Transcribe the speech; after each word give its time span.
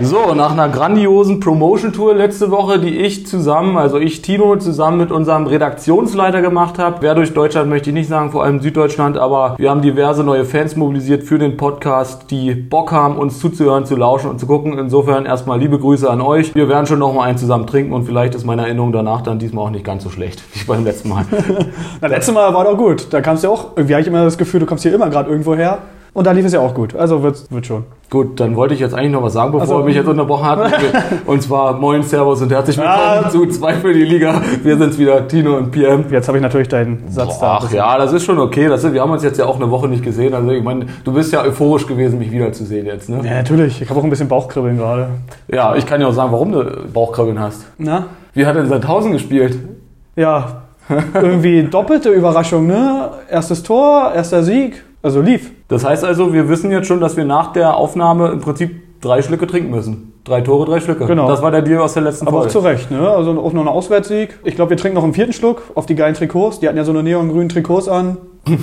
So, 0.00 0.32
nach 0.32 0.52
einer 0.52 0.68
grandiosen 0.68 1.40
Promotion-Tour 1.40 2.14
letzte 2.14 2.52
Woche, 2.52 2.78
die 2.78 2.98
ich 2.98 3.26
zusammen, 3.26 3.76
also 3.76 3.98
ich, 3.98 4.22
Tino, 4.22 4.54
zusammen 4.54 4.98
mit 4.98 5.10
unserem 5.10 5.48
Redaktionsleiter 5.48 6.40
gemacht 6.40 6.78
habe. 6.78 6.98
Wer 7.00 7.16
durch 7.16 7.34
Deutschland 7.34 7.68
möchte 7.68 7.90
ich 7.90 7.94
nicht 7.94 8.08
sagen, 8.08 8.30
vor 8.30 8.44
allem 8.44 8.60
Süddeutschland, 8.60 9.18
aber 9.18 9.56
wir 9.58 9.70
haben 9.70 9.82
diverse 9.82 10.22
neue 10.22 10.44
Fans 10.44 10.76
mobilisiert 10.76 11.24
für 11.24 11.40
den 11.40 11.56
Podcast, 11.56 12.30
die 12.30 12.54
Bock 12.54 12.92
haben, 12.92 13.16
uns 13.16 13.40
zuzuhören, 13.40 13.86
zu 13.86 13.96
lauschen 13.96 14.30
und 14.30 14.38
zu 14.38 14.46
gucken. 14.46 14.78
Insofern 14.78 15.26
erstmal 15.26 15.58
liebe 15.58 15.80
Grüße 15.80 16.08
an 16.08 16.20
euch. 16.20 16.54
Wir 16.54 16.68
werden 16.68 16.86
schon 16.86 17.00
noch 17.00 17.12
mal 17.12 17.24
einen 17.24 17.38
zusammen 17.38 17.66
trinken 17.66 17.92
und 17.92 18.04
vielleicht 18.04 18.36
ist 18.36 18.46
meine 18.46 18.62
Erinnerung 18.62 18.92
danach 18.92 19.22
dann 19.22 19.40
diesmal 19.40 19.64
auch 19.64 19.70
nicht 19.70 19.84
ganz 19.84 20.04
so 20.04 20.10
schlecht 20.10 20.40
wie 20.52 20.64
beim 20.64 20.84
letzten 20.84 21.08
Mal. 21.08 21.24
Na, 22.00 22.06
letztes 22.06 22.32
Mal 22.32 22.54
war 22.54 22.62
doch 22.62 22.76
gut. 22.76 23.08
Da 23.10 23.20
kamst 23.20 23.42
du 23.42 23.48
ja 23.48 23.52
auch, 23.52 23.70
irgendwie 23.74 23.94
habe 23.94 24.02
ich 24.02 24.06
immer 24.06 24.22
das 24.22 24.38
Gefühl, 24.38 24.60
du 24.60 24.66
kommst 24.66 24.84
hier 24.84 24.94
immer 24.94 25.10
gerade 25.10 25.28
irgendwo 25.28 25.56
her. 25.56 25.78
Und 26.18 26.26
da 26.26 26.32
lief 26.32 26.44
es 26.46 26.52
ja 26.52 26.58
auch 26.58 26.74
gut. 26.74 26.96
Also 26.96 27.22
wird, 27.22 27.48
wird 27.52 27.64
schon. 27.66 27.84
Gut, 28.10 28.40
dann 28.40 28.56
wollte 28.56 28.74
ich 28.74 28.80
jetzt 28.80 28.92
eigentlich 28.92 29.12
noch 29.12 29.22
was 29.22 29.34
sagen, 29.34 29.52
bevor 29.52 29.60
Also- 29.62 29.78
er 29.78 29.84
mich 29.84 29.94
jetzt 29.94 30.08
unterbrochen 30.08 30.46
hat. 30.46 30.72
Und 31.26 31.40
zwar 31.44 31.74
Moin, 31.74 32.02
Servus 32.02 32.42
und 32.42 32.50
herzlich 32.50 32.76
willkommen 32.76 33.24
Ah. 33.24 33.28
zu 33.30 33.46
Zwei 33.46 33.74
für 33.74 33.92
die 33.92 34.02
Liga. 34.02 34.42
Wir 34.64 34.76
sind's 34.76 34.98
wieder, 34.98 35.28
Tino 35.28 35.56
und 35.58 35.70
PM. 35.70 36.06
Jetzt 36.10 36.26
habe 36.26 36.38
ich 36.38 36.42
natürlich 36.42 36.66
deinen 36.66 37.04
Satz 37.08 37.38
da. 37.38 37.60
Ach 37.62 37.72
ja, 37.72 37.96
das 37.98 38.12
ist 38.12 38.24
schon 38.24 38.40
okay. 38.40 38.66
Das 38.66 38.82
ist, 38.82 38.92
wir 38.92 39.00
haben 39.00 39.12
uns 39.12 39.22
jetzt 39.22 39.38
ja 39.38 39.44
auch 39.46 39.54
eine 39.60 39.70
Woche 39.70 39.86
nicht 39.86 40.02
gesehen. 40.02 40.34
Also 40.34 40.50
ich 40.50 40.64
meine, 40.64 40.86
du 41.04 41.12
bist 41.12 41.32
ja 41.32 41.42
euphorisch 41.42 41.86
gewesen, 41.86 42.18
mich 42.18 42.32
wiederzusehen 42.32 42.86
jetzt. 42.86 43.08
Ne? 43.08 43.20
Ja, 43.22 43.34
natürlich. 43.36 43.80
Ich 43.80 43.88
habe 43.88 44.00
auch 44.00 44.04
ein 44.04 44.10
bisschen 44.10 44.26
Bauchkribbeln 44.28 44.76
gerade. 44.76 45.10
Ja, 45.46 45.76
ich 45.76 45.86
kann 45.86 46.00
ja 46.00 46.08
auch 46.08 46.12
sagen, 46.12 46.32
warum 46.32 46.50
du 46.50 46.64
Bauchkribbeln 46.92 47.38
hast. 47.38 47.64
Na? 47.78 48.06
Wie 48.34 48.44
hat 48.44 48.56
denn 48.56 48.66
Sandhausen 48.66 49.12
gespielt? 49.12 49.56
Ja, 50.16 50.62
irgendwie 51.14 51.62
doppelte 51.62 52.08
Überraschung, 52.08 52.66
ne? 52.66 53.10
Erstes 53.30 53.62
Tor, 53.62 54.10
erster 54.16 54.42
Sieg. 54.42 54.82
Also 55.02 55.20
lief. 55.20 55.52
Das 55.68 55.84
heißt 55.84 56.04
also, 56.04 56.32
wir 56.32 56.48
wissen 56.48 56.70
jetzt 56.70 56.86
schon, 56.88 57.00
dass 57.00 57.16
wir 57.16 57.24
nach 57.24 57.52
der 57.52 57.76
Aufnahme 57.76 58.28
im 58.28 58.40
Prinzip 58.40 59.00
drei 59.00 59.22
Schlücke 59.22 59.46
trinken 59.46 59.70
müssen. 59.70 60.12
Drei 60.24 60.40
Tore, 60.40 60.66
drei 60.66 60.80
Schlücke. 60.80 61.06
Genau. 61.06 61.28
Das 61.28 61.40
war 61.40 61.50
der 61.50 61.62
Deal 61.62 61.80
aus 61.80 61.94
der 61.94 62.02
letzten 62.02 62.26
Aber 62.26 62.38
auch 62.38 62.40
Folge. 62.42 62.52
zu 62.52 62.58
Recht, 62.58 62.90
ne? 62.90 63.08
Also 63.08 63.30
auch 63.40 63.52
noch 63.52 63.62
ein 63.62 63.68
Auswärtssieg. 63.68 64.38
Ich 64.44 64.56
glaube, 64.56 64.70
wir 64.70 64.76
trinken 64.76 64.96
noch 64.96 65.04
einen 65.04 65.14
vierten 65.14 65.32
Schluck 65.32 65.62
auf 65.74 65.86
die 65.86 65.94
geilen 65.94 66.14
Trikots. 66.14 66.60
Die 66.60 66.68
hatten 66.68 66.76
ja 66.76 66.84
so 66.84 66.92
eine 66.92 67.02
neongrünen 67.02 67.48
Trikots 67.48 67.88
an. 67.88 68.18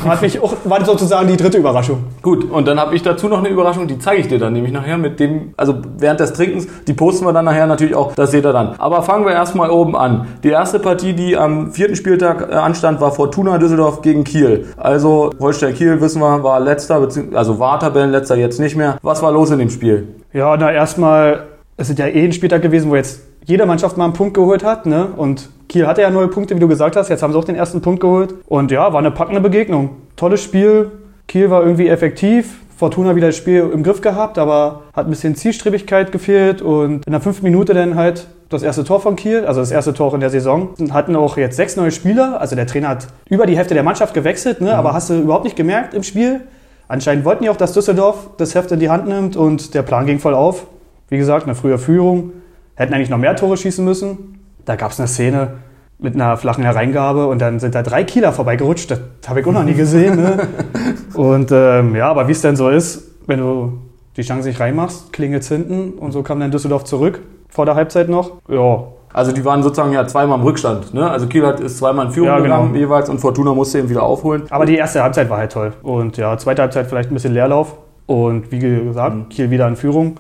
Hat 0.05 0.22
mich 0.22 0.39
auch, 0.41 0.53
war 0.64 0.83
sozusagen 0.83 1.28
die 1.28 1.38
dritte 1.38 1.58
Überraschung. 1.58 2.03
Gut, 2.22 2.50
und 2.50 2.67
dann 2.67 2.80
habe 2.80 2.95
ich 2.95 3.02
dazu 3.02 3.28
noch 3.28 3.39
eine 3.39 3.50
Überraschung, 3.50 3.88
die 3.88 4.00
zeige 4.00 4.22
ich 4.22 4.27
dir 4.27 4.39
dann 4.39 4.53
nämlich 4.53 4.72
nachher 4.72 4.97
mit 4.97 5.19
dem, 5.19 5.53
also 5.58 5.75
während 5.97 6.19
des 6.19 6.33
Trinkens, 6.33 6.67
die 6.88 6.94
posten 6.94 7.25
wir 7.25 7.33
dann 7.33 7.45
nachher 7.45 7.67
natürlich 7.67 7.95
auch, 7.95 8.14
das 8.16 8.31
seht 8.31 8.45
ihr 8.45 8.53
dann. 8.53 8.75
Aber 8.77 9.02
fangen 9.03 9.25
wir 9.25 9.33
erstmal 9.33 9.69
oben 9.69 9.95
an. 9.95 10.27
Die 10.44 10.50
erste 10.50 10.80
Partie, 10.80 11.14
die 11.14 11.38
am 11.38 11.72
vierten 11.72 11.95
Spieltag 11.95 12.50
äh, 12.50 12.55
anstand, 12.55 13.02
war 13.02 13.11
Fortuna 13.11 13.58
Düsseldorf 13.58 14.02
gegen 14.02 14.23
Kiel. 14.23 14.66
Also 14.77 15.31
Holstein 15.39 15.73
Kiel, 15.73 15.99
wissen 16.02 16.22
wir, 16.22 16.44
war 16.44 16.59
letzter, 16.59 17.08
also 17.33 17.59
war 17.59 17.80
Tabellenletzter, 17.80 18.36
jetzt 18.36 18.59
nicht 18.59 18.75
mehr. 18.75 18.97
Was 19.02 19.22
war 19.22 19.31
los 19.31 19.52
in 19.52 19.59
dem 19.59 19.70
Spiel? 19.70 20.08
Ja, 20.33 20.55
na 20.58 20.72
erstmal, 20.72 21.44
es 21.77 21.89
ist 21.89 21.99
ja 21.99 22.08
eh 22.08 22.25
ein 22.25 22.33
Spieltag 22.33 22.61
gewesen, 22.61 22.89
wo 22.89 22.95
jetzt 22.95 23.22
jede 23.45 23.65
Mannschaft 23.65 23.97
mal 23.97 24.05
einen 24.05 24.13
Punkt 24.13 24.33
geholt 24.33 24.63
hat, 24.63 24.85
ne? 24.85 25.07
Und 25.15 25.49
Kiel 25.69 25.88
hatte 25.88 26.01
ja 26.01 26.09
null 26.09 26.29
Punkte, 26.29 26.55
wie 26.55 26.59
du 26.59 26.67
gesagt 26.67 26.95
hast. 26.95 27.09
Jetzt 27.09 27.23
haben 27.23 27.33
sie 27.33 27.39
auch 27.39 27.43
den 27.43 27.55
ersten 27.55 27.81
Punkt 27.81 28.02
geholt. 28.02 28.35
Und 28.47 28.71
ja, 28.71 28.91
war 28.93 28.99
eine 28.99 29.11
packende 29.11 29.41
Begegnung. 29.41 29.91
Tolles 30.15 30.43
Spiel. 30.43 30.91
Kiel 31.27 31.49
war 31.49 31.63
irgendwie 31.63 31.87
effektiv. 31.87 32.59
Fortuna 32.77 33.15
wieder 33.15 33.27
das 33.27 33.37
Spiel 33.37 33.69
im 33.73 33.83
Griff 33.83 34.02
gehabt, 34.02 34.37
aber 34.37 34.81
hat 34.93 35.07
ein 35.07 35.09
bisschen 35.09 35.35
Zielstrebigkeit 35.35 36.11
gefehlt. 36.11 36.61
Und 36.61 37.05
in 37.05 37.11
der 37.11 37.21
fünften 37.21 37.45
Minute 37.45 37.73
dann 37.73 37.95
halt 37.95 38.27
das 38.49 38.63
erste 38.63 38.83
Tor 38.83 38.99
von 38.99 39.15
Kiel, 39.15 39.45
also 39.45 39.59
das 39.59 39.71
erste 39.71 39.93
Tor 39.93 40.13
in 40.13 40.19
der 40.19 40.30
Saison. 40.30 40.69
Hatten 40.91 41.15
auch 41.15 41.37
jetzt 41.37 41.55
sechs 41.55 41.77
neue 41.77 41.91
Spieler. 41.91 42.39
Also 42.39 42.55
der 42.55 42.67
Trainer 42.67 42.89
hat 42.89 43.07
über 43.30 43.45
die 43.45 43.57
Hälfte 43.57 43.73
der 43.73 43.83
Mannschaft 43.83 44.13
gewechselt, 44.13 44.61
ne? 44.61 44.75
aber 44.75 44.93
hast 44.93 45.09
du 45.09 45.15
überhaupt 45.15 45.45
nicht 45.45 45.55
gemerkt 45.55 45.93
im 45.93 46.03
Spiel. 46.03 46.41
Anscheinend 46.87 47.25
wollten 47.25 47.43
die 47.43 47.49
auch, 47.49 47.57
dass 47.57 47.73
Düsseldorf 47.73 48.30
das 48.37 48.53
Heft 48.53 48.71
in 48.71 48.80
die 48.80 48.89
Hand 48.89 49.07
nimmt 49.07 49.35
und 49.35 49.73
der 49.73 49.81
Plan 49.81 50.05
ging 50.05 50.19
voll 50.19 50.35
auf. 50.35 50.67
Wie 51.09 51.17
gesagt, 51.17 51.45
eine 51.45 51.55
frühe 51.55 51.77
Führung. 51.77 52.31
Hätten 52.75 52.93
eigentlich 52.93 53.09
noch 53.09 53.17
mehr 53.17 53.36
Tore 53.36 53.58
schießen 53.58 53.83
müssen. 53.83 54.39
Da 54.65 54.75
gab 54.75 54.91
es 54.91 54.99
eine 54.99 55.08
Szene 55.08 55.53
mit 55.97 56.15
einer 56.15 56.36
flachen 56.37 56.63
Hereingabe 56.63 57.27
und 57.27 57.39
dann 57.39 57.59
sind 57.59 57.73
da 57.75 57.81
drei 57.83 58.03
Kieler 58.03 58.33
vorbeigerutscht. 58.33 58.91
Das 58.91 58.99
habe 59.27 59.39
ich 59.39 59.47
auch 59.47 59.53
noch 59.53 59.63
nie 59.63 59.73
gesehen. 59.75 60.17
Ne? 60.21 60.47
Und 61.14 61.52
ähm, 61.53 61.95
ja, 61.95 62.09
aber 62.09 62.27
wie 62.27 62.33
es 62.33 62.41
denn 62.41 62.58
so 62.58 62.69
ist, 62.69 63.11
wenn 63.27 63.39
du 63.39 63.80
die 64.17 64.21
Chance 64.23 64.49
nicht 64.49 64.59
reinmachst, 64.59 65.14
klingelt's 65.14 65.47
hinten 65.47 65.91
und 65.93 66.11
so 66.11 66.23
kam 66.23 66.39
dann 66.41 66.52
Düsseldorf 66.52 66.83
zurück 66.83 67.21
vor 67.49 67.65
der 67.65 67.75
Halbzeit 67.75 68.09
noch. 68.09 68.31
Ja, 68.49 68.83
Also 69.14 69.31
die 69.31 69.43
waren 69.45 69.64
sozusagen 69.64 69.93
ja 69.93 70.05
zweimal 70.08 70.37
im 70.39 70.43
Rückstand. 70.43 70.93
Ne? 70.93 71.09
Also 71.09 71.27
Kiel 71.27 71.45
hat, 71.45 71.61
ist 71.61 71.77
zweimal 71.77 72.08
in 72.08 72.11
Führung 72.11 72.27
Ja, 72.27 72.39
genau. 72.39 72.64
gegangen 72.64 72.75
jeweils 72.75 73.09
und 73.09 73.19
Fortuna 73.19 73.53
musste 73.53 73.80
eben 73.80 73.89
wieder 73.89 74.03
aufholen. 74.03 74.43
aber 74.49 74.65
die 74.65 74.75
erste 74.75 75.02
Halbzeit 75.02 75.30
war 75.30 75.37
halt 75.37 75.53
toll. 75.53 75.71
Und 75.81 76.17
ja, 76.17 76.37
zweite 76.37 76.61
Halbzeit 76.64 76.87
vielleicht 76.87 77.09
ein 77.11 77.14
bisschen 77.14 77.33
Leerlauf. 77.33 77.77
Und 78.08 78.52
wie 78.52 78.59
gesagt, 78.59 79.30
Kiel 79.30 79.49
wieder 79.49 79.67
in 79.69 79.77
Führung. 79.77 80.17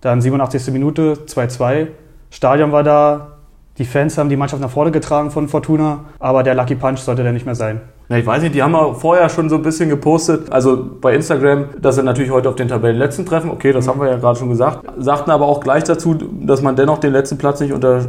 Dann 0.00 0.20
87. 0.20 0.72
Minute, 0.72 1.14
2-2. 1.26 1.88
Stadion 2.30 2.72
war 2.72 2.82
da. 2.82 3.38
Die 3.78 3.84
Fans 3.84 4.18
haben 4.18 4.28
die 4.28 4.36
Mannschaft 4.36 4.60
nach 4.62 4.70
vorne 4.70 4.90
getragen 4.90 5.30
von 5.30 5.48
Fortuna. 5.48 6.06
Aber 6.18 6.42
der 6.42 6.54
Lucky 6.54 6.74
Punch 6.74 6.98
sollte 6.98 7.22
der 7.22 7.32
nicht 7.32 7.46
mehr 7.46 7.54
sein. 7.54 7.80
Na, 8.10 8.16
ich 8.16 8.24
weiß 8.24 8.40
nicht, 8.42 8.54
die 8.54 8.62
haben 8.62 8.74
auch 8.74 8.96
vorher 8.96 9.28
schon 9.28 9.50
so 9.50 9.56
ein 9.56 9.62
bisschen 9.62 9.90
gepostet, 9.90 10.50
also 10.50 10.82
bei 10.98 11.14
Instagram, 11.14 11.66
dass 11.78 11.96
sie 11.96 12.02
natürlich 12.02 12.30
heute 12.30 12.48
auf 12.48 12.54
den 12.54 12.66
Tabellenletzten 12.66 13.26
treffen. 13.26 13.50
Okay, 13.50 13.70
das 13.70 13.86
haben 13.86 14.00
wir 14.00 14.08
ja 14.08 14.16
gerade 14.16 14.38
schon 14.38 14.48
gesagt. 14.48 14.78
Sagten 14.96 15.30
aber 15.30 15.44
auch 15.46 15.60
gleich 15.60 15.84
dazu, 15.84 16.14
dass 16.14 16.62
man 16.62 16.74
dennoch 16.74 16.98
den 16.98 17.12
letzten 17.12 17.36
Platz 17.36 17.60
nicht 17.60 17.74
unter, 17.74 18.00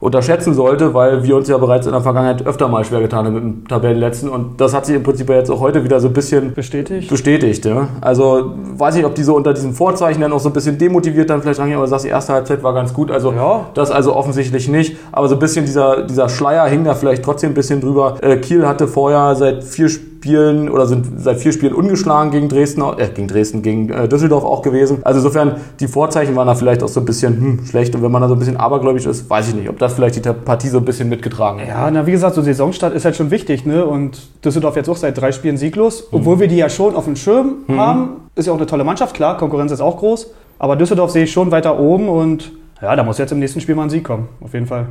unterschätzen 0.00 0.52
sollte, 0.52 0.92
weil 0.92 1.22
wir 1.24 1.36
uns 1.36 1.48
ja 1.48 1.56
bereits 1.56 1.86
in 1.86 1.92
der 1.92 2.02
Vergangenheit 2.02 2.46
öfter 2.46 2.68
mal 2.68 2.84
schwer 2.84 3.00
getan 3.00 3.24
haben 3.24 3.32
mit 3.32 3.42
dem 3.44 3.66
Tabellenletzten. 3.66 4.28
Und 4.28 4.60
das 4.60 4.74
hat 4.74 4.84
sich 4.84 4.94
im 4.94 5.02
Prinzip 5.02 5.30
ja 5.30 5.36
jetzt 5.36 5.50
auch 5.50 5.60
heute 5.60 5.82
wieder 5.82 6.00
so 6.00 6.08
ein 6.08 6.12
bisschen 6.12 6.52
Bestätigt? 6.52 7.08
bestätigt. 7.08 7.64
Ja? 7.64 7.88
Also 8.02 8.52
weiß 8.76 8.94
nicht, 8.96 9.06
ob 9.06 9.14
die 9.14 9.22
so 9.22 9.34
unter 9.34 9.54
diesen 9.54 9.72
Vorzeichen 9.72 10.20
dann 10.20 10.34
auch 10.34 10.40
so 10.40 10.50
ein 10.50 10.52
bisschen 10.52 10.76
demotiviert 10.76 11.30
dann 11.30 11.40
vielleicht 11.40 11.60
rangehen, 11.60 11.76
aber 11.78 11.86
du 11.86 11.90
sagst, 11.90 12.04
die 12.04 12.10
erste 12.10 12.34
Halbzeit 12.34 12.62
war 12.62 12.74
ganz 12.74 12.92
gut. 12.92 13.10
Also 13.10 13.32
Ja. 13.32 13.64
das 13.72 13.90
also 13.90 14.14
offensichtlich 14.14 14.68
nicht. 14.68 14.98
Aber 15.12 15.28
so 15.28 15.36
ein 15.36 15.38
bisschen 15.38 15.64
dieser, 15.64 16.02
dieser 16.02 16.28
Schleier 16.28 16.66
hing 16.66 16.84
da 16.84 16.94
vielleicht 16.94 17.24
trotzdem 17.24 17.52
ein 17.52 17.54
bisschen 17.54 17.80
drüber. 17.80 18.16
Äh, 18.20 18.36
Kiel 18.36 18.66
hatte 18.68 18.86
vorher 18.86 19.34
seit 19.46 19.64
vier 19.64 19.88
Spielen 19.88 20.68
oder 20.68 20.86
sind 20.86 21.06
seit 21.20 21.38
vier 21.38 21.52
Spielen 21.52 21.72
ungeschlagen 21.72 22.32
gegen 22.32 22.48
Dresden, 22.48 22.82
äh, 22.82 23.08
gegen 23.14 23.28
Dresden, 23.28 23.62
gegen 23.62 23.90
äh, 23.90 24.08
Düsseldorf 24.08 24.44
auch 24.44 24.62
gewesen. 24.62 24.98
Also 25.04 25.20
insofern, 25.20 25.56
die 25.78 25.86
Vorzeichen 25.86 26.34
waren 26.34 26.48
da 26.48 26.54
vielleicht 26.54 26.82
auch 26.82 26.88
so 26.88 27.00
ein 27.00 27.06
bisschen 27.06 27.40
hm, 27.40 27.66
schlecht. 27.66 27.94
Und 27.94 28.02
wenn 28.02 28.10
man 28.10 28.22
da 28.22 28.28
so 28.28 28.34
ein 28.34 28.38
bisschen 28.38 28.56
abergläubisch 28.56 29.06
ist, 29.06 29.30
weiß 29.30 29.48
ich 29.48 29.54
nicht, 29.54 29.68
ob 29.68 29.78
das 29.78 29.94
vielleicht 29.94 30.16
die 30.16 30.20
Partie 30.20 30.68
so 30.68 30.78
ein 30.78 30.84
bisschen 30.84 31.08
mitgetragen 31.08 31.60
hat. 31.60 31.68
Ja, 31.68 31.90
na 31.90 32.06
wie 32.06 32.12
gesagt, 32.12 32.34
so 32.34 32.42
Saisonstart 32.42 32.94
ist 32.94 33.04
halt 33.04 33.14
schon 33.14 33.30
wichtig, 33.30 33.64
ne? 33.66 33.86
Und 33.86 34.18
Düsseldorf 34.44 34.74
jetzt 34.76 34.88
auch 34.88 34.96
seit 34.96 35.16
drei 35.20 35.30
Spielen 35.30 35.56
sieglos, 35.56 36.08
obwohl 36.10 36.40
wir 36.40 36.48
die 36.48 36.56
ja 36.56 36.68
schon 36.68 36.96
auf 36.96 37.04
dem 37.04 37.16
Schirm 37.16 37.58
haben. 37.68 38.08
Ist 38.34 38.46
ja 38.46 38.52
auch 38.52 38.58
eine 38.58 38.66
tolle 38.66 38.84
Mannschaft, 38.84 39.14
klar, 39.14 39.36
Konkurrenz 39.36 39.72
ist 39.72 39.80
auch 39.80 39.98
groß. 39.98 40.30
Aber 40.58 40.76
Düsseldorf 40.76 41.10
sehe 41.10 41.24
ich 41.24 41.32
schon 41.32 41.50
weiter 41.50 41.78
oben 41.78 42.08
und 42.08 42.52
ja, 42.82 42.94
da 42.96 43.04
muss 43.04 43.18
jetzt 43.18 43.32
im 43.32 43.38
nächsten 43.38 43.60
Spiel 43.60 43.74
mal 43.74 43.84
ein 43.84 43.90
Sieg 43.90 44.04
kommen, 44.04 44.28
auf 44.40 44.52
jeden 44.52 44.66
Fall. 44.66 44.88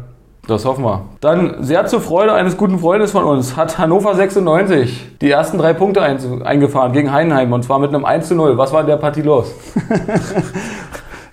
Das 0.47 0.65
hoffen 0.65 0.83
wir. 0.83 1.01
Dann 1.21 1.63
sehr 1.63 1.85
zur 1.87 2.01
Freude 2.01 2.33
eines 2.33 2.55
guten 2.55 2.79
Freundes 2.79 3.11
von 3.11 3.23
uns 3.23 3.55
hat 3.57 3.77
Hannover 3.79 4.13
96 4.13 5.17
die 5.21 5.31
ersten 5.31 5.57
drei 5.57 5.73
Punkte 5.73 6.01
ein, 6.01 6.43
eingefahren 6.43 6.91
gegen 6.91 7.11
Heidenheim 7.11 7.51
und 7.51 7.63
zwar 7.63 7.79
mit 7.79 7.89
einem 7.89 8.05
1 8.05 8.27
zu 8.27 8.35
0. 8.35 8.57
Was 8.57 8.71
war 8.71 8.81
in 8.81 8.87
der 8.87 8.97
Partie 8.97 9.21
los? 9.21 9.51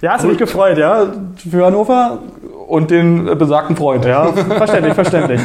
Ja, 0.03 0.15
hast 0.15 0.25
du 0.25 0.29
mich 0.29 0.39
gefreut, 0.39 0.79
ja? 0.79 1.07
Für 1.49 1.67
Hannover? 1.67 2.19
Und 2.67 2.91
den 2.91 3.39
besagten 3.39 3.77
Freund. 3.77 4.05
Ja, 4.05 4.33
verständlich, 4.33 4.95
verständlich. 4.95 5.41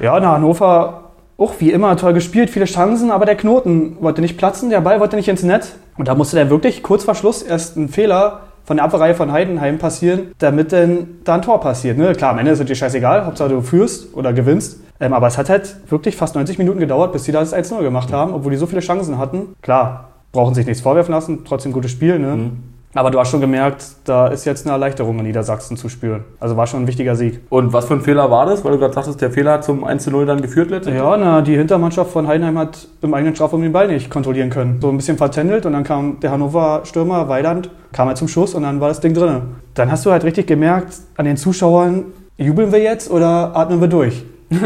Ja, 0.00 0.18
na, 0.18 0.32
Hannover 0.32 1.02
auch 1.36 1.52
wie 1.58 1.70
immer 1.70 1.96
toll 1.96 2.14
gespielt, 2.14 2.50
viele 2.50 2.64
Chancen, 2.64 3.10
aber 3.10 3.26
der 3.26 3.36
Knoten 3.36 3.96
wollte 4.00 4.22
nicht 4.22 4.38
platzen, 4.38 4.70
der 4.70 4.80
Ball 4.80 5.00
wollte 5.00 5.16
nicht 5.16 5.28
ins 5.28 5.42
Netz. 5.42 5.76
Und 5.98 6.08
da 6.08 6.14
musste 6.14 6.36
dann 6.36 6.48
wirklich 6.48 6.82
kurz 6.82 7.04
vor 7.04 7.14
Schluss 7.14 7.42
erst 7.42 7.76
ein 7.76 7.88
Fehler 7.88 8.40
von 8.68 8.76
der 8.76 8.84
Abwehrreihe 8.84 9.14
von 9.14 9.32
Heidenheim 9.32 9.78
passieren, 9.78 10.32
damit 10.36 10.74
dann 10.74 11.20
da 11.24 11.36
ein 11.36 11.42
Tor 11.42 11.58
passiert. 11.58 11.96
Ne? 11.96 12.12
Klar, 12.14 12.32
am 12.32 12.38
Ende 12.38 12.50
ist 12.50 12.60
es 12.60 12.66
dir 12.66 12.74
scheißegal, 12.74 13.24
Hauptsache 13.24 13.48
du 13.48 13.62
führst 13.62 14.14
oder 14.14 14.34
gewinnst. 14.34 14.82
Ähm, 15.00 15.14
aber 15.14 15.26
es 15.26 15.38
hat 15.38 15.48
halt 15.48 15.74
wirklich 15.90 16.16
fast 16.16 16.34
90 16.34 16.58
Minuten 16.58 16.78
gedauert, 16.78 17.14
bis 17.14 17.22
die 17.22 17.32
da 17.32 17.40
das 17.40 17.54
1-0 17.54 17.80
gemacht 17.80 18.12
haben, 18.12 18.34
obwohl 18.34 18.52
die 18.52 18.58
so 18.58 18.66
viele 18.66 18.82
Chancen 18.82 19.16
hatten. 19.16 19.54
Klar, 19.62 20.10
brauchen 20.32 20.54
sich 20.54 20.66
nichts 20.66 20.82
vorwerfen 20.82 21.14
lassen, 21.14 21.46
trotzdem 21.46 21.72
gutes 21.72 21.92
Spiel. 21.92 22.18
Ne? 22.18 22.50
Aber 22.98 23.12
du 23.12 23.20
hast 23.20 23.30
schon 23.30 23.40
gemerkt, 23.40 23.84
da 24.06 24.26
ist 24.26 24.44
jetzt 24.44 24.66
eine 24.66 24.72
Erleichterung 24.72 25.20
in 25.20 25.26
Niedersachsen 25.26 25.76
zu 25.76 25.88
spüren. 25.88 26.24
Also 26.40 26.56
war 26.56 26.66
schon 26.66 26.82
ein 26.82 26.88
wichtiger 26.88 27.14
Sieg. 27.14 27.38
Und 27.48 27.72
was 27.72 27.84
für 27.84 27.94
ein 27.94 28.00
Fehler 28.00 28.28
war 28.28 28.44
das? 28.44 28.64
Weil 28.64 28.72
du 28.72 28.78
gerade 28.78 28.92
sagtest, 28.92 29.20
der 29.20 29.30
Fehler 29.30 29.52
hat 29.52 29.64
zum 29.64 29.84
1 29.84 30.02
zu 30.02 30.10
0 30.10 30.26
dann 30.26 30.42
geführt 30.42 30.70
letztendlich? 30.70 31.04
Ja, 31.04 31.16
na, 31.16 31.40
die 31.40 31.56
Hintermannschaft 31.56 32.10
von 32.10 32.26
Heidenheim 32.26 32.58
hat 32.58 32.88
im 33.00 33.14
eigenen 33.14 33.36
Strafraum 33.36 33.62
den 33.62 33.70
Ball 33.70 33.86
nicht 33.86 34.10
kontrollieren 34.10 34.50
können. 34.50 34.80
So 34.80 34.88
ein 34.88 34.96
bisschen 34.96 35.16
vertändelt 35.16 35.64
und 35.64 35.74
dann 35.74 35.84
kam 35.84 36.18
der 36.18 36.32
Hannover 36.32 36.80
Stürmer 36.86 37.28
Weiland, 37.28 37.70
kam 37.92 38.08
halt 38.08 38.16
zum 38.16 38.26
Schuss 38.26 38.54
und 38.54 38.64
dann 38.64 38.80
war 38.80 38.88
das 38.88 38.98
Ding 38.98 39.14
drin. 39.14 39.42
Dann 39.74 39.92
hast 39.92 40.04
du 40.04 40.10
halt 40.10 40.24
richtig 40.24 40.48
gemerkt 40.48 40.94
an 41.16 41.24
den 41.24 41.36
Zuschauern, 41.36 42.06
jubeln 42.36 42.72
wir 42.72 42.82
jetzt 42.82 43.12
oder 43.12 43.54
atmen 43.54 43.80
wir 43.80 43.86
durch? 43.86 44.24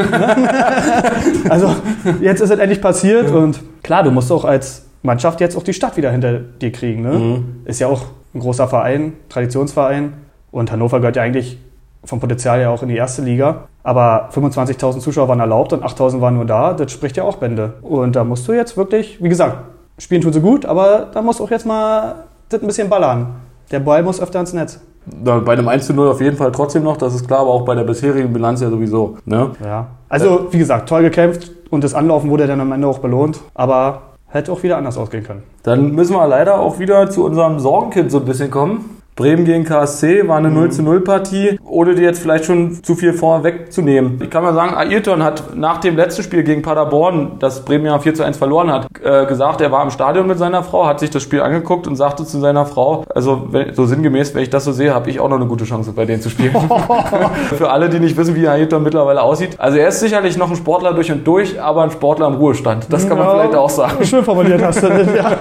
also 1.51 1.77
jetzt 2.23 2.41
ist 2.41 2.49
es 2.49 2.59
endlich 2.59 2.81
passiert 2.81 3.31
und 3.31 3.61
klar, 3.83 4.03
du 4.03 4.11
musst 4.11 4.33
auch 4.33 4.47
als 4.47 4.87
Mannschaft 5.03 5.41
jetzt 5.43 5.55
auch 5.55 5.65
die 5.65 5.75
Stadt 5.75 5.99
wieder 5.99 6.11
hinter 6.11 6.39
dir 6.39 6.73
kriegen. 6.73 7.03
Ne? 7.03 7.43
Ist 7.67 7.81
ja 7.81 7.89
auch 7.89 8.05
ein 8.35 8.41
großer 8.41 8.69
Verein, 8.69 9.15
Traditionsverein 9.29 10.15
und 10.51 10.73
Hannover 10.73 11.01
gehört 11.01 11.17
ja 11.17 11.23
eigentlich 11.23 11.59
vom 12.05 12.21
Potenzial 12.21 12.61
ja 12.61 12.71
auch 12.71 12.83
in 12.83 12.89
die 12.89 12.97
erste 12.97 13.23
Liga. 13.23 13.69
Aber 13.85 14.29
25.000 14.33 15.01
Zuschauer 15.01 15.29
waren 15.29 15.41
erlaubt 15.41 15.73
und 15.73 15.85
8.000 15.85 16.21
waren 16.21 16.35
nur 16.35 16.45
da. 16.45 16.73
Das 16.73 16.93
spricht 16.93 17.17
ja 17.17 17.25
auch 17.25 17.37
Bände. 17.37 17.75
Und 17.83 18.17
da 18.17 18.25
musst 18.25 18.47
du 18.47 18.53
jetzt 18.53 18.77
wirklich, 18.77 19.23
wie 19.23 19.29
gesagt, 19.29 19.57
spielen 19.99 20.23
tut 20.23 20.35
sie 20.35 20.41
gut, 20.41 20.65
aber 20.67 21.09
da 21.13 21.23
musst 21.23 21.41
du 21.41 21.45
auch 21.45 21.51
jetzt 21.51 21.67
mal 21.67 22.15
das 22.49 22.61
ein 22.61 22.67
bisschen 22.67 22.89
ballern. 22.89 23.27
der 23.71 23.81
Ball 23.81 24.03
muss 24.03 24.21
öfter 24.21 24.41
ins 24.41 24.53
Netz. 24.53 24.81
Bei 25.05 25.53
einem 25.53 25.67
1 25.67 25.87
zu 25.87 25.95
0 25.95 26.09
auf 26.09 26.21
jeden 26.21 26.37
Fall 26.37 26.53
trotzdem 26.53 26.85
noch, 26.85 26.97
das 26.97 27.15
ist 27.15 27.27
klar, 27.27 27.41
aber 27.41 27.51
auch 27.51 27.65
bei 27.65 27.75
der 27.75 27.83
bisherigen 27.83 28.33
Bilanz 28.33 28.61
ja 28.61 28.71
sowieso. 28.71 29.17
Ne? 29.25 29.51
Ja. 29.65 29.89
Also, 30.09 30.47
wie 30.53 30.59
gesagt, 30.59 30.89
toll 30.89 31.03
gekämpft 31.03 31.51
und 31.71 31.83
das 31.83 31.95
Anlaufen 31.95 32.31
wurde 32.31 32.47
dann 32.47 32.61
am 32.61 32.71
Ende 32.71 32.87
auch 32.87 33.01
belohnt. 33.01 33.41
Aber 33.55 34.12
hätte 34.33 34.53
auch 34.53 34.63
wieder 34.63 34.77
anders 34.79 34.97
ausgehen 34.97 35.25
können. 35.25 35.43
Dann 35.63 35.93
müssen 35.93 36.15
wir 36.15 36.27
leider 36.27 36.59
auch 36.59 36.79
wieder 36.79 37.11
zu 37.11 37.25
unserem 37.25 37.61
Sorgenkind 37.61 38.11
so 38.11 38.19
ein 38.19 38.25
bisschen 38.25 38.51
kommen. 38.51 39.02
Bremen 39.15 39.45
gegen 39.45 39.65
KSC 39.65 40.27
war 40.27 40.39
eine 40.39 40.51
0 40.51 40.71
zu 40.71 40.83
0 40.83 41.01
Partie, 41.03 41.61
ohne 41.67 41.95
dir 41.95 42.05
jetzt 42.05 42.21
vielleicht 42.23 42.47
schon 42.47 42.83
zu 42.83 42.95
viel 42.95 43.13
vorwegzunehmen. 43.13 44.19
Ich 44.23 44.31
kann 44.31 44.43
mal 44.43 44.55
sagen, 44.55 44.75
Ayrton 44.75 45.23
hat 45.23 45.55
nach 45.55 45.79
dem 45.79 45.97
letzten 45.97 46.23
Spiel 46.23 46.43
gegen 46.43 46.63
Paderborn, 46.63 47.33
das 47.39 47.63
Bremen 47.63 47.85
ja 47.85 47.99
4 47.99 48.15
zu 48.15 48.23
1 48.23 48.39
verloren 48.39 48.73
hat, 48.73 48.87
äh, 49.05 49.27
gesagt, 49.27 49.61
er 49.61 49.71
war 49.71 49.83
im 49.85 49.91
Stadion 49.91 50.27
mit 50.27 50.39
seiner 50.39 50.63
Frau, 50.63 50.87
hat 50.87 50.99
sich 51.01 51.11
das 51.11 51.23
Spiel 51.23 51.43
angeguckt 51.43 51.87
und 51.87 51.97
sagte 51.97 52.25
zu 52.25 52.41
seiner 52.41 52.65
Frau, 52.65 53.05
also 53.15 53.49
wenn, 53.51 53.75
so 53.75 53.85
sinngemäß, 53.85 54.35
wenn 54.35 54.45
ich 54.45 54.51
das 54.51 54.65
so 54.65 54.73
sehe, 54.73 54.95
habe 54.95 55.11
ich 55.11 55.21
auch 55.21 55.29
noch 55.29 55.37
eine 55.37 55.47
gute 55.47 55.65
Chance 55.67 55.93
bei 55.93 56.07
denen 56.07 56.23
zu 56.23 56.31
spielen. 56.31 56.53
Für 57.59 57.71
alle, 57.71 57.91
die 57.91 58.01
nicht 58.01 58.17
wissen, 58.17 58.35
wie 58.35 58.49
Ayrton 58.49 58.83
mittlerweile 58.83 59.21
aussieht. 59.21 59.57
Also 59.61 59.77
er 59.77 59.89
ist 59.89 60.01
sicherlich 60.01 60.39
noch 60.39 60.49
ein 60.49 60.57
Sportler 60.57 60.95
durch 60.95 61.13
und 61.13 61.27
durch, 61.27 61.61
aber 61.61 61.83
ein 61.83 61.91
Sportler 61.91 62.29
im 62.29 62.35
Ruhestand. 62.37 62.87
Das 62.91 63.07
kann 63.07 63.19
man 63.19 63.27
Ja, 63.27 63.35
vielleicht 63.35 63.57
auch 63.57 63.69
sagen. 63.69 64.03
Schön 64.07 64.25
formuliert 64.25 64.63
hast 64.63 64.83
du 64.83 64.89
das, 64.89 65.07
ja. 65.15 65.33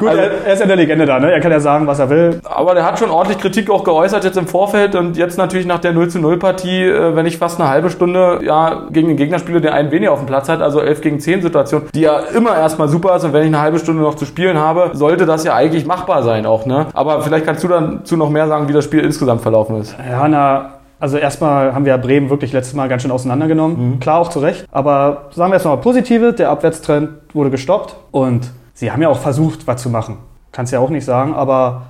Gut, 0.00 0.08
Also- 0.08 0.22
er, 0.22 0.30
er 0.46 0.52
ist 0.54 0.60
ja 0.60 0.66
der 0.66 0.76
Legende 0.76 1.04
da, 1.04 1.20
ne? 1.20 1.30
Er 1.32 1.40
kann 1.40 1.52
ja 1.52 1.60
sagen, 1.60 1.86
was 1.86 1.98
er 1.98 2.08
will. 2.08 2.40
Aber 2.44 2.74
der 2.78 2.84
hat 2.88 2.98
schon 2.98 3.10
ordentlich 3.10 3.38
Kritik 3.38 3.70
auch 3.70 3.84
geäußert 3.84 4.24
jetzt 4.24 4.36
im 4.36 4.46
Vorfeld 4.46 4.94
und 4.94 5.16
jetzt 5.16 5.38
natürlich 5.38 5.66
nach 5.66 5.78
der 5.78 5.92
0 5.92 6.08
zu 6.08 6.18
0 6.18 6.38
Partie, 6.38 6.84
äh, 6.84 7.14
wenn 7.14 7.26
ich 7.26 7.38
fast 7.38 7.60
eine 7.60 7.68
halbe 7.68 7.90
Stunde 7.90 8.40
ja 8.42 8.86
gegen 8.90 9.08
den 9.08 9.16
Gegner 9.16 9.38
spiele, 9.38 9.60
der 9.60 9.74
einen 9.74 9.90
weniger 9.90 10.12
auf 10.12 10.18
dem 10.18 10.26
Platz 10.26 10.48
hat, 10.48 10.62
also 10.62 10.80
11 10.80 11.00
gegen 11.00 11.20
10 11.20 11.42
Situation, 11.42 11.82
die 11.94 12.00
ja 12.00 12.18
immer 12.34 12.56
erstmal 12.56 12.88
super 12.88 13.14
ist 13.16 13.24
und 13.24 13.32
wenn 13.32 13.42
ich 13.42 13.48
eine 13.48 13.60
halbe 13.60 13.78
Stunde 13.78 14.02
noch 14.02 14.14
zu 14.14 14.24
spielen 14.24 14.58
habe, 14.58 14.90
sollte 14.94 15.26
das 15.26 15.44
ja 15.44 15.54
eigentlich 15.54 15.86
machbar 15.86 16.22
sein 16.22 16.46
auch, 16.46 16.66
ne? 16.66 16.86
Aber 16.94 17.20
vielleicht 17.22 17.44
kannst 17.44 17.62
du 17.62 17.68
dazu 17.68 18.16
noch 18.16 18.30
mehr 18.30 18.48
sagen, 18.48 18.68
wie 18.68 18.72
das 18.72 18.84
Spiel 18.84 19.00
insgesamt 19.00 19.42
verlaufen 19.42 19.76
ist. 19.80 19.94
Ja, 20.10 20.26
na, 20.26 20.70
also 21.00 21.16
erstmal 21.16 21.74
haben 21.74 21.84
wir 21.84 21.96
Bremen 21.98 22.30
wirklich 22.30 22.52
letztes 22.52 22.74
Mal 22.74 22.88
ganz 22.88 23.02
schön 23.02 23.10
auseinandergenommen. 23.10 24.00
Klar, 24.00 24.18
auch 24.18 24.30
zu 24.30 24.40
Recht. 24.40 24.66
Aber 24.72 25.28
sagen 25.30 25.52
wir 25.52 25.58
nochmal 25.58 25.78
Positive, 25.78 26.32
der 26.32 26.50
Abwärtstrend 26.50 27.10
wurde 27.34 27.50
gestoppt 27.50 27.96
und 28.10 28.50
sie 28.74 28.90
haben 28.90 29.02
ja 29.02 29.08
auch 29.08 29.18
versucht, 29.18 29.66
was 29.66 29.82
zu 29.82 29.90
machen. 29.90 30.18
Kannst 30.50 30.72
ja 30.72 30.80
auch 30.80 30.90
nicht 30.90 31.04
sagen, 31.04 31.34
aber 31.34 31.82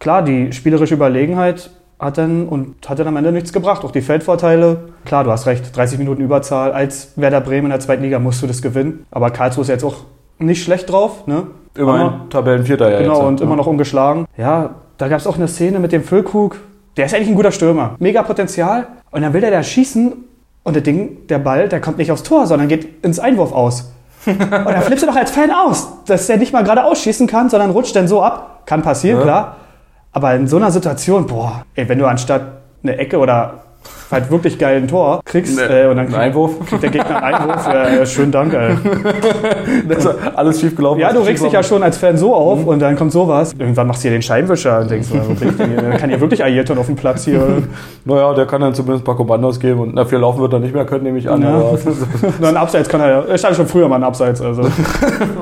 klar, 0.00 0.22
die 0.22 0.52
spielerische 0.52 0.94
Überlegenheit 0.94 1.70
hat 2.00 2.18
dann 2.18 2.48
und 2.48 2.88
hat 2.88 2.98
dann 2.98 3.06
am 3.08 3.16
Ende 3.16 3.30
nichts 3.30 3.52
gebracht. 3.52 3.84
Auch 3.84 3.92
die 3.92 4.00
Feldvorteile, 4.00 4.88
klar, 5.04 5.22
du 5.24 5.30
hast 5.30 5.46
recht, 5.46 5.76
30 5.76 5.98
Minuten 5.98 6.22
Überzahl. 6.22 6.72
Als 6.72 7.12
Werder 7.16 7.40
Bremen 7.40 7.66
in 7.66 7.70
der 7.70 7.80
zweiten 7.80 8.02
Liga 8.02 8.18
musst 8.18 8.42
du 8.42 8.46
das 8.46 8.62
gewinnen. 8.62 9.06
Aber 9.10 9.30
Karlsruhe 9.30 9.62
ist 9.62 9.68
jetzt 9.68 9.84
auch 9.84 9.96
nicht 10.38 10.64
schlecht 10.64 10.90
drauf, 10.90 11.26
ne? 11.26 11.46
Immerhin 11.76 12.06
Aber- 12.06 12.20
Tabellenvierter 12.30 12.90
ja 12.90 12.98
Genau, 13.00 13.16
jetzt. 13.18 13.24
und 13.28 13.40
immer 13.42 13.54
noch 13.56 13.66
ungeschlagen. 13.66 14.26
Ja, 14.36 14.70
da 14.98 15.08
gab 15.08 15.20
es 15.20 15.26
auch 15.26 15.36
eine 15.36 15.46
Szene 15.46 15.78
mit 15.78 15.92
dem 15.92 16.02
Füllkrug. 16.02 16.56
Der 16.96 17.06
ist 17.06 17.14
eigentlich 17.14 17.28
ein 17.28 17.34
guter 17.36 17.52
Stürmer. 17.52 17.94
Mega 17.98 18.22
Potenzial. 18.22 18.86
Und 19.10 19.22
dann 19.22 19.32
will 19.34 19.40
der 19.40 19.50
da 19.50 19.62
schießen 19.62 20.12
und 20.64 20.76
das 20.76 20.82
Ding, 20.82 21.26
der 21.28 21.38
Ball, 21.38 21.68
der 21.68 21.80
kommt 21.80 21.98
nicht 21.98 22.10
aufs 22.10 22.22
Tor, 22.22 22.46
sondern 22.46 22.68
geht 22.68 23.04
ins 23.04 23.18
Einwurf 23.18 23.52
aus. 23.52 23.92
und 24.26 24.38
da 24.40 24.80
flippst 24.80 25.02
du 25.02 25.06
doch 25.06 25.16
als 25.16 25.30
Fan 25.30 25.50
aus, 25.50 25.88
dass 26.06 26.26
der 26.26 26.36
nicht 26.38 26.52
mal 26.52 26.64
gerade 26.64 26.84
ausschießen 26.84 27.26
kann, 27.26 27.48
sondern 27.48 27.70
rutscht 27.70 27.94
dann 27.96 28.08
so 28.08 28.22
ab. 28.22 28.62
Kann 28.66 28.82
passieren, 28.82 29.18
Ja. 29.18 29.22
klar. 29.24 29.56
Aber 30.12 30.34
in 30.34 30.46
so 30.46 30.56
einer 30.56 30.70
Situation, 30.70 31.26
boah, 31.26 31.64
ey, 31.74 31.88
wenn 31.88 31.98
du 31.98 32.06
anstatt 32.06 32.42
eine 32.82 32.96
Ecke 32.96 33.18
oder 33.18 33.64
halt 34.10 34.30
wirklich 34.30 34.58
geil 34.58 34.78
ein 34.78 34.88
Tor 34.88 35.20
kriegst 35.24 35.56
Ne, 35.56 35.84
äh, 35.84 35.86
und 35.86 35.96
dann 35.96 36.08
ein 36.08 36.14
Einwurf. 36.14 36.52
kriegt 36.66 36.82
der 36.82 36.90
Gegner 36.90 37.22
einen 37.22 37.34
Einwurf, 37.34 37.66
ja, 37.66 38.06
schönen 38.06 38.32
Dank, 38.32 38.52
ey. 38.54 38.74
Das 39.88 40.04
ist 40.04 40.14
alles 40.34 40.60
schief 40.60 40.76
gelaufen. 40.76 41.00
Ja, 41.00 41.12
du 41.12 41.20
regst 41.20 41.44
dich 41.44 41.52
ja 41.52 41.62
schon 41.62 41.82
als 41.82 41.96
Fan 41.96 42.16
so 42.16 42.34
auf 42.34 42.66
und 42.66 42.80
dann 42.80 42.96
kommt 42.96 43.12
sowas. 43.12 43.54
Irgendwann 43.58 43.86
machst 43.86 44.02
du 44.02 44.08
hier 44.08 44.16
den 44.16 44.22
Scheinwischer 44.22 44.80
und 44.80 44.90
denkst, 44.90 45.08
dann 45.10 45.96
kann 45.96 46.10
hier 46.10 46.20
wirklich 46.20 46.42
Ayrton 46.42 46.78
auf 46.78 46.86
dem 46.86 46.96
Platz 46.96 47.24
hier. 47.24 47.40
Naja, 48.02 48.32
der 48.32 48.46
kann 48.46 48.62
dann 48.62 48.72
zumindest 48.72 49.02
ein 49.02 49.04
paar 49.04 49.16
Kommandos 49.16 49.60
geben 49.60 49.80
und 49.80 49.94
dafür 49.94 50.18
laufen 50.20 50.40
wird 50.40 50.54
er 50.54 50.58
nicht 50.58 50.74
mehr 50.74 50.86
können, 50.86 51.04
nehme 51.04 51.18
ich 51.18 51.28
an. 51.28 51.42
Ja. 51.42 51.50
Aber 51.50 51.78
Nur 52.40 52.48
ein 52.48 52.56
Abseits 52.56 52.88
kann 52.88 53.00
er 53.02 53.08
ja. 53.10 53.20
Er 53.28 53.36
stand 53.36 53.56
schon 53.56 53.66
früher 53.66 53.88
mal 53.88 53.96
ein 53.96 54.04
Abseits. 54.04 54.40
Also. 54.40 54.62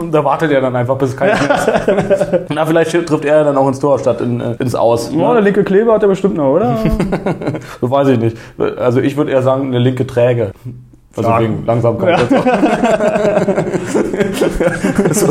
Und 0.01 0.13
da 0.13 0.25
wartet 0.25 0.51
er 0.51 0.61
dann 0.61 0.75
einfach, 0.75 0.97
bis 0.97 1.11
es 1.11 1.17
kein 1.17 1.31
ist. 1.31 1.39
Na, 2.49 2.67
vielleicht 2.67 2.91
trifft 3.07 3.25
er 3.25 3.45
dann 3.45 3.57
auch 3.57 3.69
ins 3.69 3.79
Tor 3.79 3.99
statt 4.01 4.21
in, 4.21 4.41
äh, 4.41 4.57
ins 4.59 4.75
Aus. 4.75 5.13
Ja, 5.15 5.33
der 5.35 5.43
linke 5.43 5.63
Kleber 5.63 5.95
hat 5.95 6.03
er 6.03 6.09
bestimmt 6.09 6.37
noch, 6.37 6.53
oder? 6.55 6.79
Das 7.81 7.91
weiß 7.91 8.09
ich 8.09 8.19
nicht. 8.19 8.28
Also 8.59 9.01
ich 9.01 9.17
würde 9.17 9.31
eher 9.31 9.43
sagen, 9.43 9.69
eine 9.69 9.79
linke 9.79 10.07
Träge. 10.07 10.53
Also 11.19 11.29
Stark. 11.29 11.43
wegen 11.43 11.67
Langsamkeit. 11.67 12.19
so. 15.13 15.27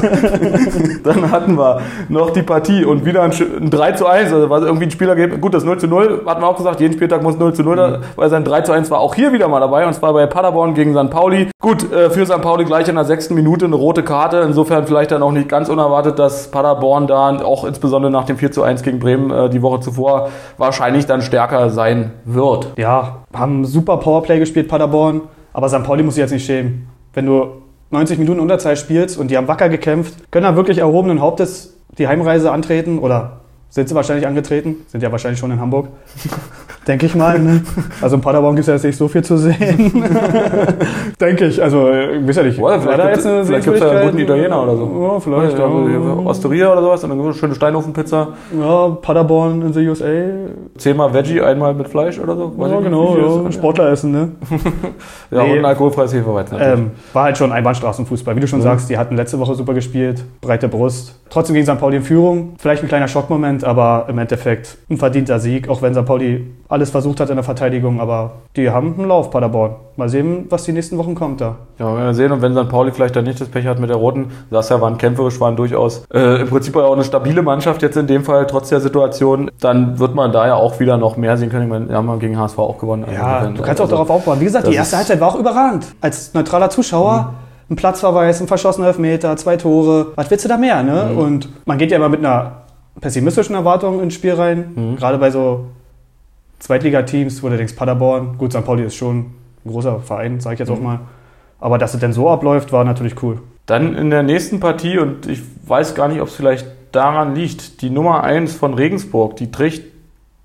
Dann 1.04 1.31
hatten 1.31 1.57
wir 1.57 1.81
noch 2.10 2.31
die 2.31 2.42
Partie 2.42 2.84
und 2.86 3.06
wieder 3.06 3.22
ein, 3.24 3.31
Sch- 3.31 3.57
ein 3.62 3.69
3 3.69 3.92
zu 3.94 4.06
1, 4.07 4.31
also 4.34 4.50
war 4.50 4.62
irgendwie 4.62 4.86
ein 4.86 4.92
Spielergebnis. 4.92 5.39
Gut, 5.42 5.54
das 5.54 5.63
0 5.63 5.80
zu 5.80 5.88
0, 5.88 6.24
hatten 6.25 6.42
wir 6.42 6.48
auch 6.48 6.57
gesagt, 6.57 6.80
jeden 6.80 6.94
Spieltag 6.94 7.24
muss 7.24 7.38
0 7.38 7.54
zu 7.54 7.63
0, 7.63 7.75
da, 7.75 8.00
weil 8.16 8.30
sein 8.30 8.44
3 8.44 8.62
zu 8.62 8.72
1 8.72 8.92
war 8.92 9.00
auch 9.00 9.16
hier 9.16 9.31
wieder 9.34 9.48
mal 9.48 9.60
dabei 9.60 9.86
und 9.88 9.94
zwar 9.94 10.13
bei 10.13 10.25
Paderborn 10.25 10.74
gegen 10.74 10.94
St. 10.95 11.10
Pauli. 11.10 11.48
Gut, 11.62 11.92
äh, 11.92 12.10
für 12.10 12.25
St. 12.25 12.42
Pauli 12.42 12.66
gleich 12.66 12.88
in 12.88 12.95
der 12.95 13.06
sechsten 13.06 13.34
Minute 13.36 13.66
eine 13.66 13.75
rote 13.75 14.04
Karte, 14.04 14.38
insofern 14.45 14.86
vielleicht 14.88 15.12
dann 15.12 15.24
auch 15.24 15.31
nicht 15.31 15.50
ganz 15.50 15.69
unerwartet, 15.69 16.19
dass 16.19 16.50
Paderborn 16.51 17.07
da 17.07 17.38
auch 17.44 17.63
insbesondere 17.66 18.12
nach 18.12 18.25
dem 18.25 18.38
4 18.38 18.51
zu 18.51 18.63
1 18.63 18.84
gegen 18.84 19.00
Bremen 19.00 19.31
äh, 19.31 19.50
die 19.50 19.62
Woche 19.62 19.80
zuvor 19.80 20.30
wahrscheinlich 20.57 21.06
dann 21.06 21.22
stärker 21.22 21.69
sein 21.69 22.12
wird. 22.25 22.74
Ja, 22.78 23.18
haben 23.34 23.66
super 23.66 23.98
Powerplay 23.98 24.39
gespielt, 24.39 24.68
Paderborn. 24.68 25.22
Aber 25.57 25.69
St. 25.69 25.81
Pauli 25.81 26.04
muss 26.04 26.13
sich 26.13 26.21
jetzt 26.21 26.30
nicht 26.30 26.45
schämen. 26.45 26.88
Wenn 27.13 27.25
du 27.25 27.63
90 27.89 28.19
Minuten 28.19 28.39
Unterzeit 28.39 28.77
spielst 28.77 29.18
und 29.18 29.31
die 29.31 29.38
haben 29.38 29.48
wacker 29.48 29.69
gekämpft, 29.69 30.30
können 30.30 30.44
da 30.44 30.56
wirklich 30.56 30.77
erhobenen 30.77 31.19
Hauptes 31.19 31.75
die 31.98 32.07
Heimreise 32.07 32.51
antreten 32.51 33.00
oder 33.00 33.39
sind 33.69 33.89
sie 33.89 33.95
wahrscheinlich 33.95 34.27
angetreten? 34.27 34.75
Sind 34.86 35.01
ja 35.01 35.12
wahrscheinlich 35.12 35.39
schon 35.39 35.50
in 35.50 35.59
Hamburg. 35.59 35.88
Denke 36.88 37.06
ich 37.06 37.16
mal. 37.16 37.38
Ne? 37.39 37.62
Also 38.01 38.16
in 38.16 38.22
Paderborn 38.22 38.56
gibt 38.56 38.62
es 38.63 38.68
ja 38.68 38.74
jetzt 38.75 38.84
nicht 38.84 38.95
so 38.98 39.07
viel 39.10 39.24
zu 39.24 39.38
sehen. 39.38 39.92
Denke 41.19 41.48
ich. 41.48 41.62
Also, 41.62 41.89
ich 41.92 42.28
weiß 42.28 42.36
ja 42.38 42.44
nicht. 42.44 42.60
Oder 42.60 42.80
vielleicht 42.80 43.25
eine 43.25 43.45
vielleicht 43.45 43.66
gibt's 43.66 43.80
ja 43.81 43.89
einen 43.89 44.06
guten? 44.12 44.19
Italiener 44.19 44.63
oder 44.63 44.78
so. 44.78 44.84
Ja, 45.01 45.19
vielleicht. 45.19 45.57
Ja, 45.60 45.66
also 45.66 45.88
Ja, 45.89 46.25
Osteria 46.30 46.72
oder 46.72 46.81
sowas 46.81 47.04
und 47.04 47.10
dann 47.10 47.19
eine 47.22 47.34
schöne 47.34 47.56
Steinofenpizza. 47.56 48.30
ja, 48.60 48.88
Paderborn 49.01 49.62
in 49.63 49.74
the 49.74 49.88
USA. 49.88 50.06
Zehnmal 50.78 51.13
Veggie, 51.13 51.42
einmal 51.42 51.74
mit 51.74 51.88
Fleisch 51.89 52.19
oder 52.19 52.36
so. 52.36 52.54
Weiß 52.57 52.72
Ja, 52.72 52.80
genau. 52.80 53.18
Ja. 53.18 53.44
das- 53.44 53.56
Sportler 53.56 53.89
essen, 53.92 54.12
ne? 54.12 54.30
Ja, 55.31 55.44
Nee. 55.44 55.51
und 55.54 55.57
ein 55.60 55.66
alkoholfreies 55.66 56.13
Hefeweizen. 56.13 56.57
Ähm, 56.62 56.92
war 57.13 57.25
halt 57.25 57.38
schon 57.38 57.51
Einbahnstraßenfußball. 57.51 58.36
Wie 58.36 58.39
du 58.39 58.48
schon 58.48 58.60
Mhm. 58.60 58.63
sagst, 58.63 58.89
die 58.89 58.98
hatten 58.98 59.16
letzte 59.16 59.39
Woche 59.39 59.56
super 59.56 59.74
gespielt, 59.74 60.24
breite 60.42 60.68
Brust. 60.69 61.19
Trotzdem 61.30 61.53
gegen 61.56 61.65
St. 61.65 61.77
Pauli 61.79 61.98
in 61.98 62.03
Führung. 62.03 62.53
Vielleicht 62.58 62.82
ein 62.84 62.88
kleiner 62.88 63.08
Schockmoment, 63.10 63.63
aber 63.65 64.06
im 64.08 64.17
Endeffekt 64.17 64.77
ein 64.89 64.96
verdienter 64.98 65.39
Sieg, 65.39 65.67
auch 65.67 65.82
wenn 65.82 65.94
St. 65.94 66.06
Pauli 66.06 66.46
alles 66.69 66.89
versucht 66.89 67.19
hat 67.19 67.29
in 67.29 67.36
der 67.36 67.43
Verteidigung. 67.43 68.00
Aber 68.00 68.31
die 68.55 68.69
haben 68.69 68.95
einen 68.97 69.07
Lauf, 69.07 69.31
Paderborn. 69.31 69.75
Mal 69.95 70.09
sehen, 70.09 70.45
was 70.50 70.63
die 70.63 70.74
nächsten 70.74 70.97
Wochen 70.97 71.15
kommt 71.15 71.41
da. 71.41 71.55
Ja, 71.79 71.91
wir 71.91 71.97
werden 71.97 72.13
sehen. 72.13 72.31
Und 72.31 72.41
wenn 72.41 72.55
St. 72.55 72.69
Pauli 72.69 72.91
vielleicht 72.91 73.15
dann 73.15 73.24
nicht 73.24 73.41
das 73.41 73.47
Pech 73.47 73.65
hat 73.65 73.79
mit 73.79 73.89
der 73.89 73.97
Roten, 73.97 74.31
sagst 74.51 74.69
ja, 74.69 74.79
waren 74.81 74.97
kämpferisch, 74.97 75.39
waren 75.39 75.55
durchaus 75.55 76.05
äh, 76.13 76.41
im 76.41 76.50
Prinzip 76.50 76.75
auch 76.75 76.93
eine 76.93 77.03
stabile 77.03 77.41
Mannschaft 77.41 77.81
jetzt 77.81 77.97
in 77.97 78.07
dem 78.07 78.24
Fall, 78.24 78.45
trotz 78.47 78.69
der 78.69 78.79
Situation, 78.79 79.50
dann 79.59 79.97
wird 79.97 80.13
man 80.13 80.31
da 80.31 80.47
ja 80.47 80.55
auch 80.55 80.79
wieder 80.79 80.97
noch 80.97 81.17
mehr 81.17 81.38
sehen 81.38 81.50
können. 81.50 81.63
Ich 81.63 81.69
meine, 81.69 81.89
wir 81.89 81.95
haben 81.95 82.19
gegen 82.19 82.38
HSV 82.38 82.59
auch 82.59 82.77
gewonnen. 82.77 83.05
Also 83.05 83.15
Ja, 83.15 83.38
insofern, 83.38 83.55
du 83.55 83.62
kannst 83.63 83.81
auch 83.81 83.86
also, 83.86 83.95
darauf 83.95 84.09
aufbauen. 84.09 84.39
Wie 84.39 84.45
gesagt, 84.45 84.67
die 84.67 84.71
das 84.71 84.77
erste 84.77 84.97
Halbzeit 84.97 85.19
war 85.19 85.29
auch 85.29 85.39
überragend. 85.39 85.88
Als 86.01 86.33
neutraler 86.33 86.69
Zuschauer, 86.69 87.33
ein 87.69 87.75
Platzverweis, 87.75 88.39
ein 88.41 88.47
verschossener 88.47 88.88
Elfmeter, 88.88 89.36
zwei 89.38 89.57
Tore. 89.57 90.07
Was 90.15 90.29
willst 90.29 90.45
du 90.45 90.50
da 90.50 90.57
mehr? 90.57 90.83
Ne? 90.83 91.12
Und 91.15 91.50
man 91.65 91.77
geht 91.77 91.91
ja 91.91 91.97
immer 91.97 92.09
mit 92.09 92.19
einer 92.19 92.63
pessimistischen 93.01 93.55
Erwartung 93.55 94.01
ins 94.01 94.13
Spiel 94.13 94.33
rein. 94.33 94.95
Gerade 94.97 95.17
bei 95.17 95.31
so 95.31 95.65
Zweitligateams, 96.60 97.44
wo 97.44 97.50
du 97.50 97.58
denkst, 97.58 97.74
Paderborn, 97.74 98.38
gut, 98.38 98.52
St. 98.54 98.66
Pauli 98.66 98.84
ist 98.84 98.96
schon 98.96 99.18
ein 99.18 99.34
großer 99.68 100.00
Verein, 100.00 100.40
sage 100.40 100.56
ich 100.56 100.60
jetzt 100.60 100.70
auch 100.70 100.82
mal. 100.82 101.00
Aber 101.60 101.78
dass 101.78 101.94
es 101.94 102.00
denn 102.00 102.14
so 102.14 102.30
abläuft, 102.30 102.72
war 102.72 102.84
natürlich 102.84 103.22
cool. 103.24 103.42
Dann 103.66 103.96
in 103.96 104.10
der 104.10 104.24
nächsten 104.24 104.60
Partie, 104.60 104.98
und 104.98 105.28
ich 105.28 105.42
weiß 105.68 105.96
gar 105.96 106.08
nicht, 106.08 106.22
ob 106.22 106.28
es 106.28 106.36
vielleicht 106.36 106.68
daran 106.92 107.36
liegt, 107.36 107.82
die 107.82 107.90
Nummer 107.90 108.24
1 108.24 108.56
von 108.56 108.74
Regensburg, 108.74 109.36
die 109.36 109.52
trägt 109.52 109.86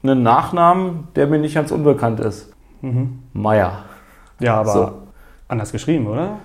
einen 0.02 0.22
Nachnamen, 0.22 1.08
der 1.14 1.26
mir 1.28 1.38
nicht 1.38 1.54
ganz 1.54 1.70
unbekannt 1.70 2.20
ist. 2.20 2.52
Meier. 3.32 3.84
Ja, 4.40 4.56
aber 4.56 4.72
So. 4.72 4.92
anders 5.48 5.70
geschrieben, 5.70 6.08
oder? 6.08 6.38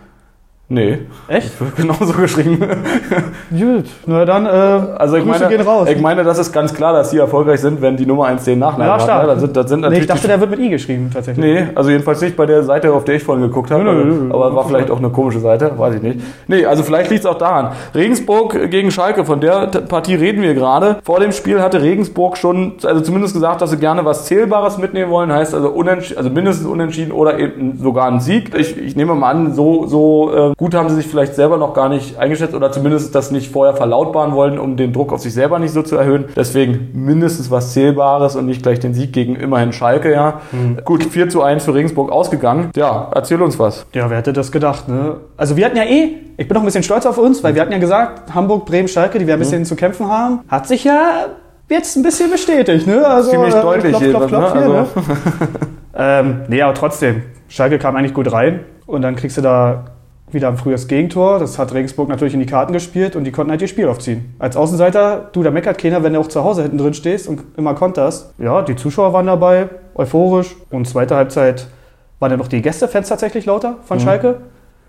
Nee, 0.69 0.97
Echt? 1.29 1.61
wird 1.61 1.77
genauso 1.77 2.11
geschrieben. 2.11 2.59
Gut, 3.49 3.85
na 4.05 4.25
dann, 4.25 4.45
äh, 4.45 4.49
Also 4.49 5.15
ich 5.15 5.23
Grüße 5.23 5.39
meine, 5.39 5.55
gehen 5.55 5.65
raus. 5.65 5.87
ich 5.89 6.01
meine, 6.01 6.25
das 6.25 6.39
ist 6.39 6.51
ganz 6.51 6.73
klar, 6.73 6.91
dass 6.91 7.09
sie 7.09 7.19
erfolgreich 7.19 7.61
sind, 7.61 7.81
wenn 7.81 7.95
die 7.95 8.05
Nummer 8.05 8.25
1 8.25 8.43
den 8.43 8.59
Nachnamen 8.59 8.99
Ja, 8.99 9.07
hat. 9.07 9.21
Ne? 9.21 9.27
Das 9.27 9.39
sind, 9.39 9.55
das 9.55 9.69
sind 9.69 9.79
nee, 9.79 9.83
natürlich 9.83 10.01
ich 10.01 10.07
dachte, 10.09 10.27
der 10.27 10.41
wird 10.41 10.49
mit 10.49 10.59
I 10.59 10.69
geschrieben, 10.69 11.09
tatsächlich. 11.13 11.45
Nee, 11.45 11.67
also 11.73 11.89
jedenfalls 11.89 12.19
nicht 12.19 12.35
bei 12.35 12.45
der 12.45 12.63
Seite, 12.63 12.91
auf 12.91 13.05
der 13.05 13.15
ich 13.15 13.23
vorhin 13.23 13.45
geguckt 13.47 13.71
habe. 13.71 13.81
Nö, 13.81 13.93
nö, 13.93 14.03
nö, 14.03 14.13
nö. 14.25 14.33
aber 14.33 14.53
war 14.53 14.67
vielleicht 14.67 14.91
auch 14.91 14.97
eine 14.97 15.09
komische 15.09 15.39
Seite, 15.39 15.71
weiß 15.77 15.95
ich 15.95 16.01
nicht. 16.01 16.19
Nee, 16.47 16.65
also 16.65 16.83
vielleicht 16.83 17.11
liegt 17.11 17.21
es 17.21 17.25
auch 17.25 17.37
daran. 17.37 17.71
Regensburg 17.95 18.69
gegen 18.69 18.91
Schalke, 18.91 19.23
von 19.23 19.39
der 19.39 19.67
Partie 19.67 20.15
reden 20.15 20.41
wir 20.41 20.53
gerade. 20.53 20.97
Vor 21.01 21.21
dem 21.21 21.31
Spiel 21.31 21.61
hatte 21.61 21.81
Regensburg 21.81 22.35
schon, 22.35 22.73
also 22.83 22.99
zumindest 22.99 23.33
gesagt, 23.33 23.61
dass 23.61 23.69
sie 23.71 23.77
gerne 23.77 24.03
was 24.03 24.25
Zählbares 24.25 24.77
mitnehmen 24.77 25.11
wollen. 25.11 25.31
Heißt 25.31 25.55
also, 25.55 25.73
also 25.73 26.29
mindestens 26.29 26.67
unentschieden 26.67 27.13
oder 27.13 27.39
eben 27.39 27.77
sogar 27.77 28.11
ein 28.11 28.19
Sieg. 28.19 28.53
Ich, 28.53 28.77
ich 28.77 28.97
nehme 28.97 29.15
mal 29.15 29.31
an, 29.31 29.53
so, 29.53 29.85
so 29.87 30.33
äh, 30.35 30.56
Gut 30.57 30.73
haben 30.73 30.89
sie 30.89 30.95
sich 30.95 31.05
vielleicht 31.05 31.35
selber 31.35 31.57
noch 31.57 31.75
gar 31.75 31.87
nicht 31.87 32.17
eingeschätzt 32.17 32.55
oder 32.55 32.71
zumindest 32.71 33.13
das 33.13 33.29
nicht 33.29 33.51
vorher 33.51 33.75
verlautbaren 33.75 34.33
wollen, 34.33 34.57
um 34.57 34.75
den 34.75 34.91
Druck 34.91 35.13
auf 35.13 35.21
sich 35.21 35.31
selber 35.31 35.59
nicht 35.59 35.71
so 35.71 35.83
zu 35.83 35.95
erhöhen. 35.97 36.25
Deswegen 36.35 36.89
mindestens 36.93 37.51
was 37.51 37.73
Zählbares 37.73 38.35
und 38.35 38.47
nicht 38.47 38.63
gleich 38.63 38.79
den 38.79 38.95
Sieg 38.95 39.13
gegen 39.13 39.35
immerhin 39.35 39.71
Schalke, 39.71 40.11
ja. 40.11 40.41
Mhm. 40.51 40.79
Gut, 40.83 41.03
4 41.03 41.29
zu 41.29 41.43
1 41.43 41.63
für 41.63 41.75
Regensburg 41.75 42.11
ausgegangen. 42.11 42.71
Ja, 42.75 43.11
erzähl 43.13 43.39
uns 43.39 43.59
was. 43.59 43.85
Ja, 43.93 44.09
wer 44.09 44.17
hätte 44.17 44.33
das 44.33 44.51
gedacht, 44.51 44.87
ne? 44.87 45.17
Also 45.37 45.57
wir 45.57 45.65
hatten 45.65 45.77
ja 45.77 45.83
eh, 45.83 46.15
ich 46.37 46.47
bin 46.47 46.55
noch 46.55 46.63
ein 46.63 46.65
bisschen 46.65 46.81
stolz 46.81 47.05
auf 47.05 47.19
uns, 47.19 47.43
weil 47.43 47.53
wir 47.53 47.61
hatten 47.61 47.71
ja 47.71 47.77
gesagt, 47.77 48.33
Hamburg, 48.33 48.65
Bremen, 48.65 48.87
Schalke, 48.87 49.19
die 49.19 49.27
wir 49.27 49.35
ein 49.35 49.39
bisschen 49.39 49.59
mhm. 49.59 49.65
zu 49.65 49.75
kämpfen 49.75 50.09
haben. 50.09 50.39
Hat 50.47 50.67
sich 50.67 50.83
ja 50.83 51.27
jetzt 51.69 51.95
ein 51.97 52.01
bisschen 52.01 52.31
bestätigt, 52.31 52.87
ne? 52.87 53.05
Also, 53.05 53.29
Ziemlich 53.29 53.53
äh, 53.53 53.61
deutlich 53.61 53.95
klopf, 53.95 54.09
klopf, 54.09 54.27
klopf, 54.27 54.53
ne? 54.55 54.59
Hier, 54.59 54.73
also. 54.73 54.73
ne? 54.73 54.87
ähm, 55.95 56.41
nee, 56.47 56.63
aber 56.63 56.73
trotzdem, 56.73 57.21
Schalke 57.47 57.77
kam 57.77 57.95
eigentlich 57.95 58.15
gut 58.15 58.31
rein 58.31 58.61
und 58.87 59.03
dann 59.03 59.15
kriegst 59.15 59.37
du 59.37 59.41
da 59.41 59.85
wieder 60.31 60.49
ein 60.49 60.57
frühes 60.57 60.87
Gegentor. 60.87 61.39
Das 61.39 61.57
hat 61.57 61.73
Regensburg 61.73 62.09
natürlich 62.09 62.33
in 62.33 62.39
die 62.39 62.45
Karten 62.45 62.73
gespielt 62.73 63.15
und 63.15 63.23
die 63.23 63.31
konnten 63.31 63.51
halt 63.51 63.61
ihr 63.61 63.67
Spiel 63.67 63.87
aufziehen. 63.87 64.35
Als 64.39 64.57
Außenseiter, 64.57 65.29
du, 65.31 65.43
da 65.43 65.51
meckert 65.51 65.77
keiner, 65.77 66.03
wenn 66.03 66.13
du 66.13 66.19
auch 66.19 66.27
zu 66.27 66.43
Hause 66.43 66.63
hinten 66.63 66.77
drin 66.77 66.93
stehst 66.93 67.27
und 67.27 67.43
immer 67.55 67.73
konterst. 67.73 68.33
Ja, 68.37 68.61
die 68.61 68.75
Zuschauer 68.75 69.13
waren 69.13 69.27
dabei, 69.27 69.69
euphorisch. 69.95 70.55
Und 70.69 70.87
zweite 70.87 71.15
Halbzeit 71.15 71.67
waren 72.19 72.29
dann 72.29 72.39
noch 72.39 72.47
die 72.47 72.61
Gästefans 72.61 73.09
tatsächlich 73.09 73.45
lauter 73.45 73.77
von 73.83 73.97
mhm. 73.97 74.01
Schalke. 74.01 74.41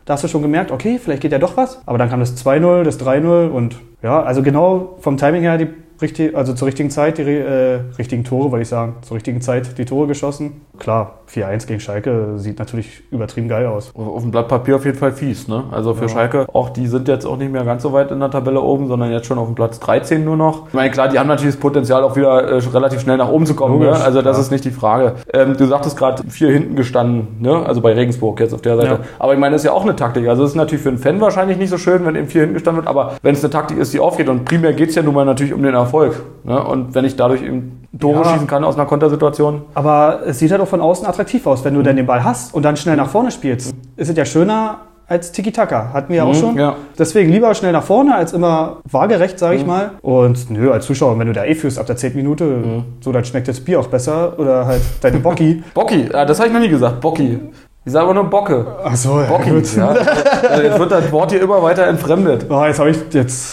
Da 0.04 0.14
hast 0.14 0.25
du 0.25 0.28
schon 0.28 0.42
gemerkt, 0.42 0.71
okay, 0.71 0.99
vielleicht 0.99 1.23
geht 1.23 1.33
ja 1.33 1.38
doch 1.38 1.57
was. 1.57 1.83
Aber 1.87 1.99
dann 1.99 2.09
kam 2.09 2.21
das 2.21 2.37
2-0, 2.42 2.83
das 2.83 2.99
3-0 2.99 3.49
und 3.49 3.76
ja, 4.02 4.23
also 4.23 4.42
genau 4.42 4.97
vom 5.00 5.18
Timing 5.18 5.42
her 5.42 5.59
die 5.59 5.68
richtig, 6.00 6.37
also 6.37 6.54
zur 6.54 6.66
richtigen 6.68 6.90
Zeit 6.90 7.18
die 7.18 7.23
äh, 7.23 7.80
richtigen 7.99 8.25
Tore, 8.25 8.50
wollte 8.50 8.62
ich 8.62 8.68
sagen, 8.68 8.97
zur 9.02 9.16
richtigen 9.16 9.40
Zeit 9.40 9.78
die 9.78 9.85
Tore 9.85 10.07
geschossen. 10.07 10.62
Klar, 10.79 11.19
4-1 11.29 11.67
gegen 11.67 11.81
Schalke 11.81 12.35
sieht 12.37 12.59
natürlich 12.59 13.03
übertrieben 13.11 13.49
geil 13.49 13.67
aus. 13.67 13.93
Auf 13.95 14.23
dem 14.23 14.31
Blatt 14.31 14.49
Papier 14.49 14.77
auf 14.77 14.85
jeden 14.85 14.97
Fall 14.97 15.13
fies, 15.13 15.49
ne? 15.49 15.65
Also 15.73 15.95
für 15.95 16.03
ja. 16.03 16.09
Schalke, 16.09 16.47
auch 16.53 16.71
die 16.71 16.87
sind 16.87 17.09
jetzt 17.09 17.27
auch 17.27 17.37
nicht 17.37 17.53
mehr 17.53 17.65
ganz 17.65 17.83
so 17.83 17.93
weit 17.93 18.11
in 18.11 18.21
der 18.21 18.31
Tabelle 18.31 18.61
oben, 18.61 18.87
sondern 18.87 19.11
jetzt 19.11 19.27
schon 19.27 19.39
auf 19.39 19.47
dem 19.47 19.55
Platz 19.55 19.81
13 19.81 20.25
nur 20.25 20.37
noch. 20.37 20.69
Ich 20.69 20.75
meine, 20.75 20.91
klar, 20.91 21.09
die 21.09 21.19
haben 21.19 21.27
natürlich 21.27 21.55
das 21.55 21.61
Potenzial 21.61 22.03
auch 22.03 22.17
wieder 22.17 22.43
äh, 22.43 22.59
relativ 22.73 23.01
schnell 23.01 23.17
nach 23.17 23.29
oben 23.29 23.45
zu 23.45 23.55
kommen, 23.55 23.81
ne? 23.81 23.93
Also 23.93 24.23
das 24.23 24.37
ja. 24.37 24.43
ist 24.43 24.51
nicht 24.51 24.65
die 24.65 24.71
Frage. 24.71 25.15
Ähm, 25.33 25.57
du 25.57 25.67
sagtest 25.67 25.97
gerade, 25.97 26.23
vier 26.31 26.51
hinten 26.51 26.77
gestanden, 26.77 27.37
ne? 27.41 27.67
Also 27.67 27.81
bei 27.81 27.93
Regensburg 27.93 28.41
jetzt 28.41 28.55
auf 28.55 28.63
der 28.63 28.77
Seite. 28.77 28.89
Ja. 28.89 29.01
Aber 29.19 29.35
ich 29.35 29.39
meine, 29.39 29.55
das 29.55 29.63
ist 29.63 29.67
ja 29.67 29.73
auch 29.73 29.83
eine 29.83 29.97
Taktik. 29.97 30.29
Also 30.29 30.45
es 30.45 30.51
ist 30.51 30.57
natürlich 30.57 30.83
für 30.83 30.91
einen 30.91 30.99
Fan 30.99 31.21
wahrscheinlich 31.21 31.59
nicht 31.59 31.71
so 31.71 31.79
schön, 31.79 32.07
wenn 32.07 32.15
eben 32.15 32.29
vier 32.29 32.43
hinten 32.43 32.55
gestanden 32.55 32.85
wird, 32.85 32.89
aber 32.89 33.15
wenn 33.23 33.35
es 33.35 33.43
eine 33.43 33.51
Taktik 33.51 33.79
ist, 33.79 33.93
die 33.93 34.01
aufgeht 34.01 34.29
und 34.29 34.45
primär 34.45 34.73
geht 34.73 34.91
es 34.91 34.95
ja 34.95 35.03
nun 35.03 35.15
mal 35.15 35.25
natürlich 35.25 35.53
um 35.53 35.63
den 35.63 35.75
Erfolg. 35.75 36.23
Ne? 36.45 36.63
Und 36.63 36.95
wenn 36.95 37.05
ich 37.05 37.17
dadurch 37.17 37.43
eben 37.43 37.88
Tore 37.99 38.23
ja. 38.23 38.33
schießen 38.33 38.47
kann 38.47 38.64
aus 38.64 38.76
einer 38.76 38.87
Kontersituation. 38.87 39.62
Aber 39.75 40.21
es 40.26 40.38
sieht 40.38 40.50
halt 40.50 40.61
auch 40.61 40.69
von 40.69 40.81
außen 40.81 41.07
attraktiv 41.07 41.47
aus, 41.47 41.64
wenn 41.64 41.75
du 41.75 41.81
mhm. 41.81 41.85
dann 41.85 41.97
den 41.97 42.07
Ball 42.07 42.25
hast 42.25 42.55
und 42.55 42.62
dann 42.64 42.76
schnell 42.76 42.97
nach 42.97 43.09
vorne 43.09 43.31
spielst. 43.31 43.75
Ist 43.97 44.11
es 44.11 44.17
ja 44.17 44.25
schöner 44.25 44.78
als 45.09 45.33
Tiki-Taka. 45.33 45.93
Hatten 45.93 46.11
wir 46.11 46.19
ja 46.19 46.25
auch 46.25 46.35
mhm, 46.35 46.38
schon. 46.38 46.59
Ja. 46.59 46.76
Deswegen 46.99 47.33
lieber 47.33 47.55
schnell 47.55 47.73
nach 47.73 47.83
vorne 47.83 48.14
als 48.14 48.35
immer 48.35 48.78
waagerecht, 48.90 49.38
sage 49.38 49.57
ich 49.57 49.62
mhm. 49.62 49.69
mal. 49.69 49.90
Und 50.02 50.50
nö, 50.50 50.71
als 50.71 50.87
Zuschauer, 50.87 51.19
wenn 51.19 51.26
du 51.26 51.33
da 51.33 51.45
eh 51.45 51.55
führst 51.55 51.78
ab 51.78 51.87
der 51.87 51.97
10. 51.97 52.14
Minute, 52.14 52.45
mhm. 52.45 52.85
so 53.00 53.11
dann 53.11 53.25
schmeckt 53.25 53.49
das 53.49 53.61
Bier 53.61 53.81
auch 53.81 53.88
besser. 53.88 54.38
Oder 54.38 54.67
halt 54.67 54.83
deine 55.00 55.19
Bocki. 55.19 55.62
Bocki, 55.75 56.11
ja, 56.12 56.25
das 56.25 56.38
habe 56.38 56.49
ich 56.49 56.55
noch 56.55 56.61
nie 56.61 56.69
gesagt. 56.69 57.00
Bocki. 57.00 57.40
Ich 57.88 57.92
sage 57.92 58.04
aber 58.04 58.12
nur 58.12 58.25
Bocke. 58.25 58.66
Ach 58.85 58.95
so, 58.95 59.18
ja, 59.18 59.25
Bocki, 59.28 59.49
gut. 59.49 59.75
Ja. 59.75 59.88
Also 59.88 60.62
jetzt 60.62 60.78
wird 60.78 60.92
das 60.92 61.11
Wort 61.11 61.30
hier 61.33 61.40
immer 61.40 61.62
weiter 61.62 61.87
entfremdet. 61.87 62.45
Oh, 62.50 62.62
jetzt 62.66 62.78
habe 62.78 62.90
ich, 62.90 62.99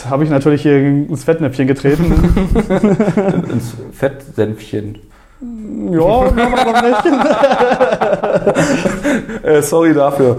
hab 0.10 0.22
ich 0.22 0.30
natürlich 0.30 0.62
hier 0.62 0.76
ins 0.76 1.24
Fettnäpfchen 1.24 1.68
getreten. 1.68 2.36
ins 3.50 3.78
Fettsenfchen. 3.94 4.98
Ja, 5.90 6.00
warum 6.02 6.76
nicht? 6.84 7.06
äh, 9.46 9.62
sorry 9.62 9.94
dafür. 9.94 10.36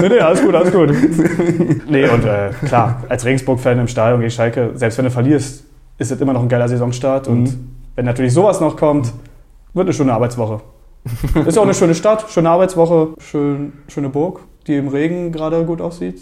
nee, 0.00 0.08
nee, 0.08 0.20
alles 0.20 0.42
gut, 0.42 0.54
alles 0.54 0.72
gut. 0.72 0.90
Nee, 1.86 2.08
und 2.08 2.24
äh, 2.24 2.52
klar, 2.66 3.02
als 3.10 3.26
Regensburg-Fan 3.26 3.80
im 3.80 3.88
Stadion 3.88 4.20
gegen 4.20 4.30
Schalke, 4.30 4.70
selbst 4.76 4.96
wenn 4.96 5.04
du 5.04 5.10
verlierst, 5.10 5.62
ist 5.98 6.10
es 6.10 6.18
immer 6.18 6.32
noch 6.32 6.40
ein 6.40 6.48
geiler 6.48 6.70
Saisonstart. 6.70 7.28
Mhm. 7.28 7.34
Und 7.34 7.58
wenn 7.96 8.06
natürlich 8.06 8.32
sowas 8.32 8.62
noch 8.62 8.78
kommt, 8.78 9.12
wird 9.74 9.88
eine 9.88 9.92
schöne 9.92 10.14
Arbeitswoche. 10.14 10.62
Ist 11.46 11.58
auch 11.58 11.64
eine 11.64 11.74
schöne 11.74 11.94
Stadt, 11.94 12.26
schöne 12.30 12.50
Arbeitswoche, 12.50 13.14
schön, 13.18 13.72
schöne 13.88 14.08
Burg, 14.08 14.40
die 14.66 14.76
im 14.76 14.88
Regen 14.88 15.32
gerade 15.32 15.64
gut 15.64 15.80
aussieht. 15.80 16.20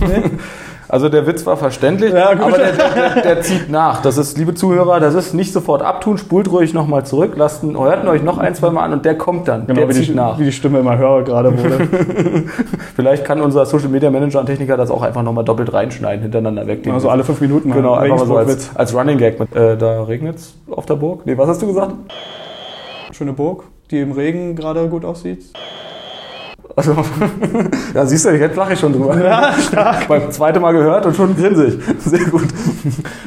Nee? 0.00 0.22
Also 0.88 1.08
der 1.08 1.26
Witz 1.26 1.46
war 1.46 1.56
verständlich, 1.56 2.12
ja, 2.12 2.32
aber 2.32 2.58
der, 2.58 2.72
der, 2.72 3.22
der, 3.22 3.40
zieht 3.40 3.70
nach. 3.70 4.02
Das 4.02 4.18
ist, 4.18 4.36
liebe 4.36 4.52
Zuhörer, 4.52 5.00
das 5.00 5.14
ist 5.14 5.32
nicht 5.32 5.50
sofort 5.50 5.80
abtun, 5.80 6.18
spult 6.18 6.52
ruhig 6.52 6.74
nochmal 6.74 7.06
zurück, 7.06 7.32
lasst, 7.36 7.62
hört 7.62 8.06
euch 8.06 8.22
noch 8.22 8.36
ein, 8.36 8.54
zwei 8.54 8.68
Mal 8.68 8.84
an 8.84 8.92
und 8.92 9.04
der 9.06 9.16
kommt 9.16 9.48
dann. 9.48 9.66
Genau, 9.66 9.80
der 9.80 9.88
wie, 9.88 9.92
zieht 9.94 10.08
die, 10.08 10.14
nach. 10.14 10.38
wie 10.38 10.44
die 10.44 10.52
Stimme 10.52 10.80
immer 10.80 10.98
höher 10.98 11.22
gerade 11.22 11.56
wurde. 11.56 11.88
Vielleicht 12.94 13.24
kann 13.24 13.40
unser 13.40 13.64
Social 13.64 13.88
Media 13.88 14.10
Manager 14.10 14.40
und 14.40 14.46
Techniker 14.46 14.76
das 14.76 14.90
auch 14.90 15.00
einfach 15.00 15.22
nochmal 15.22 15.44
doppelt 15.44 15.72
reinschneiden, 15.72 16.20
hintereinander 16.20 16.66
weg. 16.66 16.86
Also 16.92 17.08
alle 17.08 17.24
fünf 17.24 17.40
Minuten. 17.40 17.72
Genau, 17.72 17.94
einfach 17.94 18.18
mal 18.18 18.26
so 18.26 18.36
als, 18.36 18.76
als 18.76 18.94
Running 18.94 19.16
Gag. 19.16 19.40
Mit, 19.40 19.56
äh, 19.56 19.78
da 19.78 20.02
regnet 20.02 20.36
es 20.36 20.54
auf 20.70 20.84
der 20.84 20.96
Burg. 20.96 21.24
Nee, 21.24 21.38
was 21.38 21.48
hast 21.48 21.62
du 21.62 21.68
gesagt? 21.68 21.94
Schöne 23.22 23.34
Burg, 23.34 23.62
die 23.92 24.00
im 24.00 24.10
Regen 24.10 24.56
gerade 24.56 24.88
gut 24.88 25.04
aussieht. 25.04 25.44
Also, 26.74 26.96
ja, 27.94 28.04
siehst 28.04 28.24
du, 28.24 28.30
jetzt 28.30 28.56
lache 28.56 28.72
ich 28.72 28.80
schon 28.80 28.92
drüber. 28.92 29.16
Ja, 29.16 29.52
stark. 29.52 30.08
Beim 30.08 30.28
zweiten 30.32 30.60
Mal 30.60 30.72
gehört 30.72 31.06
und 31.06 31.14
schon 31.14 31.36
grinse 31.36 31.66
ich. 31.66 31.74
Sehr 32.00 32.24
gut. 32.24 32.48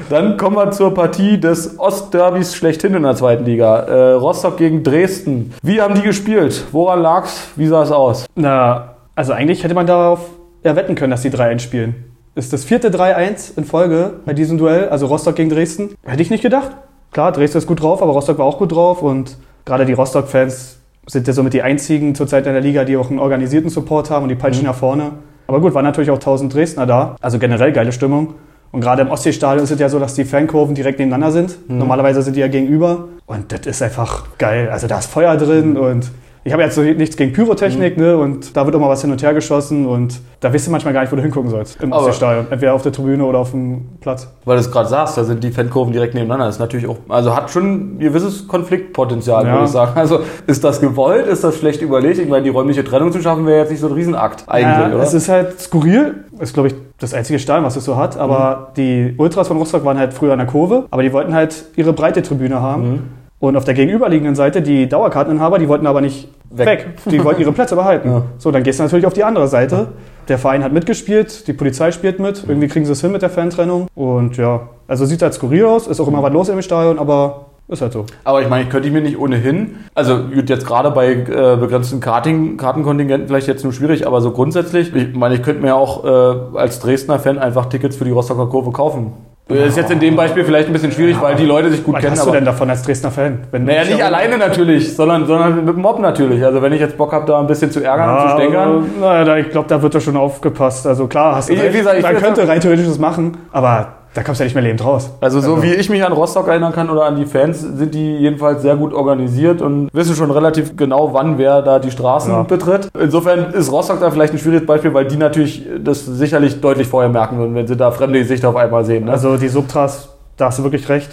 Dann 0.10 0.36
kommen 0.36 0.58
wir 0.58 0.70
zur 0.72 0.94
Partie 0.94 1.40
des 1.40 1.80
Ostderbys 1.80 2.56
schlechthin 2.56 2.94
in 2.94 3.04
der 3.04 3.16
zweiten 3.16 3.46
Liga. 3.46 3.84
Äh, 3.84 4.12
Rostock 4.16 4.58
gegen 4.58 4.84
Dresden. 4.84 5.54
Wie 5.62 5.80
haben 5.80 5.96
die 5.96 6.02
gespielt? 6.02 6.66
Woran 6.74 7.02
lag's? 7.02 7.52
Wie 7.56 7.68
sah 7.68 7.84
es 7.84 7.92
aus? 7.94 8.26
Na, 8.36 8.96
also 9.16 9.32
eigentlich 9.32 9.64
hätte 9.64 9.76
man 9.76 9.88
darauf 9.88 10.26
erwetten 10.62 10.96
können, 10.96 11.12
dass 11.12 11.22
die 11.22 11.32
3-1 11.32 11.60
spielen. 11.60 11.96
Ist 12.36 12.52
das 12.52 12.66
vierte 12.66 12.90
3-1 12.90 13.58
in 13.58 13.64
Folge 13.64 14.16
bei 14.26 14.34
diesem 14.34 14.58
Duell, 14.58 14.90
also 14.90 15.06
Rostock 15.06 15.38
gegen 15.38 15.50
Dresden? 15.50 15.96
Hätte 16.04 16.22
ich 16.22 16.32
nicht 16.32 16.42
gedacht. 16.42 16.72
Klar, 17.14 17.32
Dresden 17.32 17.60
ist 17.60 17.68
gut 17.68 17.82
drauf, 17.82 18.02
aber 18.02 18.12
Rostock 18.12 18.40
war 18.40 18.46
auch 18.46 18.58
gut 18.58 18.74
drauf 18.74 19.02
und 19.02 19.38
gerade 19.66 19.86
die 19.86 19.94
Rostock-Fans 19.94 20.78
sind 21.08 21.28
ja 21.28 21.34
somit 21.34 21.54
die 21.54 21.62
einzigen 21.62 22.16
zurzeit 22.16 22.48
in 22.48 22.54
der 22.54 22.62
Liga, 22.62 22.84
die 22.84 22.98
auch 22.98 23.10
einen 23.10 23.20
organisierten 23.20 23.70
Support 23.70 24.10
haben 24.10 24.24
und 24.24 24.30
die 24.30 24.36
peitschen 24.36 24.64
mhm. 24.64 24.70
nach 24.70 24.76
vorne. 24.76 25.12
Aber 25.48 25.60
gut, 25.60 25.74
waren 25.74 25.84
natürlich 25.84 26.10
auch 26.10 26.16
1000 26.16 26.54
Dresdner 26.54 26.86
da. 26.86 27.16
Also 27.22 27.38
generell 27.38 27.72
geile 27.72 27.92
Stimmung. 27.92 28.36
Und 28.72 28.82
gerade 28.82 29.04
im 29.04 29.10
Ostseestadion 29.10 29.64
ist 29.64 29.72
es 29.72 29.80
ja 29.80 29.90
so, 29.90 30.00
dass 30.00 30.16
die 30.16 30.26
Fankurven 30.26 30.76
direkt 30.76 31.00
nebeneinander 31.00 31.32
sind. 31.32 31.70
Mhm. 31.70 31.78
Normalerweise 31.78 32.22
sind 32.22 32.36
die 32.36 32.40
ja 32.40 32.48
gegenüber. 32.48 33.08
Und 33.26 33.52
das 33.52 33.66
ist 33.66 33.82
einfach 33.82 34.38
geil. 34.38 34.70
Also 34.70 34.88
da 34.88 35.00
ist 35.00 35.06
Feuer 35.06 35.38
drin 35.38 35.72
mhm. 35.72 35.78
und 35.78 36.12
ich 36.46 36.54
habe 36.54 36.62
jetzt 36.62 36.76
so 36.76 36.82
nichts 36.82 37.18
gegen 37.18 37.34
Pyrotechnik, 37.34 37.98
mhm. 37.98 38.04
ne? 38.04 38.18
Und 38.18 38.56
da 38.56 38.66
wird 38.66 38.76
auch 38.76 38.80
mal 38.80 38.90
was 38.90 39.02
hin 39.02 39.12
und 39.12 39.22
her 39.22 39.34
geschossen 39.34 39.88
und 39.88 40.20
da 40.42 40.54
weißt 40.54 40.68
du 40.68 40.72
manchmal 40.72 40.94
gar 40.94 41.02
nicht, 41.02 41.12
wo 41.12 41.16
du 41.16 41.24
hingucken 41.24 41.50
sollst 41.50 41.82
im 41.82 41.92
Stadion. 42.12 42.46
Entweder 42.52 42.76
auf 42.76 42.84
der 42.84 42.92
Tribüne 42.92 43.26
oder 43.26 43.40
auf 43.40 43.50
dem 43.50 43.86
Platz. 44.00 44.32
Weil 44.46 44.58
du 44.58 44.62
es 44.62 44.72
gerade 44.72 44.88
sagst, 44.88 45.18
da 45.18 45.24
sind 45.24 45.44
die 45.44 45.50
Fankurven 45.50 45.92
direkt 45.92 46.14
nebeneinander. 46.14 46.46
Das 46.46 46.56
ist 46.56 46.60
natürlich 46.60 46.88
auch, 46.88 46.98
also 47.10 47.36
hat 47.36 47.50
schon 47.50 47.96
ein 47.96 48.00
gewisses 48.00 48.48
Konfliktpotenzial, 48.48 49.44
ja. 49.44 49.54
würde 49.54 49.66
ich 49.66 49.72
sagen. 49.72 49.94
Also 49.96 50.20
ist 50.46 50.64
das 50.64 50.80
gewollt, 50.82 51.26
ist 51.26 51.44
das 51.44 51.58
schlecht 51.58 51.82
überlegt? 51.82 52.20
Ich 52.20 52.30
meine, 52.30 52.44
die 52.44 52.52
räumliche 52.52 52.84
Trennung 52.84 53.12
zu 53.12 53.24
schaffen 53.24 53.48
wäre 53.48 53.62
jetzt 53.62 53.72
nicht 53.72 53.80
so 53.80 53.88
ein 53.88 53.94
Riesenakt 53.94 54.44
eigentlich, 54.48 54.88
ja, 54.88 54.94
oder? 54.94 55.04
Es 55.04 55.16
ist 55.16 55.28
halt 55.28 55.60
skurril. 55.60 56.26
Ist, 56.40 56.54
glaube 56.54 56.68
ich, 56.68 56.76
das 57.00 57.16
einzige 57.16 57.40
Stadion, 57.40 57.66
was 57.66 57.76
es 57.76 57.86
so 57.86 57.96
hat. 57.96 58.18
Aber 58.18 58.70
mhm. 58.70 58.74
die 58.78 59.16
Ultras 59.18 59.48
von 59.48 59.58
Rostock 59.58 59.84
waren 59.84 59.98
halt 59.98 60.14
früher 60.14 60.34
an 60.34 60.40
der 60.40 60.48
Kurve, 60.48 60.86
aber 60.92 61.02
die 61.02 61.12
wollten 61.12 61.34
halt 61.34 61.66
ihre 61.76 61.92
breite 61.92 62.22
Tribüne 62.22 62.62
haben. 62.62 62.92
Mhm. 62.92 63.25
Und 63.46 63.58
auf 63.58 63.64
der 63.64 63.76
gegenüberliegenden 63.76 64.34
Seite 64.34 64.64
die 64.64 64.90
Dauerkarteninhaber, 64.90 65.60
die 65.60 65.68
wollten 65.68 65.86
aber 65.86 66.02
nicht 66.02 66.30
weg. 66.50 66.66
weg. 66.66 66.88
Die 67.06 67.24
wollten 67.24 67.42
ihre 67.42 67.52
Plätze 67.52 67.76
behalten. 67.76 68.10
Ja. 68.16 68.22
So, 68.38 68.52
dann 68.52 68.64
gehst 68.64 68.80
du 68.80 68.84
natürlich 68.84 69.06
auf 69.06 69.14
die 69.14 69.24
andere 69.24 69.48
Seite. 69.48 69.90
Der 70.28 70.38
Verein 70.38 70.64
hat 70.64 70.72
mitgespielt, 70.72 71.48
die 71.48 71.54
Polizei 71.54 71.92
spielt 71.92 72.20
mit. 72.20 72.44
Irgendwie 72.48 72.68
kriegen 72.68 72.86
sie 72.86 72.92
es 72.92 73.02
hin 73.02 73.12
mit 73.12 73.22
der 73.22 73.30
Fantrennung. 73.30 73.88
Und 73.94 74.38
ja, 74.38 74.70
also 74.88 75.06
sieht 75.06 75.22
halt 75.22 75.34
skurril 75.34 75.66
aus, 75.66 75.88
ist 75.88 76.00
auch 76.00 76.08
immer 76.08 76.24
was 76.24 76.34
los 76.34 76.50
im 76.50 76.62
Stadion, 76.62 76.98
aber 76.98 77.48
ist 77.68 77.82
halt 77.82 77.94
so. 77.94 78.06
Aber 78.24 78.42
ich 78.42 78.50
meine, 78.50 78.64
ich 78.64 78.70
könnte 78.70 78.88
ich 78.88 78.94
mir 78.94 79.02
nicht 79.02 79.18
ohnehin, 79.18 79.78
also 79.96 80.22
jetzt 80.46 80.68
gerade 80.68 80.92
bei 80.92 81.14
äh, 81.14 81.58
begrenzten 81.58 82.00
Karting, 82.00 82.58
Kartenkontingenten 82.58 83.28
vielleicht 83.28 83.48
jetzt 83.48 83.64
nur 83.64 83.74
schwierig, 83.74 84.06
aber 84.06 84.22
so 84.22 84.32
grundsätzlich, 84.32 84.96
ich 84.96 85.16
meine, 85.16 85.36
ich 85.36 85.42
könnte 85.42 85.62
mir 85.62 85.76
auch 85.76 86.06
äh, 86.06 86.58
als 86.58 86.80
Dresdner 86.80 87.18
Fan 87.20 87.40
einfach 87.40 87.66
Tickets 87.66 87.96
für 87.98 88.06
die 88.06 88.12
Rostocker 88.12 88.48
Kurve 88.48 88.72
kaufen. 88.72 89.14
Das 89.48 89.68
ist 89.68 89.78
jetzt 89.78 89.92
in 89.92 90.00
dem 90.00 90.16
Beispiel 90.16 90.44
vielleicht 90.44 90.68
ein 90.68 90.74
bisschen 90.74 90.92
schwierig, 90.92 91.22
weil 91.22 91.36
die 91.36 91.46
Leute 91.46 91.70
sich 91.70 91.84
gut 91.84 91.94
was 91.94 92.02
kennen. 92.02 92.14
Was 92.14 92.22
hast 92.22 92.28
du 92.28 92.32
denn 92.32 92.46
davon 92.46 92.68
als 92.68 92.82
Dresdner 92.82 93.12
Fan? 93.12 93.40
Wenn 93.52 93.66
naja, 93.66 93.84
nicht 93.84 94.04
alleine 94.04 94.40
natürlich, 94.40 94.96
sondern, 94.96 95.28
sondern 95.28 95.64
mit 95.64 95.76
dem 95.76 95.82
Mob 95.82 96.00
natürlich. 96.00 96.44
Also 96.44 96.64
wenn 96.64 96.74
ich 96.74 96.80
jetzt 96.80 96.98
Bock 96.98 97.14
habe, 97.14 97.28
da 97.28 97.40
ein 97.40 97.46
bisschen 97.46 97.70
zu 97.70 97.84
ärgern 97.84 98.10
ja, 98.10 98.24
und 98.24 98.30
zu 98.30 98.36
stänkern. 98.38 98.90
Naja, 99.00 99.38
ich 99.38 99.52
glaube, 99.52 99.68
da 99.70 99.80
wird 99.84 99.94
da 99.94 100.00
schon 100.00 100.18
aufgepasst. 100.18 100.88
Also 100.88 101.06
klar, 101.06 101.36
hast 101.36 101.50
du 101.50 101.54
ich, 101.54 101.62
recht, 101.62 101.74
gesagt, 101.74 102.02
man 102.02 102.18
könnte 102.18 102.48
rein 102.48 102.60
theoretisch 102.60 102.88
das 102.88 102.98
machen, 102.98 103.38
aber 103.52 103.90
da 104.16 104.24
kommst 104.24 104.40
du 104.40 104.44
ja 104.44 104.46
nicht 104.46 104.56
mehr 104.56 104.64
lebend 104.64 104.84
raus. 104.84 105.12
Also 105.20 105.42
so 105.42 105.56
also. 105.56 105.64
wie 105.64 105.74
ich 105.74 105.90
mich 105.90 106.04
an 106.04 106.14
Rostock 106.14 106.48
erinnern 106.48 106.72
kann 106.72 106.90
oder 106.90 107.04
an 107.04 107.18
die 107.18 107.26
Fans, 107.26 107.60
sind 107.60 107.94
die 107.94 108.16
jedenfalls 108.16 108.62
sehr 108.62 108.78
gut 108.78 108.94
organisiert 108.94 109.62
und 109.62 109.90
wissen 109.94 110.16
schon 110.16 110.32
relativ 110.32 110.78
genau, 110.78 111.14
wann 111.14 111.38
wer 111.38 111.62
da 111.62 111.80
die 111.80 111.92
Straßen 111.92 112.32
ja. 112.32 112.44
betritt. 112.44 112.88
Insofern 112.98 113.52
ist 113.52 113.70
Rostock 113.70 114.00
da 114.00 114.10
vielleicht 114.10 114.32
ein 114.32 114.40
schwieriges 114.40 114.66
Beispiel, 114.66 114.94
weil 114.94 115.06
die 115.06 115.18
natürlich 115.18 115.68
das 115.84 116.06
sicherlich 116.06 116.62
deutlich 116.62 116.88
vorher 116.88 117.12
merken 117.12 117.38
würden, 117.38 117.56
wenn 117.56 117.68
sie 117.68 117.76
da 117.76 117.92
fremde 117.92 118.18
Gesichter 118.20 118.48
auf 118.48 118.56
einmal 118.56 118.86
sehen. 118.86 119.04
Ne? 119.04 119.12
Also 119.12 119.36
die 119.36 119.50
Subtras, 119.50 120.08
da 120.38 120.46
hast 120.46 120.60
du 120.60 120.64
wirklich 120.64 120.88
recht. 120.88 121.10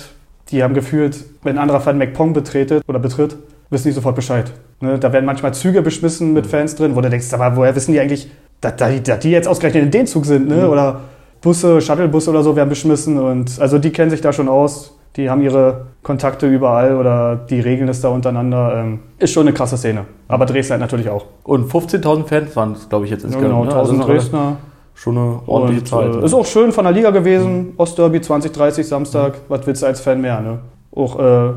Die 0.51 0.63
haben 0.63 0.75
gefühlt, 0.75 1.25
wenn 1.43 1.57
ein 1.57 1.63
anderer 1.63 1.81
Fan 1.81 1.99
McPong 1.99 2.33
betretet 2.35 2.85
oder 2.87 3.01
betritt, 3.01 3.35
wissen 3.71 3.89
die 3.89 3.95
sofort 3.95 4.15
Bescheid. 4.15 4.53
Ne? 4.81 5.01
Da 5.01 5.13
werden 5.13 5.25
manchmal 5.25 5.53
Züge 5.55 5.83
beschmissen 5.83 6.35
mit 6.35 6.47
Fans 6.47 6.77
drin, 6.77 6.95
wo 6.95 7.01
du 7.01 7.11
denkst, 7.11 7.35
aber 7.35 7.57
woher 7.57 7.75
wissen 7.75 7.93
die 7.93 7.99
eigentlich, 7.99 8.31
dass, 8.61 8.77
dass 8.77 9.19
die 9.19 9.31
jetzt 9.33 9.49
ausgerechnet 9.49 9.83
in 9.83 9.91
den 9.91 10.07
Zug 10.07 10.25
sind, 10.25 10.47
ne? 10.47 10.69
Oder 10.69 11.01
Busse, 11.43 11.81
Shuttlebusse 11.81 12.31
oder 12.31 12.43
so 12.43 12.57
werden 12.57 12.69
beschmissen 12.69 13.19
und 13.19 13.61
also 13.61 13.79
die 13.79 13.91
kennen 13.91 14.11
sich 14.11 14.21
da 14.21 14.33
schon 14.33 14.49
aus. 14.49 14.97
Die 15.17 15.29
haben 15.29 15.43
ihre 15.43 15.89
Kontakte 16.03 16.47
überall 16.47 16.97
oder 16.97 17.37
die 17.37 17.61
regeln 17.61 17.89
es 17.91 18.01
da 18.01 18.09
untereinander. 18.09 18.77
Ähm, 18.77 19.01
ist 19.19 19.33
schon 19.33 19.43
eine 19.47 19.53
krasse 19.53 19.77
Szene. 19.77 20.07
Aber 20.27 20.47
Dresden 20.47 20.73
halt 20.73 20.81
natürlich 20.81 21.11
auch. 21.11 21.27
Und 21.45 21.71
15.000 21.71 22.25
Fans 22.25 22.57
waren 22.57 22.73
es, 22.73 22.89
glaube 22.89 23.05
ich, 23.05 23.11
jetzt 23.11 23.23
Ja, 23.23 23.27
insgesamt. 23.29 23.51
genau, 23.53 23.65
ne? 23.65 23.71
1000 23.73 24.01
Also 24.01 24.11
Dresdner. 24.13 24.57
Schon 24.95 25.19
eine 25.19 25.41
ordentliche 25.47 25.81
Und, 25.83 25.87
Zeit. 25.89 26.15
äh, 26.15 26.17
ne? 26.19 26.25
ist 26.25 26.33
auch 26.35 26.47
schön 26.47 26.73
von 26.73 26.85
der 26.85 26.93
Liga 26.95 27.11
gewesen. 27.11 27.75
Ostderby 27.77 28.23
2030 28.23 28.87
Samstag. 28.89 29.35
Was 29.49 29.67
willst 29.67 29.83
du 29.83 29.87
als 29.87 30.01
Fan 30.01 30.21
mehr? 30.23 30.41
Ne? 30.41 30.61
Auch 30.95 31.19
äh, 31.19 31.53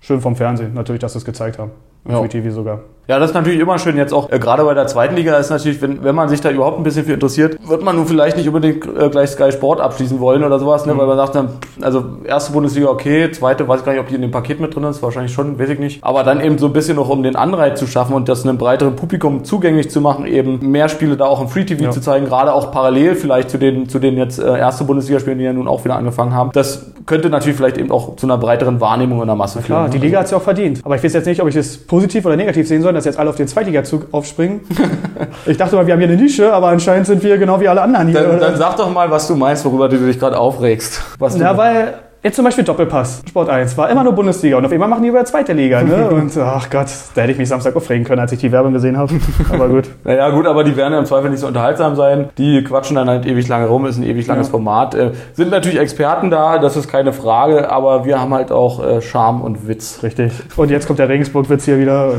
schön 0.00 0.20
vom 0.20 0.34
Fernsehen, 0.34 0.74
natürlich, 0.74 1.00
dass 1.00 1.12
sie 1.12 1.18
es 1.18 1.24
gezeigt 1.24 1.58
haben. 1.60 1.70
Im 2.06 2.10
Ja. 2.12 2.18
Free 2.18 2.28
TV 2.28 2.50
sogar. 2.50 2.80
Ja, 3.08 3.20
das 3.20 3.30
ist 3.30 3.34
natürlich 3.34 3.60
immer 3.60 3.78
schön. 3.78 3.96
Jetzt 3.96 4.12
auch 4.12 4.32
äh, 4.32 4.38
gerade 4.40 4.64
bei 4.64 4.74
der 4.74 4.88
zweiten 4.88 5.14
Liga 5.14 5.36
ist 5.38 5.50
natürlich, 5.50 5.80
wenn, 5.80 6.02
wenn 6.02 6.14
man 6.16 6.28
sich 6.28 6.40
da 6.40 6.50
überhaupt 6.50 6.76
ein 6.78 6.82
bisschen 6.82 7.04
für 7.04 7.12
interessiert, 7.12 7.56
wird 7.64 7.82
man 7.84 7.94
nun 7.94 8.06
vielleicht 8.06 8.36
nicht 8.36 8.48
unbedingt 8.48 8.84
äh, 8.84 9.08
gleich 9.10 9.30
Sky 9.30 9.52
Sport 9.52 9.80
abschließen 9.80 10.18
wollen 10.18 10.42
oder 10.42 10.58
sowas, 10.58 10.86
ne? 10.86 10.98
weil 10.98 11.06
man 11.06 11.16
sagt 11.16 11.36
dann, 11.36 11.50
also 11.80 12.02
erste 12.24 12.52
Bundesliga 12.52 12.88
okay, 12.88 13.30
zweite 13.30 13.68
weiß 13.68 13.80
ich 13.80 13.86
gar 13.86 13.92
nicht, 13.92 14.00
ob 14.00 14.08
die 14.08 14.16
in 14.16 14.22
dem 14.22 14.32
Paket 14.32 14.58
mit 14.58 14.74
drin 14.74 14.82
ist, 14.84 15.04
wahrscheinlich 15.04 15.32
schon, 15.32 15.56
weiß 15.56 15.68
ich 15.70 15.78
nicht. 15.78 16.02
Aber 16.02 16.24
dann 16.24 16.40
eben 16.40 16.58
so 16.58 16.66
ein 16.66 16.72
bisschen 16.72 16.96
noch, 16.96 17.08
um 17.08 17.22
den 17.22 17.36
Anreiz 17.36 17.78
zu 17.78 17.86
schaffen 17.86 18.12
und 18.12 18.28
das 18.28 18.44
einem 18.44 18.58
breiteren 18.58 18.96
Publikum 18.96 19.44
zugänglich 19.44 19.88
zu 19.88 20.00
machen, 20.00 20.26
eben 20.26 20.68
mehr 20.72 20.88
Spiele 20.88 21.16
da 21.16 21.26
auch 21.26 21.40
im 21.40 21.46
Free 21.48 21.64
TV 21.64 21.84
Ja. 21.84 21.90
zu 21.92 22.00
zeigen, 22.00 22.26
gerade 22.26 22.52
auch 22.52 22.72
parallel 22.72 23.14
vielleicht 23.14 23.50
zu 23.50 23.58
den, 23.58 23.88
zu 23.88 24.00
den 24.00 24.16
jetzt 24.16 24.40
äh, 24.40 24.58
erste 24.58 24.82
Bundesligaspielen, 24.82 25.38
die 25.38 25.44
ja 25.44 25.52
nun 25.52 25.68
auch 25.68 25.84
wieder 25.84 25.94
angefangen 25.94 26.34
haben. 26.34 26.50
Das 26.54 26.86
könnte 27.06 27.30
natürlich 27.30 27.56
vielleicht 27.56 27.78
eben 27.78 27.92
auch 27.92 28.16
zu 28.16 28.26
einer 28.26 28.36
breiteren 28.36 28.80
Wahrnehmung 28.80 29.20
in 29.20 29.28
der 29.28 29.36
Masse 29.36 29.60
Klar, 29.60 29.82
führen. 29.82 29.92
die 29.92 29.98
ne? 29.98 30.04
Liga 30.06 30.18
hat 30.18 30.24
es 30.24 30.32
ja 30.32 30.38
auch 30.38 30.42
verdient. 30.42 30.80
Aber 30.82 30.96
ich 30.96 31.04
weiß 31.04 31.12
jetzt 31.12 31.26
nicht, 31.26 31.40
ob 31.40 31.46
ich 31.46 31.54
das 31.54 31.76
positiv 31.76 32.26
oder 32.26 32.34
negativ 32.34 32.66
sehen 32.66 32.82
soll, 32.82 32.95
dass 32.96 33.04
jetzt 33.04 33.18
alle 33.18 33.30
auf 33.30 33.36
den 33.36 33.46
Zweitligazug 33.46 34.08
aufspringen. 34.12 34.62
ich 35.46 35.56
dachte 35.56 35.76
mal, 35.76 35.86
wir 35.86 35.94
haben 35.94 36.00
hier 36.00 36.08
eine 36.08 36.20
Nische, 36.20 36.52
aber 36.52 36.68
anscheinend 36.68 37.06
sind 37.06 37.22
wir 37.22 37.38
genau 37.38 37.60
wie 37.60 37.68
alle 37.68 37.82
anderen 37.82 38.08
hier. 38.08 38.20
Dann, 38.20 38.40
dann 38.40 38.56
sag 38.56 38.76
doch 38.76 38.92
mal, 38.92 39.10
was 39.10 39.28
du 39.28 39.36
meinst, 39.36 39.64
worüber 39.64 39.88
du 39.88 39.98
dich 39.98 40.18
gerade 40.18 40.38
aufregst. 40.38 41.02
Was 41.18 41.38
Ja, 41.38 41.56
weil 41.56 41.94
jetzt 42.22 42.34
zum 42.36 42.44
Beispiel 42.44 42.64
Doppelpass, 42.64 43.22
Sport 43.28 43.48
1, 43.48 43.78
war 43.78 43.88
immer 43.88 44.02
nur 44.02 44.12
Bundesliga 44.12 44.56
und 44.56 44.64
auf 44.64 44.72
einmal 44.72 44.88
machen 44.88 45.02
die 45.04 45.08
über 45.10 45.24
zweite 45.24 45.52
Liga. 45.52 45.82
Ne? 45.82 46.08
Und 46.10 46.36
ach 46.38 46.68
Gott, 46.70 46.88
da 47.14 47.22
hätte 47.22 47.32
ich 47.32 47.38
mich 47.38 47.48
Samstag 47.48 47.76
aufregen 47.76 48.04
können, 48.04 48.20
als 48.20 48.32
ich 48.32 48.40
die 48.40 48.50
Werbung 48.50 48.72
gesehen 48.72 48.96
habe. 48.96 49.14
Aber 49.52 49.68
gut. 49.68 49.84
Naja, 50.04 50.30
gut, 50.30 50.46
aber 50.46 50.64
die 50.64 50.76
werden 50.76 50.92
ja 50.92 50.98
im 50.98 51.06
Zweifel 51.06 51.30
nicht 51.30 51.40
so 51.40 51.46
unterhaltsam 51.46 51.94
sein. 51.96 52.30
Die 52.38 52.62
quatschen 52.64 52.96
dann 52.96 53.08
halt 53.08 53.26
ewig 53.26 53.46
lange 53.48 53.66
rum, 53.66 53.86
ist 53.86 53.96
ein 53.96 54.02
ewig 54.02 54.26
langes 54.26 54.48
Ja. 54.48 54.50
Format. 54.52 54.94
Äh, 54.94 55.12
sind 55.34 55.50
natürlich 55.50 55.78
Experten 55.78 56.30
da, 56.30 56.58
das 56.58 56.76
ist 56.76 56.88
keine 56.88 57.12
Frage, 57.12 57.70
aber 57.70 58.04
wir 58.04 58.20
haben 58.20 58.34
halt 58.34 58.50
auch 58.50 58.84
äh, 58.84 59.00
Charme 59.00 59.40
und 59.42 59.68
Witz. 59.68 60.00
Richtig. 60.02 60.32
Und 60.56 60.70
jetzt 60.70 60.86
kommt 60.86 60.98
der 60.98 61.08
Regensburg-Witz 61.08 61.64
hier 61.64 61.78
wieder. 61.78 62.14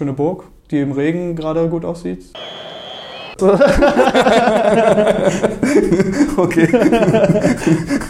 Schöne 0.00 0.14
Burg, 0.14 0.44
die 0.70 0.80
im 0.80 0.92
Regen 0.92 1.36
gerade 1.36 1.68
gut 1.68 1.84
aussieht. 1.84 2.24
Okay. 6.36 6.68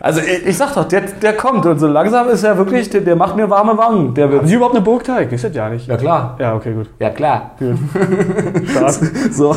also 0.01 0.21
ich, 0.21 0.47
ich 0.47 0.57
sag 0.57 0.75
doch, 0.75 0.85
der, 0.85 1.01
der 1.01 1.33
kommt 1.33 1.67
und 1.67 1.79
so 1.81 1.89
langsam 1.89 2.29
ist 2.29 2.45
er 2.45 2.57
wirklich, 2.57 2.91
der, 2.91 3.01
der 3.01 3.17
macht 3.17 3.35
mir 3.35 3.51
warme 3.51 3.77
Wangen. 3.77 4.15
Der 4.15 4.27
Haben 4.27 4.33
wird. 4.33 4.47
Sie 4.47 4.55
überhaupt 4.55 4.77
eine 4.77 4.85
Burgteig? 4.85 5.33
Ist 5.33 5.43
das 5.43 5.55
ja 5.55 5.69
nicht. 5.69 5.89
Ja 5.89 5.97
klar. 5.97 6.37
Ja, 6.39 6.55
okay, 6.55 6.73
gut. 6.75 6.91
Ja 7.01 7.11
klar. 7.11 7.57
Stark. 8.71 8.95
So, 9.33 9.57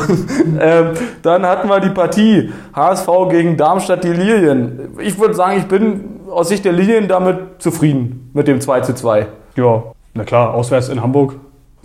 ähm, 0.60 0.90
dann 1.22 1.46
hatten 1.46 1.68
wir 1.68 1.78
die 1.78 1.90
Partie 1.90 2.52
HSV 2.74 3.08
gegen 3.30 3.56
Darmstadt 3.56 4.02
die 4.02 4.12
Lilien. 4.12 4.96
Ich 4.98 5.20
würde 5.20 5.34
sagen, 5.34 5.58
ich 5.58 5.66
bin 5.66 6.20
aus 6.30 6.48
Sicht 6.48 6.64
der 6.64 6.72
Lilien 6.72 7.06
damit 7.06 7.38
zufrieden 7.58 8.30
mit 8.34 8.48
dem 8.48 8.60
2 8.60 8.80
zu 8.80 8.94
2. 8.94 9.26
ja, 9.54 9.84
na 10.14 10.24
klar, 10.24 10.54
auswärts 10.54 10.88
in 10.88 11.00
Hamburg 11.00 11.34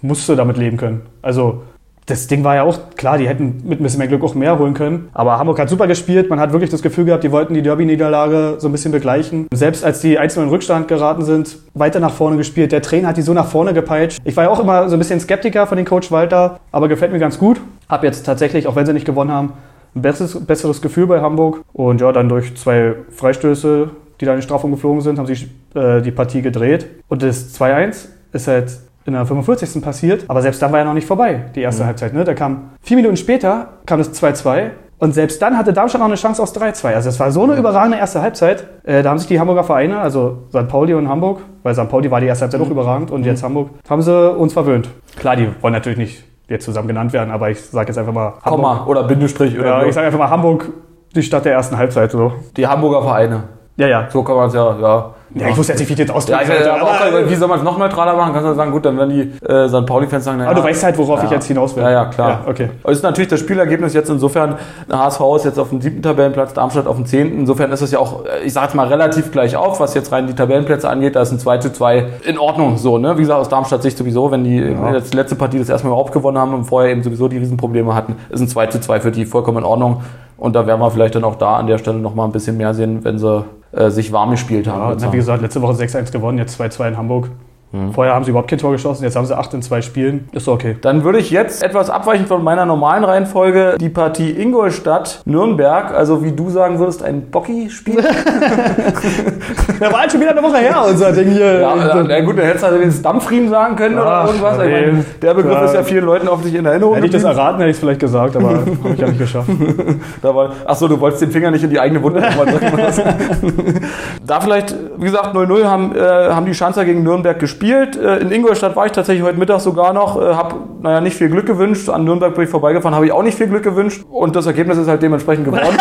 musst 0.01 0.27
du 0.29 0.35
damit 0.35 0.57
leben 0.57 0.77
können. 0.77 1.01
Also, 1.21 1.61
das 2.09 2.25
Ding 2.25 2.43
war 2.43 2.55
ja 2.55 2.63
auch, 2.63 2.95
klar, 2.95 3.19
die 3.19 3.27
hätten 3.27 3.61
mit 3.65 3.79
ein 3.79 3.83
bisschen 3.83 3.99
mehr 3.99 4.07
Glück 4.07 4.23
auch 4.23 4.33
mehr 4.33 4.57
holen 4.57 4.73
können. 4.73 5.09
Aber 5.13 5.37
Hamburg 5.37 5.59
hat 5.59 5.69
super 5.69 5.85
gespielt. 5.85 6.29
Man 6.29 6.39
hat 6.39 6.51
wirklich 6.51 6.71
das 6.71 6.81
Gefühl 6.81 7.05
gehabt, 7.05 7.23
die 7.23 7.31
wollten 7.31 7.53
die 7.53 7.61
Derby-Niederlage 7.61 8.55
so 8.57 8.67
ein 8.67 8.71
bisschen 8.71 8.91
begleichen. 8.91 9.47
Selbst 9.53 9.85
als 9.85 10.01
die 10.01 10.17
einzelnen 10.17 10.47
in 10.47 10.53
Rückstand 10.53 10.87
geraten 10.87 11.23
sind, 11.23 11.57
weiter 11.75 11.99
nach 11.99 12.13
vorne 12.13 12.37
gespielt. 12.37 12.71
Der 12.71 12.81
Trainer 12.81 13.09
hat 13.09 13.17
die 13.17 13.21
so 13.21 13.33
nach 13.33 13.45
vorne 13.45 13.73
gepeitscht. 13.73 14.19
Ich 14.23 14.35
war 14.35 14.45
ja 14.45 14.49
auch 14.49 14.59
immer 14.59 14.89
so 14.89 14.95
ein 14.95 14.99
bisschen 14.99 15.19
Skeptiker 15.19 15.67
von 15.67 15.77
den 15.77 15.85
Coach 15.85 16.11
Walter, 16.11 16.59
aber 16.71 16.87
gefällt 16.87 17.11
mir 17.11 17.19
ganz 17.19 17.37
gut. 17.37 17.61
Hab 17.87 18.03
jetzt 18.03 18.25
tatsächlich, 18.25 18.65
auch 18.65 18.75
wenn 18.75 18.87
sie 18.87 18.93
nicht 18.93 19.05
gewonnen 19.05 19.31
haben, 19.31 19.53
ein 19.95 20.01
besseres, 20.01 20.39
besseres 20.45 20.81
Gefühl 20.81 21.05
bei 21.05 21.21
Hamburg. 21.21 21.61
Und 21.73 22.01
ja, 22.01 22.11
dann 22.11 22.27
durch 22.27 22.55
zwei 22.57 22.95
Freistöße, 23.11 23.89
die 24.19 24.25
da 24.25 24.31
in 24.33 24.39
die 24.39 24.43
Strafung 24.43 24.71
geflogen 24.71 25.01
sind, 25.01 25.19
haben 25.19 25.27
sie 25.27 25.47
äh, 25.75 26.01
die 26.01 26.11
Partie 26.11 26.41
gedreht. 26.41 26.87
Und 27.07 27.21
das 27.21 27.53
2-1 27.59 28.07
ist 28.31 28.47
halt 28.47 28.71
in 29.05 29.13
der 29.13 29.25
45. 29.25 29.81
passiert, 29.81 30.25
aber 30.27 30.41
selbst 30.41 30.61
dann 30.61 30.71
war 30.71 30.79
ja 30.79 30.85
noch 30.85 30.93
nicht 30.93 31.07
vorbei, 31.07 31.45
die 31.55 31.61
erste 31.61 31.85
Halbzeit. 31.85 32.13
Ne? 32.13 32.23
Da 32.23 32.33
kam 32.33 32.71
vier 32.81 32.97
Minuten 32.97 33.17
später 33.17 33.69
kam 33.85 33.99
das 33.99 34.13
2-2 34.21 34.71
und 34.99 35.13
selbst 35.13 35.41
dann 35.41 35.57
hatte 35.57 35.71
Darmstadt 35.71 35.99
noch 35.99 36.07
eine 36.07 36.15
Chance 36.15 36.43
aus 36.43 36.53
3-2. 36.55 36.93
Also 36.93 37.09
es 37.09 37.19
war 37.19 37.31
so 37.31 37.43
eine 37.43 37.55
überragende 37.55 37.97
erste 37.97 38.21
Halbzeit. 38.21 38.67
Äh, 38.83 39.01
da 39.01 39.09
haben 39.09 39.17
sich 39.17 39.27
die 39.27 39.39
Hamburger 39.39 39.63
Vereine, 39.63 39.99
also 39.99 40.43
St. 40.49 40.67
Pauli 40.67 40.93
und 40.93 41.07
Hamburg, 41.07 41.39
weil 41.63 41.73
St. 41.73 41.89
Pauli 41.89 42.11
war 42.11 42.19
die 42.19 42.27
erste 42.27 42.43
Halbzeit 42.43 42.61
auch 42.61 42.69
überragend 42.69 43.09
und 43.09 43.25
jetzt 43.25 43.41
Hamburg, 43.41 43.69
haben 43.89 44.01
sie 44.01 44.31
uns 44.31 44.53
verwöhnt. 44.53 44.89
Klar, 45.17 45.37
die 45.37 45.49
wollen 45.61 45.73
natürlich 45.73 45.97
nicht 45.97 46.23
jetzt 46.49 46.65
zusammen 46.65 46.89
genannt 46.89 47.13
werden, 47.13 47.31
aber 47.31 47.49
ich 47.49 47.61
sage 47.61 47.87
jetzt 47.87 47.97
einfach 47.97 48.11
mal 48.11 48.33
Komma 48.43 48.85
oder 48.87 49.03
Bindestrich 49.03 49.57
oder 49.57 49.81
Ja, 49.81 49.85
ich 49.85 49.93
sage 49.93 50.07
einfach 50.07 50.19
mal 50.19 50.29
Hamburg, 50.29 50.69
die 51.15 51.23
Stadt 51.23 51.45
der 51.45 51.53
ersten 51.53 51.77
Halbzeit. 51.77 52.11
So. 52.11 52.33
die 52.57 52.67
Hamburger 52.67 53.01
Vereine. 53.01 53.43
Ja, 53.77 53.87
ja. 53.87 54.07
So 54.09 54.23
kann 54.23 54.35
man 54.35 54.47
es 54.49 54.53
ja, 54.53 54.77
ja. 54.79 55.13
Ja, 55.35 55.47
ich 55.47 55.57
wusste 55.57 55.73
jetzt 55.73 55.79
nicht, 55.79 55.89
wie 55.95 56.01
ich 56.01 56.07
Ja, 56.09 56.15
ausdrücken 56.15 56.41
ich, 56.41 56.47
sollte, 56.47 56.73
aber 56.73 56.83
auch, 56.89 57.29
wie 57.29 57.35
soll 57.35 57.47
man 57.47 57.59
es 57.59 57.63
noch 57.63 57.77
neutraler 57.77 58.15
machen? 58.15 58.33
Kannst 58.33 58.49
du 58.49 58.55
sagen, 58.55 58.71
gut, 58.71 58.83
dann 58.85 58.97
werden 58.97 59.09
die 59.11 59.45
äh, 59.45 59.69
St. 59.69 59.85
Pauli-Fans 59.85 60.23
sagen, 60.25 60.39
naja, 60.39 60.49
Aber 60.49 60.61
du 60.61 60.65
weißt 60.67 60.83
halt, 60.83 60.97
worauf 60.97 61.23
ich 61.23 61.29
Ja. 61.29 61.35
jetzt 61.35 61.45
hinaus 61.45 61.75
will. 61.75 61.83
Ja, 61.83 61.91
ja, 61.91 62.05
klar. 62.05 62.29
Ja, 62.29 62.41
okay. 62.49 62.69
Es 62.83 62.97
ist 62.97 63.03
natürlich 63.03 63.27
das 63.29 63.39
Spielergebnis 63.39 63.93
jetzt 63.93 64.09
insofern, 64.09 64.55
HSV 64.91 65.21
ist 65.35 65.45
jetzt 65.45 65.59
auf 65.59 65.69
dem 65.69 65.81
siebten 65.81 66.01
Tabellenplatz, 66.01 66.53
Darmstadt 66.53 66.87
auf 66.87 66.95
dem 66.95 67.05
zehnten. 67.05 67.39
Insofern 67.41 67.71
ist 67.71 67.81
es 67.81 67.91
ja 67.91 67.99
auch, 67.99 68.25
äh, 68.25 68.43
ich 68.45 68.53
sage 68.53 68.65
jetzt 68.67 68.75
mal, 68.75 68.87
relativ 68.87 69.31
gleich 69.31 69.55
auf, 69.55 69.79
was 69.79 69.93
jetzt 69.93 70.11
rein 70.11 70.25
die 70.25 70.33
Tabellenplätze 70.33 70.89
angeht. 70.89 71.15
Da 71.15 71.21
ist 71.21 71.31
ein 71.31 71.37
2 71.39 71.57
zu 71.59 71.71
2 71.73 72.05
in 72.25 72.39
Ordnung 72.39 72.77
so, 72.77 72.97
ne? 72.97 73.15
Wie 73.17 73.21
gesagt, 73.21 73.39
aus 73.39 73.49
Darmstadt 73.49 73.83
Sicht 73.83 73.97
sowieso, 73.99 74.31
wenn 74.31 74.43
die 74.43 74.57
Ja. 74.57 74.93
jetzt 74.93 75.13
die 75.13 75.17
letzte 75.17 75.35
Partie 75.35 75.59
das 75.59 75.69
erstmal 75.69 75.91
überhaupt 75.91 76.11
gewonnen 76.11 76.39
haben 76.39 76.53
und 76.55 76.63
vorher 76.65 76.91
eben 76.91 77.03
sowieso 77.03 77.27
die 77.27 77.37
Riesenprobleme 77.37 77.93
hatten, 77.93 78.15
ist 78.29 78.41
ein 78.41 78.47
2 78.47 78.65
zu 78.67 78.81
2 78.81 78.99
für 78.99 79.11
die 79.11 79.25
vollkommen 79.25 79.59
in 79.59 79.63
Ordnung. 79.63 80.01
Und 80.37 80.55
da 80.55 80.65
werden 80.65 80.79
wir 80.81 80.89
vielleicht 80.89 81.13
dann 81.15 81.23
auch 81.23 81.35
da 81.35 81.57
an 81.57 81.67
der 81.67 81.77
Stelle 81.77 81.99
nochmal 81.99 82.25
ein 82.25 82.31
bisschen 82.31 82.57
mehr 82.57 82.73
sehen, 82.73 83.03
wenn 83.03 83.19
sie 83.19 83.43
äh, 83.71 83.89
sich 83.89 84.11
warm 84.11 84.31
gespielt 84.31 84.67
haben. 84.67 84.99
Ja, 84.99 85.13
wie 85.13 85.17
gesagt, 85.17 85.41
letzte 85.41 85.61
Woche 85.61 85.73
6-1 85.73 86.11
gewonnen, 86.11 86.37
jetzt 86.37 86.59
2-2 86.59 86.89
in 86.89 86.97
Hamburg. 86.97 87.29
Mhm. 87.71 87.93
Vorher 87.93 88.15
haben 88.15 88.23
sie 88.25 88.31
überhaupt 88.31 88.49
kein 88.49 88.57
Tor 88.57 88.71
geschossen, 88.71 89.03
jetzt 89.03 89.15
haben 89.15 89.25
sie 89.27 89.37
8 89.37 89.53
in 89.53 89.61
2 89.61 89.81
Spielen. 89.83 90.27
Ist 90.31 90.47
okay. 90.47 90.77
Dann 90.81 91.03
würde 91.03 91.19
ich 91.19 91.29
jetzt 91.29 91.61
etwas 91.61 91.91
abweichend 91.91 92.27
von 92.27 92.43
meiner 92.43 92.65
normalen 92.65 93.03
Reihenfolge 93.03 93.75
die 93.79 93.89
Partie 93.89 94.31
Ingolstadt-Nürnberg, 94.31 95.93
also 95.93 96.23
wie 96.23 96.31
du 96.31 96.49
sagen 96.49 96.79
würdest, 96.79 97.03
ein 97.03 97.29
Bocki-Spiel. 97.29 98.03
Da 99.79 99.91
war 99.93 100.01
halt 100.01 100.11
schon 100.11 100.19
wieder 100.19 100.31
eine 100.31 100.43
Woche 100.43 100.57
her, 100.57 100.83
unser 100.89 101.13
Ding 101.13 101.29
hier. 101.29 101.61
Ja, 101.61 101.99
äh, 102.01 102.03
na 102.05 102.19
gut, 102.21 102.37
dann 102.37 102.45
hättest 102.45 102.63
du 102.63 102.67
also 102.67 102.79
den 102.79 103.01
Dampfriemen 103.01 103.49
sagen 103.49 103.77
können 103.77 103.97
oder 103.97 104.23
Ach, 104.23 104.27
irgendwas. 104.27 104.57
Ich 104.57 104.65
nee. 104.65 104.71
meine, 104.71 105.05
der 105.21 105.33
Begriff 105.33 105.53
Ja. 105.53 105.65
ist 105.65 105.73
ja 105.73 105.83
vielen 105.83 106.03
Leuten 106.03 106.27
offensichtlich 106.27 106.59
in 106.59 106.65
Erinnerung. 106.65 106.95
Hätte 106.95 107.05
ich 107.05 107.13
das 107.13 107.23
erraten, 107.23 107.59
hätte 107.59 107.69
ich 107.69 107.77
es 107.77 107.79
vielleicht 107.79 108.01
gesagt, 108.01 108.35
aber 108.35 108.49
habe 108.49 108.93
ich 108.93 108.99
ja 108.99 109.07
nicht 109.07 109.19
geschafft. 109.19 109.49
Da 110.21 110.35
war, 110.35 110.51
ach 110.65 110.75
so, 110.75 110.87
du 110.87 110.99
wolltest 110.99 111.21
den 111.21 111.31
Finger 111.31 111.49
nicht 111.51 111.63
in 111.63 111.69
die 111.69 111.79
eigene 111.79 112.01
Wunde 112.03 112.19
drücken. 112.19 113.79
da 114.25 114.41
vielleicht, 114.41 114.75
wie 114.97 115.05
gesagt, 115.05 115.33
0-0 115.33 115.63
haben, 115.63 115.95
äh, 115.95 115.99
haben 115.99 116.45
die 116.45 116.53
Schanzer 116.53 116.83
gegen 116.83 117.03
Nürnberg 117.03 117.39
gespielt. 117.39 117.58
Äh, 117.61 118.17
in 118.21 118.31
Ingolstadt 118.31 118.75
war 118.75 118.85
ich 118.85 118.91
tatsächlich 118.91 119.23
heute 119.25 119.37
Mittag 119.37 119.59
sogar 119.59 119.93
noch, 119.93 120.19
äh, 120.21 120.33
habe, 120.33 120.55
naja, 120.81 121.01
nicht 121.01 121.15
viel 121.17 121.29
Glück 121.29 121.45
gewünscht. 121.45 121.89
An 121.89 122.03
Nürnberg 122.03 122.33
bin 122.35 122.43
ich 122.45 122.49
vorbeigefahren, 122.49 122.95
habe 122.95 123.05
ich 123.05 123.11
auch 123.11 123.23
nicht 123.23 123.37
viel 123.37 123.47
Glück 123.47 123.63
gewünscht. 123.63 124.03
Und 124.09 124.35
das 124.35 124.45
Ergebnis 124.45 124.77
ist 124.77 124.87
halt 124.87 125.01
dementsprechend 125.01 125.45
geworden. 125.45 125.65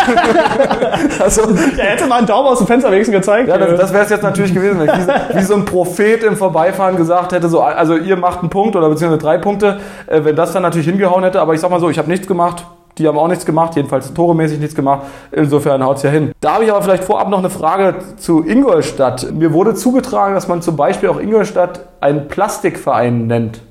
also, 1.19 1.41
Er 1.77 1.85
hätte 1.85 2.07
mal 2.07 2.17
einen 2.17 2.27
Daumen 2.27 2.47
aus 2.49 2.57
dem 2.57 2.67
Fenster 2.67 2.91
wenigstens 2.91 3.15
gezeigt. 3.17 3.47
ja, 3.49 3.57
das, 3.57 3.79
das 3.79 3.93
wäre 3.93 4.03
es 4.03 4.09
jetzt 4.09 4.23
natürlich 4.23 4.53
gewesen, 4.53 4.79
wenn 4.79 4.89
ich 4.89 4.97
wie, 4.97 5.01
so- 5.01 5.11
wie 5.39 5.43
so 5.43 5.53
ein 5.55 5.65
Prophet 5.65 6.23
im 6.23 6.35
Vorbeifahren 6.35 6.95
gesagt 6.97 7.31
hätte, 7.31 7.47
so, 7.49 7.61
also 7.61 7.95
ihr 7.95 8.15
macht 8.17 8.39
einen 8.41 8.49
Punkt 8.49 8.75
oder 8.75 8.89
beziehungsweise 8.89 9.21
drei 9.21 9.37
Punkte, 9.37 9.79
äh, 10.07 10.21
wenn 10.23 10.35
das 10.35 10.51
dann 10.53 10.63
natürlich 10.63 10.87
hingehauen 10.87 11.23
hätte, 11.23 11.39
aber 11.41 11.53
ich 11.53 11.59
sag 11.59 11.69
mal 11.71 11.79
so, 11.79 11.89
ich 11.89 11.97
habe 11.97 12.09
nichts 12.09 12.27
gemacht, 12.27 12.65
die 12.99 13.07
haben 13.07 13.17
auch 13.17 13.27
nichts 13.27 13.45
gemacht, 13.45 13.75
jedenfalls 13.75 14.13
toremäßig 14.13 14.59
nichts 14.59 14.75
gemacht, 14.75 15.07
insofern 15.31 15.83
haut's 15.83 16.03
ja 16.03 16.11
hin. 16.11 16.31
Da 16.41 16.53
habe 16.53 16.65
ich 16.65 16.71
aber 16.71 16.81
vielleicht 16.81 17.03
vorab 17.03 17.29
noch 17.29 17.39
eine 17.39 17.49
Frage 17.49 17.95
zu 18.17 18.45
Ingolstadt. 18.45 19.31
Mir 19.31 19.53
wurde 19.53 19.73
zugetragen, 19.73 20.35
dass 20.35 20.47
man 20.47 20.61
zum 20.61 20.75
Beispiel 20.75 21.09
auch 21.09 21.19
Ingolstadt 21.19 21.81
einen 22.01 22.27
Plastikverein 22.27 23.25
nennt. 23.27 23.61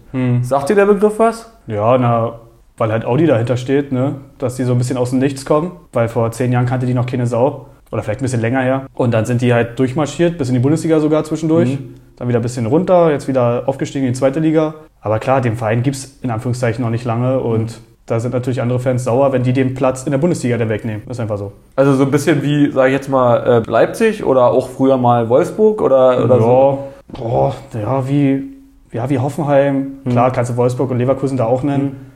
Sagt 0.43 0.71
dir 0.71 0.75
der 0.75 0.87
Begriff 0.87 1.19
was? 1.19 1.53
Ja, 1.67 1.99
na, 1.99 2.41
weil 2.79 2.91
halt 2.91 3.05
Audi 3.05 3.27
dahinter 3.27 3.57
steht, 3.57 3.93
ne? 3.93 4.17
Dass 4.39 4.57
die 4.57 4.65
so 4.65 4.73
ein 4.73 4.79
bisschen 4.79 4.97
aus 4.97 5.11
dem 5.11 5.19
Nichts 5.19 5.45
kommen. 5.45 5.73
Weil 5.93 6.09
vor 6.09 6.31
zehn 6.33 6.51
Jahren 6.51 6.67
kannte 6.67 6.87
die 6.87 6.95
noch 6.95 7.07
keine 7.07 7.27
Sau. 7.27 7.67
Oder 7.91 8.03
vielleicht 8.03 8.21
ein 8.21 8.25
bisschen 8.25 8.41
länger 8.41 8.61
her. 8.61 8.87
Und 8.95 9.13
dann 9.13 9.27
sind 9.27 9.43
die 9.43 9.53
halt 9.53 9.79
durchmarschiert, 9.79 10.39
bis 10.39 10.49
in 10.49 10.55
die 10.55 10.61
Bundesliga 10.61 11.01
sogar 11.01 11.25
zwischendurch. 11.25 11.79
Dann 12.17 12.29
wieder 12.29 12.39
ein 12.39 12.43
bisschen 12.43 12.67
runter, 12.67 13.11
jetzt 13.11 13.29
wieder 13.29 13.65
aufgestiegen 13.67 14.07
in 14.07 14.13
die 14.15 14.19
zweite 14.19 14.41
Liga. 14.41 14.75
Aber 15.01 15.19
klar, 15.19 15.41
den 15.41 15.57
Verein 15.57 15.83
gibt's 15.83 16.19
in 16.23 16.31
Anführungszeichen 16.31 16.83
noch 16.83 16.91
nicht 16.91 17.05
lange. 17.05 17.41
Und 17.41 17.81
da 18.09 18.19
sind 18.19 18.33
natürlich 18.33 18.63
andere 18.63 18.81
Fans 18.81 19.05
sauer, 19.05 19.33
wenn 19.33 19.43
die 19.43 19.53
den 19.53 19.75
Platz 19.75 20.05
in 20.05 20.13
der 20.13 20.19
Bundesliga 20.19 20.57
dann 20.57 20.71
wegnehmen. 20.71 21.03
Ist 21.09 21.21
einfach 21.21 21.37
so. 21.37 21.53
Also 21.77 21.95
so 21.95 22.05
ein 22.05 22.11
bisschen 22.11 22.43
wie, 22.43 22.73
sage 22.73 22.89
ich 22.89 22.95
jetzt 22.95 23.09
mal, 23.09 23.63
äh, 23.67 23.71
Leipzig 23.71 24.25
oder 24.25 24.47
auch 24.47 24.71
früher 24.71 24.97
mal 24.97 25.29
Wolfsburg 25.29 25.83
oder, 25.83 26.25
oder 26.25 26.37
ja, 26.37 26.41
so. 26.41 26.79
boah, 27.09 27.55
ja, 27.75 28.09
wie, 28.09 28.45
ja, 28.93 29.09
wie 29.11 29.19
Hoffenheim. 29.19 29.99
Klar, 30.09 30.33
kannst 30.33 30.51
du 30.51 30.57
Wolfsburg 30.57 30.91
und 30.91 30.99
Leverkusen 30.99 31.37
da 31.37 31.45
auch 31.45 31.63
nennen. 31.63 32.07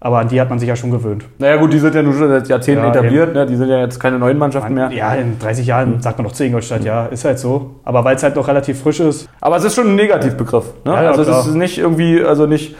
Aber 0.00 0.18
an 0.18 0.28
die 0.28 0.40
hat 0.40 0.48
man 0.48 0.60
sich 0.60 0.68
ja 0.68 0.76
schon 0.76 0.92
gewöhnt. 0.92 1.24
Naja 1.38 1.56
gut, 1.56 1.72
die 1.72 1.78
sind 1.78 1.92
ja 1.94 2.02
nun 2.02 2.12
schon 2.12 2.28
seit 2.28 2.46
Jahrzehnten 2.46 2.84
Ja, 2.84 2.90
etabliert, 2.90 3.34
ne? 3.34 3.46
die 3.46 3.56
sind 3.56 3.68
ja 3.68 3.80
jetzt 3.80 3.98
keine 3.98 4.18
neuen 4.18 4.38
Mannschaften 4.38 4.74
mehr. 4.74 4.92
Ja, 4.92 5.14
in 5.14 5.38
30 5.40 5.66
Jahren 5.66 6.00
sagt 6.00 6.18
man 6.18 6.26
noch 6.26 6.32
zu 6.32 6.44
Ingolstadt, 6.44 6.84
ja, 6.84 7.06
ist 7.06 7.24
halt 7.24 7.40
so. 7.40 7.72
Aber 7.84 8.04
weil 8.04 8.14
es 8.14 8.22
halt 8.22 8.36
noch 8.36 8.46
relativ 8.46 8.80
frisch 8.80 9.00
ist, 9.00 9.28
Aber 9.40 9.56
es 9.56 9.64
ist 9.64 9.74
schon 9.74 9.88
ein 9.88 9.96
Negativbegriff. 9.96 10.66
Ne? 10.84 10.92
Ja, 10.92 11.10
also 11.10 11.22
es 11.22 11.46
ist 11.46 11.54
nicht 11.54 11.78
irgendwie, 11.78 12.22
also 12.22 12.46
nicht 12.46 12.76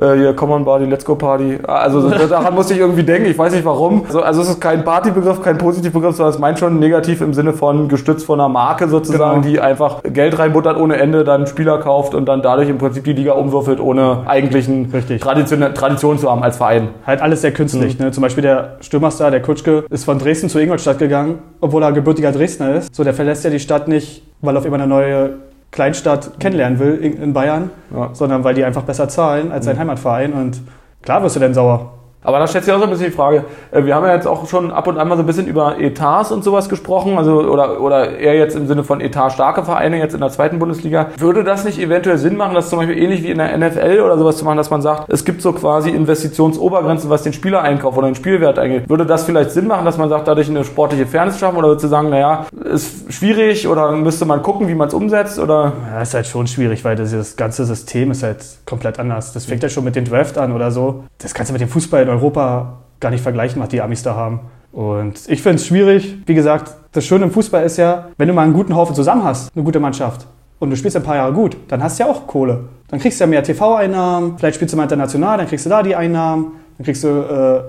äh, 0.00 0.14
hier 0.14 0.34
Come 0.34 0.54
on 0.54 0.64
Party, 0.64 0.84
Let's 0.86 1.04
Go 1.04 1.14
Party. 1.14 1.58
Also 1.64 2.08
daran 2.28 2.54
musste 2.54 2.74
ich 2.74 2.80
irgendwie 2.80 3.02
denken, 3.02 3.28
ich 3.30 3.38
weiß 3.38 3.52
nicht 3.52 3.64
warum. 3.64 4.04
Also, 4.06 4.22
also 4.22 4.42
es 4.42 4.48
ist 4.50 4.60
kein 4.60 4.84
Partybegriff, 4.84 5.42
kein 5.42 5.58
Positivbegriff, 5.58 6.16
sondern 6.16 6.32
es 6.34 6.38
meint 6.40 6.58
schon 6.58 6.78
negativ 6.78 7.20
im 7.20 7.34
Sinne 7.34 7.52
von 7.52 7.88
gestützt 7.88 8.26
von 8.26 8.40
einer 8.40 8.48
Marke 8.48 8.88
sozusagen, 8.88 9.42
Genau. 9.42 9.52
die 9.52 9.60
einfach 9.60 10.02
Geld 10.02 10.38
reinbuttert 10.38 10.76
ohne 10.78 10.96
Ende, 10.96 11.24
dann 11.24 11.46
Spieler 11.46 11.78
kauft 11.78 12.14
und 12.14 12.26
dann 12.26 12.42
dadurch 12.42 12.68
im 12.68 12.78
Prinzip 12.78 13.04
die 13.04 13.12
Liga 13.12 13.32
umwürfelt, 13.32 13.80
ohne 13.80 14.22
eigentlichen. 14.26 14.90
Tradition, 15.20 15.60
Tradition 15.74 16.18
zu 16.18 16.30
haben 16.30 16.42
als 16.42 16.56
Verein. 16.56 16.88
halt 17.06 17.20
alles 17.20 17.42
sehr 17.42 17.52
künstlich. 17.52 17.98
Ne? 17.98 18.10
Zum 18.12 18.22
Beispiel 18.22 18.42
der 18.42 18.76
Stürmerstar, 18.80 19.30
der 19.30 19.42
Kutschke, 19.42 19.84
ist 19.90 20.04
von 20.04 20.18
Dresden 20.18 20.48
zu 20.48 20.58
Ingolstadt 20.58 20.98
gegangen, 20.98 21.38
obwohl 21.60 21.82
er 21.82 21.92
gebürtiger 21.92 22.32
Dresdner 22.32 22.74
ist. 22.76 22.94
So, 22.94 23.04
der 23.04 23.14
verlässt 23.14 23.44
ja 23.44 23.50
die 23.50 23.60
Stadt 23.60 23.88
nicht, 23.88 24.22
weil 24.40 24.56
auf 24.56 24.64
immer 24.64 24.76
eine 24.76 24.86
neue 24.86 25.30
Kleinstadt 25.72 26.38
kennenlernen 26.38 26.78
will 26.78 26.94
in, 26.94 27.32
Bayern, 27.32 27.70
Ja. 27.92 28.10
sondern 28.12 28.44
weil 28.44 28.54
die 28.54 28.64
einfach 28.64 28.82
besser 28.82 29.08
zahlen 29.08 29.50
als 29.50 29.64
sein 29.64 29.78
Heimatverein. 29.78 30.32
Und 30.32 30.60
klar 31.02 31.22
wirst 31.22 31.34
du 31.36 31.40
denn 31.40 31.54
sauer. 31.54 31.94
Aber 32.24 32.38
da 32.38 32.46
stellt 32.46 32.64
sich 32.64 32.72
auch 32.72 32.78
so 32.78 32.84
ein 32.84 32.90
bisschen 32.90 33.06
die 33.06 33.12
Frage, 33.12 33.44
äh, 33.72 33.84
wir 33.84 33.94
haben 33.94 34.06
ja 34.06 34.14
jetzt 34.14 34.26
auch 34.26 34.48
schon 34.48 34.70
ab 34.70 34.86
und 34.86 34.98
an 34.98 35.08
mal 35.08 35.16
so 35.16 35.22
ein 35.22 35.26
bisschen 35.26 35.46
über 35.46 35.80
Etats 35.80 36.30
und 36.30 36.44
sowas 36.44 36.68
gesprochen, 36.68 37.18
also 37.18 37.40
oder, 37.40 37.80
oder 37.80 38.18
eher 38.18 38.36
jetzt 38.36 38.54
im 38.54 38.66
Sinne 38.66 38.84
von 38.84 39.00
etatstarke 39.00 39.64
Vereine 39.64 39.98
jetzt 39.98 40.14
in 40.14 40.20
der 40.20 40.30
zweiten 40.30 40.58
Bundesliga. 40.58 41.08
Würde 41.18 41.42
das 41.42 41.64
nicht 41.64 41.80
eventuell 41.80 42.18
Sinn 42.18 42.36
machen, 42.36 42.54
das 42.54 42.70
zum 42.70 42.78
Beispiel 42.78 42.96
ähnlich 42.96 43.22
wie 43.24 43.30
in 43.30 43.38
der 43.38 43.56
NFL 43.58 44.00
oder 44.04 44.16
sowas 44.18 44.36
zu 44.36 44.44
machen, 44.44 44.56
dass 44.56 44.70
man 44.70 44.82
sagt, 44.82 45.12
es 45.12 45.24
gibt 45.24 45.42
so 45.42 45.52
quasi 45.52 45.90
Investitionsobergrenzen, 45.90 47.10
was 47.10 47.22
den 47.22 47.32
Spielereinkauf 47.32 47.96
oder 47.96 48.06
den 48.06 48.14
Spielwert 48.14 48.58
angeht. 48.58 48.88
Würde 48.88 49.04
das 49.04 49.24
vielleicht 49.24 49.50
Sinn 49.50 49.66
machen, 49.66 49.84
dass 49.84 49.98
man 49.98 50.08
sagt, 50.08 50.28
dadurch 50.28 50.48
eine 50.48 50.64
sportliche 50.64 51.06
Fairness 51.06 51.40
schaffen 51.40 51.56
oder 51.56 51.68
würdest 51.68 51.84
du 51.84 51.88
sagen, 51.88 52.10
naja, 52.10 52.46
ist 52.64 53.12
schwierig 53.12 53.66
oder 53.66 53.92
müsste 53.92 54.26
man 54.26 54.42
gucken, 54.42 54.68
wie 54.68 54.74
man 54.74 54.88
es 54.88 54.94
umsetzt 54.94 55.40
oder? 55.40 55.72
Ja, 55.90 56.02
ist 56.02 56.14
halt 56.14 56.26
schon 56.26 56.46
schwierig, 56.46 56.84
weil 56.84 56.94
dieses 56.94 57.36
ganze 57.36 57.64
System 57.64 58.12
ist 58.12 58.22
halt 58.22 58.38
komplett 58.64 59.00
anders. 59.00 59.32
Das 59.32 59.44
fängt 59.44 59.62
ja 59.62 59.68
schon 59.68 59.84
mit 59.84 59.96
dem 59.96 60.04
Draft 60.04 60.38
an 60.38 60.52
oder 60.52 60.70
so. 60.70 61.04
Das 61.18 61.34
kannst 61.34 61.50
du 61.50 61.52
mit 61.52 61.60
dem 61.60 61.68
Fußball 61.68 62.11
Europa 62.12 62.78
gar 63.00 63.10
nicht 63.10 63.22
vergleichen, 63.22 63.60
was 63.60 63.68
die 63.70 63.80
Amis 63.82 64.02
da 64.02 64.14
haben. 64.14 64.40
Und 64.72 65.14
ich 65.28 65.42
finde 65.42 65.56
es 65.56 65.66
schwierig. 65.66 66.16
Wie 66.26 66.34
gesagt, 66.34 66.72
das 66.92 67.04
Schöne 67.04 67.24
im 67.24 67.30
Fußball 67.30 67.62
ist 67.64 67.76
ja, 67.76 68.06
wenn 68.16 68.28
du 68.28 68.34
mal 68.34 68.42
einen 68.42 68.52
guten 68.54 68.74
Haufen 68.76 68.94
zusammen 68.94 69.24
hast, 69.24 69.54
eine 69.54 69.64
gute 69.64 69.80
Mannschaft, 69.80 70.26
und 70.60 70.70
du 70.70 70.76
spielst 70.76 70.96
ein 70.96 71.02
paar 71.02 71.16
Jahre 71.16 71.32
gut, 71.32 71.56
dann 71.68 71.82
hast 71.82 71.98
du 71.98 72.04
ja 72.04 72.10
auch 72.10 72.26
Kohle. 72.28 72.66
Dann 72.88 73.00
kriegst 73.00 73.18
du 73.18 73.24
ja 73.24 73.28
mehr 73.28 73.42
TV-Einnahmen, 73.42 74.38
vielleicht 74.38 74.54
spielst 74.54 74.72
du 74.72 74.76
mal 74.76 74.84
international, 74.84 75.36
dann 75.38 75.48
kriegst 75.48 75.66
du 75.66 75.70
da 75.70 75.82
die 75.82 75.96
Einnahmen, 75.96 76.52
dann 76.78 76.84
kriegst 76.84 77.02
du, 77.02 77.08
äh, 77.08 77.62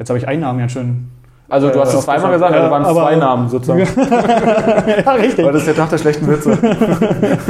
jetzt 0.00 0.08
habe 0.10 0.18
ich 0.18 0.26
Einnahmen 0.26 0.58
ja 0.58 0.68
schon. 0.68 1.08
Also 1.48 1.68
du 1.70 1.78
Äh, 1.78 1.82
hast 1.82 1.94
es 1.94 2.04
zweimal 2.04 2.32
gesagt, 2.32 2.52
ja, 2.52 2.58
also 2.60 2.70
waren 2.72 2.82
es 2.82 2.88
aber- 2.88 3.02
zwei 3.02 3.16
Namen 3.16 3.48
sozusagen. 3.48 3.80
ja, 5.06 5.12
richtig. 5.12 5.44
Weil 5.44 5.52
das 5.52 5.62
ist 5.62 5.66
der 5.68 5.76
Tag 5.76 5.90
der 5.90 5.98
schlechten 5.98 6.26
Witze. 6.26 6.58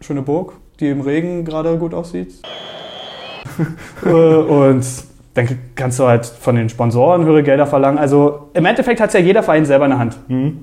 Schöne 0.00 0.22
Burg, 0.22 0.54
die 0.80 0.88
im 0.90 1.00
Regen 1.00 1.44
gerade 1.44 1.76
gut 1.78 1.94
aussieht. 1.94 2.34
Äh, 4.04 4.08
und 4.10 4.84
dann 5.34 5.48
kannst 5.74 5.98
du 5.98 6.06
halt 6.06 6.26
von 6.26 6.56
den 6.56 6.68
Sponsoren 6.68 7.24
höhere 7.24 7.42
Gelder 7.42 7.66
verlangen. 7.66 7.98
Also 7.98 8.50
im 8.54 8.64
Endeffekt 8.66 9.00
hat 9.00 9.08
es 9.08 9.14
ja 9.14 9.20
jeder 9.20 9.42
Verein 9.42 9.64
selber 9.64 9.86
in 9.86 9.90
der 9.92 9.98
Hand. 9.98 10.16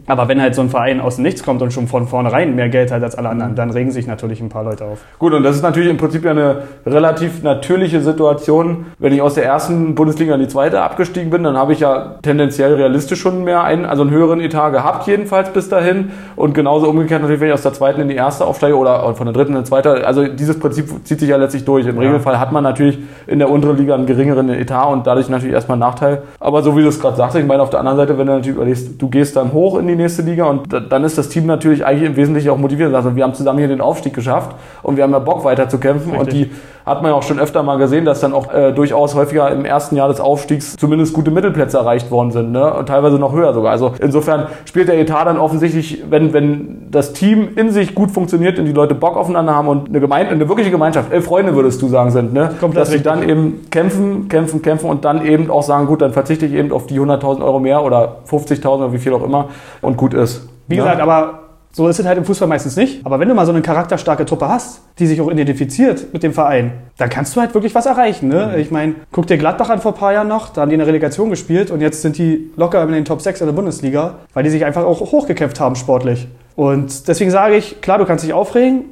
Aber 0.08 0.28
wenn 0.28 0.42
halt 0.42 0.54
so 0.54 0.62
ein 0.62 0.70
Verein 0.70 1.00
aus 1.02 1.16
dem 1.16 1.24
Nichts 1.24 1.44
kommt 1.44 1.62
und 1.62 1.74
schon 1.74 1.88
von 1.88 2.08
vornherein 2.08 2.56
mehr 2.56 2.70
Geld 2.70 2.92
hat 2.92 3.02
als 3.04 3.16
alle 3.16 3.30
anderen, 3.30 3.56
dann 3.56 3.72
regen 3.72 3.92
sich 3.92 4.06
natürlich 4.06 4.42
ein 4.42 4.50
paar 4.50 4.64
Leute 4.64 4.86
auf. 4.86 5.00
Gut, 5.18 5.34
und 5.34 5.44
das 5.44 5.56
ist 5.56 5.64
natürlich 5.64 5.90
im 5.90 5.98
Prinzip 5.98 6.24
ja 6.24 6.32
eine 6.32 6.64
relativ 6.86 7.42
natürliche 7.42 8.02
Situation. 8.02 8.86
Wenn 9.00 9.14
ich 9.14 9.22
aus 9.22 9.34
der 9.34 9.46
ersten 9.46 9.96
Bundesliga 9.96 10.36
in 10.36 10.42
die 10.42 10.48
zweite 10.48 10.82
abgestiegen 10.82 11.30
bin, 11.30 11.44
dann 11.44 11.58
habe 11.58 11.74
ich 11.74 11.80
ja 11.80 12.16
tendenziell 12.22 12.76
realistisch 12.76 13.20
schon 13.20 13.44
mehr 13.44 13.64
einen, 13.64 13.86
also 13.86 14.04
einen 14.04 14.12
höheren 14.12 14.40
Etat 14.40 14.70
gehabt, 14.70 15.08
jedenfalls 15.08 15.50
bis 15.50 15.70
dahin. 15.70 16.12
Und 16.36 16.54
genauso 16.54 16.88
umgekehrt 16.90 17.22
natürlich, 17.22 17.42
wenn 17.42 17.48
ich 17.48 17.54
aus 17.54 17.64
der 17.64 17.74
zweiten 17.74 18.02
in 18.02 18.10
die 18.10 18.16
erste 18.16 18.46
aufsteige 18.46 18.78
oder 18.78 19.16
von 19.16 19.26
der 19.26 19.34
dritten 19.34 19.54
in 19.54 19.64
die 19.64 19.68
zweite. 19.68 20.06
Also 20.06 20.28
dieses 20.28 20.60
Prinzip 20.60 20.90
zieht 21.06 21.20
sich 21.20 21.30
ja 21.30 21.38
letztlich 21.38 21.66
durch. 21.66 21.88
Im 21.88 21.98
Regelfall 21.98 22.40
hat 22.40 22.52
man 22.52 22.64
natürlich 22.64 23.00
in 23.26 23.40
der 23.40 23.50
unteren 23.50 23.78
Liga 23.78 23.96
einen 23.96 24.06
geringeren 24.06 24.50
Etat 24.50 24.86
und 24.86 25.08
dadurch 25.08 25.30
natürlich 25.30 25.54
erstmal 25.54 25.76
einen 25.76 25.82
Nachteil. 25.82 26.22
Aber 26.40 26.62
so 26.62 26.78
wie 26.78 26.82
du 26.82 26.90
es 26.90 27.00
gerade 27.00 27.18
sagst, 27.18 27.36
ich 27.36 27.46
meine, 27.46 27.64
auf 27.64 27.70
der 27.70 27.79
anderen 27.80 27.98
Seite, 27.98 28.18
wenn 28.18 28.28
du 28.28 28.34
natürlich 28.34 28.56
überlegst, 28.56 29.02
du 29.02 29.10
gehst 29.10 29.36
dann 29.36 29.54
hoch 29.54 29.78
in 29.80 29.88
die 29.88 29.96
nächste 29.96 30.22
Liga 30.22 30.46
und 30.46 30.72
da- 30.72 30.80
dann 30.80 31.04
ist 31.04 31.18
das 31.18 31.30
Team 31.30 31.46
natürlich 31.46 31.86
eigentlich 31.86 32.10
im 32.10 32.16
Wesentlichen 32.16 32.50
auch 32.50 32.58
motiviert. 32.58 32.94
Also 32.94 33.16
wir 33.16 33.24
haben 33.24 33.34
zusammen 33.34 33.60
hier 33.60 33.68
den 33.68 33.82
Aufstieg 33.82 34.14
geschafft 34.14 34.56
und 34.84 34.98
wir 34.98 35.04
haben 35.04 35.12
ja 35.12 35.20
Bock 35.20 35.44
weiter 35.44 35.70
zu 35.70 35.78
kämpfen 35.78 36.16
und 36.16 36.32
die 36.32 36.52
hat 36.86 37.04
man 37.04 37.12
ja 37.12 37.18
auch 37.18 37.24
schon 37.24 37.40
öfter 37.40 37.62
mal 37.62 37.78
gesehen, 37.78 38.04
dass 38.06 38.20
dann 38.20 38.34
auch 38.34 38.52
äh, 38.52 38.72
durchaus 38.72 39.14
häufiger 39.14 39.52
im 39.52 39.64
ersten 39.64 39.96
Jahr 39.96 40.08
des 40.08 40.20
Aufstiegs 40.20 40.76
zumindest 40.76 41.14
gute 41.14 41.30
Mittelplätze 41.30 41.78
erreicht 41.78 42.10
worden 42.10 42.32
sind 42.32 42.52
ne? 42.52 42.74
und 42.74 42.88
teilweise 42.88 43.20
noch 43.20 43.32
höher 43.34 43.54
sogar. 43.54 43.72
Also 43.72 43.94
insofern 44.02 44.48
spielt 44.66 44.88
der 44.88 44.98
Etat 45.00 45.26
dann 45.26 45.38
offensichtlich, 45.38 46.04
wenn, 46.10 46.34
wenn 46.34 46.88
das 46.90 47.14
Team 47.14 47.50
in 47.58 47.70
sich 47.72 47.94
gut 47.94 48.10
funktioniert 48.10 48.58
und 48.58 48.66
die 48.66 48.72
Leute 48.72 48.96
Bock 48.96 49.18
aufeinander 49.18 49.54
haben 49.54 49.68
und 49.68 49.90
eine, 49.90 50.00
Gemeinde, 50.00 50.32
eine 50.32 50.50
wirkliche 50.50 50.72
Gemeinschaft, 50.72 51.14
elf 51.14 51.26
Freunde 51.26 51.54
würdest 51.56 51.80
du 51.82 51.90
sagen 51.90 52.10
sind, 52.10 52.34
ne? 52.34 52.50
Komplett 52.60 52.82
dass 52.82 52.90
sie 52.90 53.04
dann 53.04 53.28
eben 53.28 53.68
kämpfen, 53.70 54.28
kämpfen, 54.28 54.64
kämpfen 54.64 54.90
und 54.90 55.06
dann 55.06 55.24
eben 55.24 55.52
auch 55.52 55.62
sagen, 55.64 55.86
gut, 55.86 56.02
dann 56.02 56.12
verzichte 56.14 56.48
ich 56.48 56.54
eben 56.54 56.72
auf 56.72 56.88
die 56.88 57.00
100.000 57.00 57.44
Euro 57.44 57.60
mehr 57.60 57.69
oder 57.78 58.18
50.000 58.30 58.66
oder 58.68 58.94
wie 58.94 58.98
viel 58.98 59.14
auch 59.14 59.24
immer 59.24 59.50
und 59.82 59.98
gut 59.98 60.14
ist. 60.14 60.48
Wie 60.68 60.76
Ja? 60.76 60.84
gesagt, 60.84 61.02
aber 61.02 61.40
so 61.72 61.88
ist 61.88 62.00
es 62.00 62.06
halt 62.08 62.18
im 62.18 62.26
Fußball 62.26 62.48
meistens 62.48 62.76
nicht. 62.76 63.06
Aber 63.06 63.20
wenn 63.20 63.30
du 63.30 63.36
mal 63.36 63.46
so 63.46 63.52
eine 63.52 63.62
charakterstarke 63.62 64.26
Truppe 64.26 64.50
hast, 64.50 64.82
die 64.98 65.06
sich 65.06 65.22
auch 65.22 65.30
identifiziert 65.30 66.12
mit 66.14 66.24
dem 66.24 66.34
Verein, 66.34 66.72
dann 66.98 67.10
kannst 67.10 67.36
du 67.36 67.42
halt 67.42 67.54
wirklich 67.54 67.76
was 67.76 67.86
erreichen. 67.86 68.28
Ne? 68.28 68.56
Ich 68.58 68.72
meine, 68.72 68.96
guck 69.12 69.28
dir 69.28 69.38
Gladbach 69.38 69.70
an 69.70 69.80
vor 69.80 69.92
ein 69.94 69.98
paar 69.98 70.12
Jahren 70.12 70.28
noch, 70.28 70.50
da 70.50 70.62
haben 70.62 70.70
die 70.70 70.74
in 70.74 70.80
der 70.80 70.88
Relegation 70.88 71.30
gespielt 71.30 71.70
und 71.70 71.80
jetzt 71.82 72.02
sind 72.02 72.18
die 72.18 72.50
locker 72.56 72.82
in 72.84 72.92
den 72.92 73.06
Top 73.06 73.22
6 73.22 73.42
in 73.42 73.48
der 73.48 73.54
Bundesliga, 73.54 74.16
weil 74.34 74.44
die 74.44 74.50
sich 74.50 74.66
einfach 74.66 74.84
auch 74.84 75.00
hochgekämpft 75.00 75.60
haben 75.60 75.76
sportlich. 75.76 76.28
Und 76.56 77.08
deswegen 77.08 77.30
sage 77.30 77.56
ich, 77.56 77.82
klar, 77.82 78.00
du 78.00 78.06
kannst 78.06 78.24
dich 78.26 78.34
aufregen, 78.34 78.86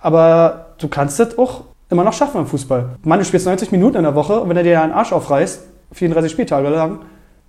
aber 0.00 0.66
du 0.78 0.88
kannst 0.88 1.18
es 1.20 1.38
auch 1.38 1.62
immer 1.90 2.04
noch 2.04 2.12
schaffen 2.12 2.42
im 2.42 2.46
Fußball. 2.46 2.90
Mann, 3.04 3.18
du 3.18 3.24
spielst 3.24 3.46
90 3.46 3.72
Minuten 3.72 3.96
in 3.96 4.02
der 4.02 4.14
Woche 4.14 4.38
und 4.40 4.48
wenn 4.50 4.56
er 4.56 4.62
dir 4.62 4.82
einen 4.82 4.92
Arsch 4.92 5.12
aufreißt, 5.12 5.62
34 5.92 6.30
Spieltage 6.30 6.68
lang, 6.68 6.98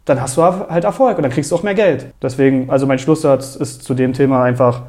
dann 0.06 0.22
hast 0.22 0.38
du 0.38 0.44
halt 0.44 0.84
Erfolg 0.84 1.18
und 1.18 1.24
dann 1.24 1.32
kriegst 1.32 1.52
du 1.52 1.56
auch 1.56 1.64
mehr 1.64 1.76
Geld. 1.76 2.08
Deswegen, 2.22 2.70
also 2.70 2.88
mein 2.88 3.00
Schlusssatz 3.00 3.56
ist 3.56 3.84
zu 3.84 3.94
dem 3.94 4.14
Thema 4.14 4.44
einfach 4.44 4.84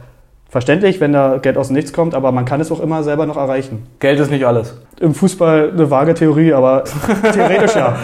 verständlich, 0.50 1.00
wenn 1.00 1.12
da 1.12 1.38
Geld 1.38 1.56
aus 1.56 1.68
dem 1.68 1.76
Nichts 1.76 1.92
kommt, 1.92 2.14
aber 2.14 2.32
man 2.32 2.44
kann 2.44 2.60
es 2.60 2.72
auch 2.72 2.80
immer 2.80 3.02
selber 3.04 3.24
noch 3.24 3.36
erreichen. 3.36 3.86
Geld 4.00 4.18
ist 4.18 4.30
nicht 4.30 4.44
alles. 4.44 4.74
Im 4.98 5.14
Fußball 5.14 5.70
eine 5.72 5.90
vage 5.90 6.12
Theorie, 6.14 6.52
aber 6.52 6.84
theoretisch 7.32 7.76
ja. 7.76 7.96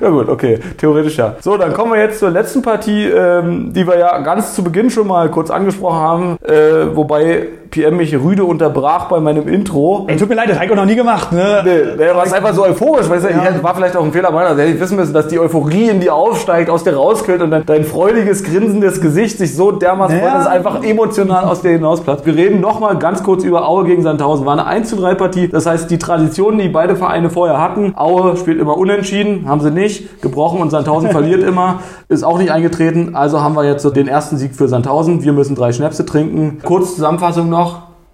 ja 0.00 0.10
gut, 0.10 0.28
okay, 0.28 0.60
theoretisch 0.76 1.16
ja. 1.16 1.36
So, 1.40 1.56
dann 1.56 1.72
kommen 1.72 1.92
wir 1.92 2.00
jetzt 2.00 2.18
zur 2.18 2.30
letzten 2.30 2.60
Partie, 2.60 3.06
ähm, 3.06 3.72
die 3.72 3.86
wir 3.86 3.98
ja 3.98 4.18
ganz 4.20 4.54
zu 4.54 4.62
Beginn 4.62 4.90
schon 4.90 5.06
mal 5.06 5.30
kurz 5.30 5.50
angesprochen 5.50 5.98
haben, 5.98 6.36
äh, 6.44 6.94
wobei 6.94 7.48
PM 7.72 7.96
mich 7.96 8.14
rüde 8.14 8.44
unterbrach 8.44 9.08
bei 9.08 9.18
meinem 9.18 9.48
Intro. 9.48 10.04
Ey, 10.06 10.18
tut 10.18 10.28
mir 10.28 10.34
leid, 10.34 10.50
das 10.50 10.56
habe 10.56 10.66
ich 10.66 10.72
auch 10.72 10.76
noch 10.76 10.84
nie 10.84 10.94
gemacht, 10.94 11.32
ne? 11.32 11.62
Nee, 11.64 11.96
der 11.96 12.14
war 12.14 12.22
einfach 12.22 12.52
so 12.52 12.64
euphorisch, 12.64 13.08
weißt 13.08 13.24
du, 13.24 13.30
ja. 13.30 13.62
war 13.62 13.74
vielleicht 13.74 13.96
auch 13.96 14.04
ein 14.04 14.12
Fehler 14.12 14.30
meiner, 14.30 14.50
hätte 14.50 14.64
ich 14.74 14.78
wissen 14.78 14.96
müssen, 14.96 15.14
dass 15.14 15.26
die 15.28 15.38
Euphorie 15.38 15.88
in 15.88 15.98
dir 15.98 16.14
aufsteigt, 16.14 16.68
aus 16.68 16.84
dir 16.84 16.94
rauskillt 16.94 17.40
und 17.40 17.50
dann 17.50 17.64
dein 17.64 17.84
freudiges, 17.84 18.44
grinsendes 18.44 19.00
Gesicht 19.00 19.38
sich 19.38 19.56
so 19.56 19.72
dermaßen 19.72 20.16
Ja. 20.16 20.22
freut, 20.22 20.34
dass 20.34 20.42
es 20.42 20.50
einfach 20.50 20.84
emotional 20.84 21.44
aus 21.44 21.62
dir 21.62 21.70
hinausplatzt. 21.70 22.26
Wir 22.26 22.36
reden 22.36 22.60
nochmal 22.60 22.98
ganz 22.98 23.22
kurz 23.22 23.42
über 23.42 23.66
Aue 23.66 23.84
gegen 23.84 24.02
Sandhausen. 24.02 24.44
War 24.44 24.52
eine 24.52 24.66
1 24.66 24.90
zu 24.90 24.96
3 24.96 25.14
Partie, 25.14 25.48
das 25.48 25.64
heißt, 25.64 25.90
die 25.90 25.98
Traditionen, 25.98 26.58
die 26.60 26.68
beide 26.68 26.94
Vereine 26.94 27.30
vorher 27.30 27.58
hatten, 27.58 27.94
Aue 27.96 28.36
spielt 28.36 28.60
immer 28.60 28.76
unentschieden, 28.76 29.48
haben 29.48 29.62
sie 29.62 29.70
nicht, 29.70 30.20
gebrochen 30.20 30.60
und 30.60 30.68
Sandhausen 30.68 31.10
verliert 31.18 31.42
immer, 31.42 31.80
ist 32.10 32.22
auch 32.22 32.36
nicht 32.36 32.52
eingetreten, 32.52 33.14
also 33.14 33.40
haben 33.40 33.56
wir 33.56 33.64
jetzt 33.64 33.82
so 33.82 33.88
den 33.88 34.08
ersten 34.08 34.36
Sieg 34.36 34.54
für 34.54 34.68
Sandhausen, 34.68 35.24
wir 35.24 35.32
müssen 35.32 35.54
drei 35.56 35.72
Schnäpse 35.72 36.04
trinken. 36.04 36.58
Kurz 36.62 36.96
Zusammenfassung 36.96 37.48
noch 37.48 37.61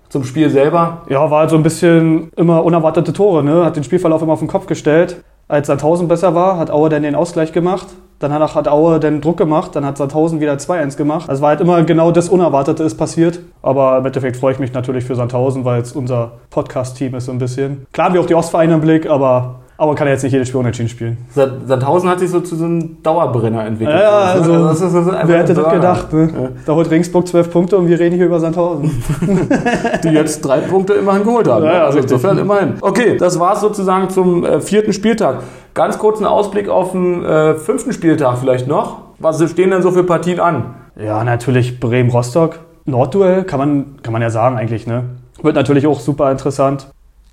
zum 0.08 0.24
Spiel 0.24 0.50
selber. 0.50 1.02
Ja, 1.08 1.30
war 1.30 1.40
halt 1.40 1.50
so 1.50 1.56
ein 1.56 1.62
bisschen 1.62 2.30
immer 2.36 2.64
unerwartete 2.64 3.12
Tore, 3.12 3.44
ne? 3.44 3.64
Hat 3.64 3.76
den 3.76 3.84
Spielverlauf 3.84 4.22
immer 4.22 4.32
auf 4.32 4.38
den 4.38 4.48
Kopf 4.48 4.66
gestellt. 4.66 5.22
Als 5.48 5.66
Sandhausen 5.66 6.08
besser 6.08 6.34
war, 6.34 6.58
hat 6.58 6.70
Aue 6.70 6.90
dann 6.90 7.02
den 7.02 7.14
Ausgleich 7.14 7.52
gemacht. 7.52 7.86
Danach 8.18 8.54
hat 8.54 8.68
Aue 8.68 9.00
den 9.00 9.20
Druck 9.20 9.38
gemacht, 9.38 9.74
dann 9.76 9.86
hat 9.86 9.96
Sandhausen 9.96 10.40
wieder 10.40 10.54
2-1 10.54 10.96
gemacht. 10.96 11.30
Also 11.30 11.40
war 11.40 11.50
halt 11.50 11.60
immer 11.60 11.82
genau 11.84 12.10
das 12.10 12.28
Unerwartete 12.28 12.82
ist 12.82 12.96
passiert. 12.96 13.40
Aber 13.62 13.98
im 13.98 14.04
Endeffekt 14.04 14.36
freue 14.36 14.52
ich 14.52 14.58
mich 14.58 14.72
natürlich 14.72 15.04
für 15.04 15.14
Sandhausen, 15.14 15.64
weil 15.64 15.80
es 15.80 15.92
unser 15.92 16.32
Podcast-Team 16.50 17.14
ist 17.14 17.26
so 17.26 17.32
ein 17.32 17.38
bisschen. 17.38 17.86
Klar 17.92 18.12
wir 18.12 18.20
auch 18.20 18.26
die 18.26 18.34
Ostvereine 18.34 18.74
im 18.74 18.80
Blick, 18.80 19.08
aber 19.08 19.60
Aue 19.80 19.94
kann 19.94 20.08
ja 20.08 20.14
jetzt 20.14 20.24
nicht 20.24 20.32
jedes 20.32 20.48
Spiel 20.48 20.58
unentschieden 20.58 20.88
spielen. 20.88 21.18
Sandhausen 21.32 22.10
hat 22.10 22.18
sich 22.18 22.28
so 22.30 22.40
zu 22.40 22.56
so 22.56 22.64
einem 22.64 23.00
Dauerbrenner 23.00 23.64
entwickelt. 23.64 23.96
Ja, 23.96 24.02
ja, 24.02 24.18
also, 24.32 24.64
das 24.64 24.80
ist, 24.80 24.92
das 24.92 25.06
ist 25.06 25.12
Wer 25.22 25.38
hätte 25.38 25.54
das 25.54 25.72
gedacht? 25.72 26.12
Ne? 26.12 26.52
Da 26.66 26.74
holt 26.74 26.90
Regensburg 26.90 27.28
12 27.28 27.52
Punkte 27.52 27.76
und 27.78 27.86
wir 27.86 27.96
reden 27.96 28.16
hier 28.16 28.26
über 28.26 28.40
Sandhausen. 28.40 28.90
Die 30.02 30.08
jetzt 30.08 30.40
drei 30.40 30.58
Punkte 30.62 30.94
immerhin 30.94 31.22
geholt 31.22 31.46
haben. 31.46 31.64
Ja, 31.64 31.72
ja, 31.74 31.84
also 31.84 31.98
richtig. 31.98 32.12
insofern 32.12 32.38
immerhin. 32.38 32.74
Okay, 32.80 33.16
das 33.18 33.38
war's 33.38 33.60
sozusagen 33.60 34.10
zum 34.10 34.44
äh, 34.44 34.60
vierten 34.60 34.92
Spieltag. 34.92 35.44
Ganz 35.74 35.96
kurz 35.96 36.18
ein 36.18 36.26
Ausblick 36.26 36.68
auf 36.68 36.90
den 36.90 37.24
äh, 37.24 37.54
fünften 37.54 37.92
Spieltag 37.92 38.38
vielleicht 38.38 38.66
noch. 38.66 39.02
Was 39.20 39.40
stehen 39.48 39.70
denn 39.70 39.82
so 39.82 39.92
für 39.92 40.02
Partien 40.02 40.40
an? 40.40 40.74
Ja, 40.96 41.22
natürlich 41.22 41.78
Bremen-Rostock. 41.78 42.58
Nordduell 42.84 43.44
kann 43.44 43.60
man, 43.60 44.02
kann 44.02 44.12
man 44.12 44.22
ja 44.22 44.30
sagen 44.30 44.56
eigentlich, 44.56 44.88
ne? 44.88 45.04
Wird 45.40 45.54
natürlich 45.54 45.86
auch 45.86 46.00
super 46.00 46.32
interessant. 46.32 46.88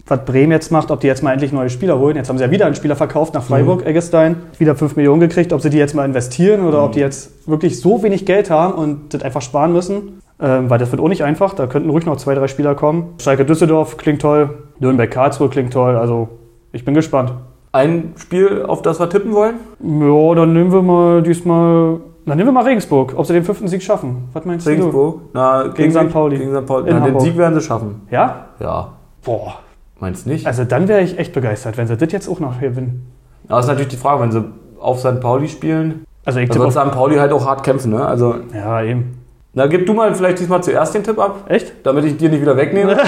Was 0.07 0.23
Bremen 0.25 0.51
jetzt 0.51 0.71
macht, 0.71 0.91
ob 0.91 0.99
die 0.99 1.07
jetzt 1.07 1.23
mal 1.23 1.31
endlich 1.33 1.51
neue 1.51 1.69
Spieler 1.69 1.97
holen. 1.97 2.15
Jetzt 2.15 2.29
haben 2.29 2.37
sie 2.37 2.43
ja 2.43 2.51
wieder 2.51 2.65
einen 2.67 2.75
Spieler 2.75 2.95
verkauft 2.95 3.33
nach 3.33 3.43
Freiburg, 3.43 3.81
Mhm. 3.81 3.87
Eggestein, 3.87 4.35
wieder 4.59 4.75
5 4.75 4.95
Millionen 4.95 5.19
gekriegt, 5.19 5.51
ob 5.51 5.61
sie 5.61 5.69
die 5.69 5.77
jetzt 5.77 5.95
mal 5.95 6.05
investieren 6.05 6.63
oder 6.65 6.83
ob 6.83 6.91
die 6.91 6.99
jetzt 6.99 7.47
wirklich 7.49 7.79
so 7.81 8.03
wenig 8.03 8.25
Geld 8.25 8.49
haben 8.51 8.73
und 8.73 9.13
das 9.13 9.23
einfach 9.23 9.41
sparen 9.41 9.73
müssen. 9.73 10.21
Ähm, 10.39 10.69
weil 10.69 10.77
das 10.79 10.91
wird 10.91 11.01
auch 11.01 11.07
nicht 11.07 11.23
einfach, 11.23 11.53
da 11.53 11.65
könnten 11.65 11.89
ruhig 11.89 12.05
noch 12.05 12.17
zwei, 12.17 12.35
drei 12.35 12.47
Spieler 12.49 12.75
kommen. 12.75 13.13
Schalke 13.21 13.45
Düsseldorf 13.45 13.95
klingt 13.97 14.21
toll, 14.21 14.49
Nürnberg 14.79 15.09
Karlsruhe 15.09 15.47
klingt 15.47 15.71
toll, 15.71 15.95
also 15.95 16.27
ich 16.73 16.83
bin 16.83 16.93
gespannt. 16.93 17.31
Ein 17.71 18.13
Spiel, 18.17 18.63
auf 18.67 18.81
das 18.81 18.99
wir 18.99 19.09
tippen 19.09 19.33
wollen? 19.33 19.55
Ja, 19.81 20.35
dann 20.35 20.51
nehmen 20.53 20.71
wir 20.73 20.81
mal 20.81 21.23
diesmal, 21.23 21.99
dann 22.25 22.37
nehmen 22.37 22.49
wir 22.49 22.53
mal 22.53 22.63
Regensburg, 22.65 23.13
ob 23.15 23.25
sie 23.25 23.31
den 23.33 23.43
fünften 23.45 23.69
Sieg 23.69 23.81
schaffen. 23.81 24.27
Was 24.33 24.43
meinst 24.45 24.65
du? 24.65 24.69
Regensburg? 24.71 25.21
Na, 25.33 25.67
Gegen 25.69 25.91
St. 25.91 26.11
Pauli. 26.11 26.37
Gegen 26.37 26.53
St. 26.53 26.65
Pauli. 26.65 26.89
In 26.89 26.99
Na, 26.99 27.05
den. 27.05 27.19
Sieg 27.21 27.37
werden 27.37 27.55
sie 27.57 27.65
schaffen. 27.65 28.01
Ja? 28.11 28.47
Ja. 28.59 28.89
Boah. 29.23 29.55
Meinst 29.99 30.27
nicht? 30.27 30.45
Also 30.45 30.63
dann 30.65 30.88
wäre 30.88 31.01
ich 31.01 31.17
echt 31.17 31.34
begeistert, 31.34 31.77
wenn 31.77 31.88
sie 31.88 31.95
das 31.97 32.12
jetzt 32.12 32.27
auch 32.27 32.39
noch 32.39 32.60
gewinnen. 32.60 33.12
Aber 33.47 33.60
ist 33.60 33.67
natürlich 33.67 33.89
die 33.89 33.97
Frage, 33.97 34.21
wenn 34.23 34.31
sie 34.31 34.43
auf 34.79 34.99
St. 34.99 35.19
Pauli 35.21 35.47
spielen, 35.47 36.05
Also 36.25 36.39
ich 36.39 36.49
tippe 36.49 36.69
St. 36.71 36.91
Pauli 36.91 37.15
halt 37.17 37.31
auch 37.31 37.45
hart 37.45 37.63
kämpfen, 37.63 37.91
ne? 37.91 38.05
Also, 38.05 38.36
Ja, 38.53 38.81
eben. 38.81 39.19
na, 39.53 39.67
gib 39.67 39.86
du 39.86 39.93
mal 39.93 40.13
vielleicht 40.15 40.39
diesmal 40.39 40.62
zuerst 40.63 40.93
den 40.95 41.03
Tipp 41.03 41.17
ab, 41.19 41.45
Echt? 41.47 41.73
damit 41.84 42.03
ich 42.05 42.17
dir 42.17 42.29
nicht 42.29 42.41
wieder 42.41 42.58
wegnehme. 42.58 42.97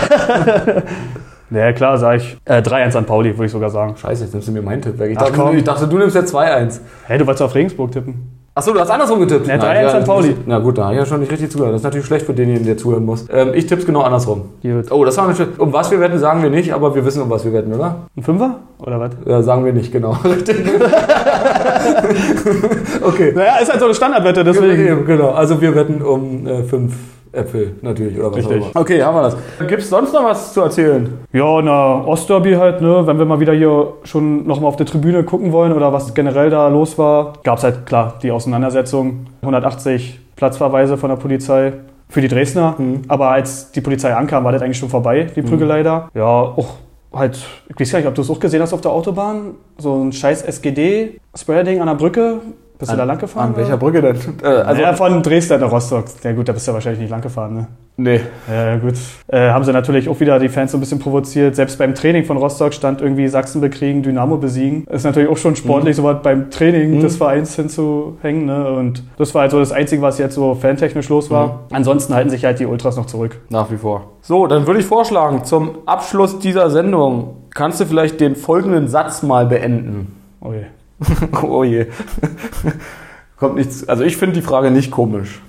Ja, 1.49 1.71
klar, 1.71 1.97
sage 1.97 2.17
ich. 2.17 2.37
Äh, 2.43 2.57
3-1 2.61 2.97
an 2.97 3.05
Pauli, 3.05 3.29
würde 3.33 3.45
ich 3.45 3.51
sogar 3.53 3.69
sagen. 3.69 3.95
Scheiße, 3.95 4.25
jetzt 4.25 4.33
nimmst 4.33 4.49
du 4.49 4.51
mir 4.51 4.61
meinen 4.61 4.81
Tipp 4.81 4.99
weg. 4.99 5.11
Ich, 5.11 5.17
Ach, 5.17 5.27
dachte, 5.27 5.37
komm. 5.39 5.55
ich 5.55 5.63
dachte, 5.63 5.87
du 5.87 5.97
nimmst 5.97 6.13
jetzt 6.13 6.35
2-1. 6.35 6.81
Hey, 7.05 7.17
du 7.17 7.25
wolltest 7.25 7.41
auf 7.41 7.55
Regensburg 7.55 7.91
tippen. 7.93 8.36
Achso, 8.57 8.73
du 8.73 8.79
hast 8.79 8.89
andersrum 8.89 9.19
getippt. 9.19 9.45
Ja, 9.45 9.57
Na, 9.57 9.65
3-1 9.65 9.87
an 9.97 10.03
Pauli. 10.03 10.35
Na 10.47 10.57
gut, 10.57 10.79
da 10.79 10.85
habe 10.85 10.95
ich 10.95 10.99
ja 10.99 11.05
schon 11.05 11.19
nicht 11.19 11.31
richtig 11.31 11.51
zugehört. 11.51 11.75
Das 11.75 11.81
ist 11.81 11.83
natürlich 11.83 12.07
schlecht 12.07 12.25
für 12.25 12.33
denjenigen, 12.33 12.65
der 12.65 12.75
zuhören 12.75 13.05
muss. 13.05 13.27
Ähm, 13.31 13.51
ich 13.53 13.67
tipp's 13.67 13.85
genau 13.85 14.01
andersrum. 14.01 14.45
Gut. 14.63 14.91
Oh, 14.91 15.05
das 15.05 15.15
war 15.15 15.27
natürlich. 15.27 15.59
Um 15.59 15.71
was 15.71 15.91
wir 15.91 15.99
wetten, 15.99 16.17
sagen 16.17 16.41
wir 16.41 16.49
nicht, 16.49 16.73
aber 16.73 16.95
wir 16.95 17.05
wissen, 17.05 17.21
um 17.21 17.29
was 17.29 17.45
wir 17.45 17.53
wetten, 17.53 17.71
oder? 17.71 18.07
Ein 18.15 18.23
Fünfer? 18.23 18.55
Oder 18.79 18.99
was? 18.99 19.11
Ja, 19.27 19.43
sagen 19.43 19.63
wir 19.63 19.73
nicht, 19.73 19.91
genau. 19.91 20.17
Richtig. 20.23 20.57
okay. 23.03 23.31
Naja, 23.35 23.57
ist 23.61 23.69
halt 23.69 23.79
so 23.79 23.85
eine 23.85 23.93
Standardwette, 23.93 24.43
deswegen. 24.43 25.05
Genau. 25.05 25.29
Also 25.29 25.61
wir 25.61 25.75
wetten 25.75 26.01
um 26.01 26.47
äh, 26.47 26.63
fünf 26.63 26.95
Äpfel 27.37 27.75
natürlich, 27.81 28.17
oder 28.17 28.31
was 28.31 28.37
Richtig. 28.37 28.61
auch 28.61 28.71
immer. 28.71 28.81
Okay, 28.81 29.01
haben 29.01 29.15
wir 29.15 29.21
das. 29.23 29.37
Gibt's 29.67 29.89
sonst 29.89 30.13
noch 30.13 30.23
was 30.23 30.53
zu 30.53 30.61
erzählen? 30.61 31.19
Ja, 31.31 31.61
na, 31.61 32.03
Ostderby 32.05 32.53
halt, 32.53 32.81
ne? 32.81 33.05
Wenn 33.05 33.17
wir 33.17 33.25
mal 33.25 33.39
wieder 33.39 33.53
hier 33.53 33.93
schon 34.03 34.45
nochmal 34.45 34.69
auf 34.69 34.75
der 34.75 34.85
Tribüne 34.85 35.23
gucken 35.23 35.51
wollen 35.51 35.73
oder 35.73 35.93
was 35.93 36.13
generell 36.13 36.49
da 36.49 36.67
los 36.67 36.97
war, 36.97 37.33
gab's 37.43 37.63
halt 37.63 37.85
klar 37.85 38.15
die 38.21 38.31
Auseinandersetzung. 38.31 39.27
180 39.41 40.19
Platzverweise 40.35 40.97
von 40.97 41.09
der 41.09 41.17
Polizei 41.17 41.73
für 42.09 42.21
die 42.21 42.27
Dresdner. 42.27 42.75
Mhm. 42.77 43.01
Aber 43.07 43.29
als 43.29 43.71
die 43.71 43.81
Polizei 43.81 44.13
ankam, 44.13 44.43
war 44.43 44.51
das 44.51 44.61
eigentlich 44.61 44.77
schon 44.77 44.89
vorbei, 44.89 45.27
die 45.35 45.41
Prügelei 45.41 45.83
da. 45.83 46.09
Ja, 46.13 46.25
auch 46.25 46.75
halt, 47.13 47.37
ich 47.67 47.79
weiß 47.79 47.91
gar 47.91 47.99
nicht, 47.99 48.07
ob 48.07 48.15
du 48.15 48.21
es 48.21 48.29
auch 48.29 48.39
gesehen 48.39 48.61
hast 48.61 48.73
auf 48.73 48.81
der 48.81 48.91
Autobahn. 48.91 49.55
So 49.77 49.95
ein 49.95 50.11
scheiß 50.11 50.43
SGD-Spreading 50.43 51.81
an 51.81 51.87
der 51.87 51.95
Brücke. 51.95 52.39
Bist 52.79 52.91
du 52.91 52.95
da 52.95 53.03
lang 53.05 53.17
gefahren? 53.17 53.49
An 53.49 53.57
welcher 53.57 53.77
Brücke 53.77 54.01
denn? 54.01 54.15
Äh, 54.43 54.47
also, 54.47 54.81
ja, 54.81 54.93
von 54.93 55.23
Dresden 55.23 55.59
nach 55.59 55.71
Rostock. 55.71 56.05
Ja 56.23 56.31
gut, 56.33 56.47
da 56.47 56.53
bist 56.53 56.67
du 56.67 56.71
ja 56.71 56.75
wahrscheinlich 56.75 57.01
nicht 57.01 57.09
lang 57.09 57.21
gefahren, 57.21 57.53
ne? 57.55 57.67
nee. 57.97 58.19
Ja, 58.47 58.77
gut. 58.77 58.93
Äh, 59.27 59.49
haben 59.49 59.63
sie 59.63 59.73
natürlich 59.73 60.07
auch 60.09 60.19
wieder 60.19 60.37
die 60.37 60.49
Fans 60.49 60.71
so 60.71 60.77
ein 60.77 60.79
bisschen 60.81 60.99
provoziert. 60.99 61.55
Selbst 61.55 61.79
beim 61.79 61.95
Training 61.95 62.23
von 62.25 62.37
Rostock 62.37 62.75
stand 62.75 63.01
irgendwie 63.01 63.27
Sachsen 63.27 63.61
bekriegen, 63.61 64.03
Dynamo 64.03 64.37
besiegen. 64.37 64.83
Ist 64.85 65.03
natürlich 65.05 65.27
auch 65.29 65.37
schon 65.37 65.55
sportlich, 65.55 65.97
Mhm. 65.97 66.01
sowas 66.03 66.17
beim 66.21 66.51
Training 66.51 66.97
Mhm. 66.97 66.99
des 67.01 67.17
Vereins 67.17 67.55
hinzuhängen. 67.55 68.45
Ne? 68.45 68.69
Und 68.69 69.01
das 69.17 69.33
war 69.33 69.41
halt 69.41 69.51
so 69.51 69.59
das 69.59 69.71
Einzige, 69.71 70.03
was 70.03 70.19
jetzt 70.19 70.35
so 70.35 70.53
fantechnisch 70.53 71.09
los 71.09 71.31
war. 71.31 71.47
Mhm. 71.47 71.75
Ansonsten 71.77 72.13
halten 72.13 72.29
sich 72.29 72.45
halt 72.45 72.59
die 72.59 72.67
Ultras 72.67 72.95
noch 72.97 73.07
zurück. 73.07 73.39
Nach 73.49 73.71
wie 73.71 73.77
vor. 73.77 74.11
So, 74.21 74.45
dann 74.45 74.67
würde 74.67 74.79
ich 74.79 74.85
vorschlagen, 74.85 75.43
zum 75.45 75.79
Abschluss 75.87 76.37
dieser 76.37 76.69
Sendung 76.69 77.37
kannst 77.55 77.79
du 77.81 77.85
vielleicht 77.85 78.19
den 78.21 78.35
folgenden 78.35 78.87
Satz 78.87 79.23
mal 79.23 79.47
beenden. 79.47 80.13
Oh 80.41 80.51
je. 80.53 80.65
oh 81.43 81.63
je. 81.63 81.87
Kommt 83.37 83.55
nichts. 83.55 83.87
Also 83.87 84.03
ich 84.03 84.17
finde 84.17 84.35
die 84.35 84.41
Frage 84.41 84.71
nicht 84.71 84.91
komisch. 84.91 85.41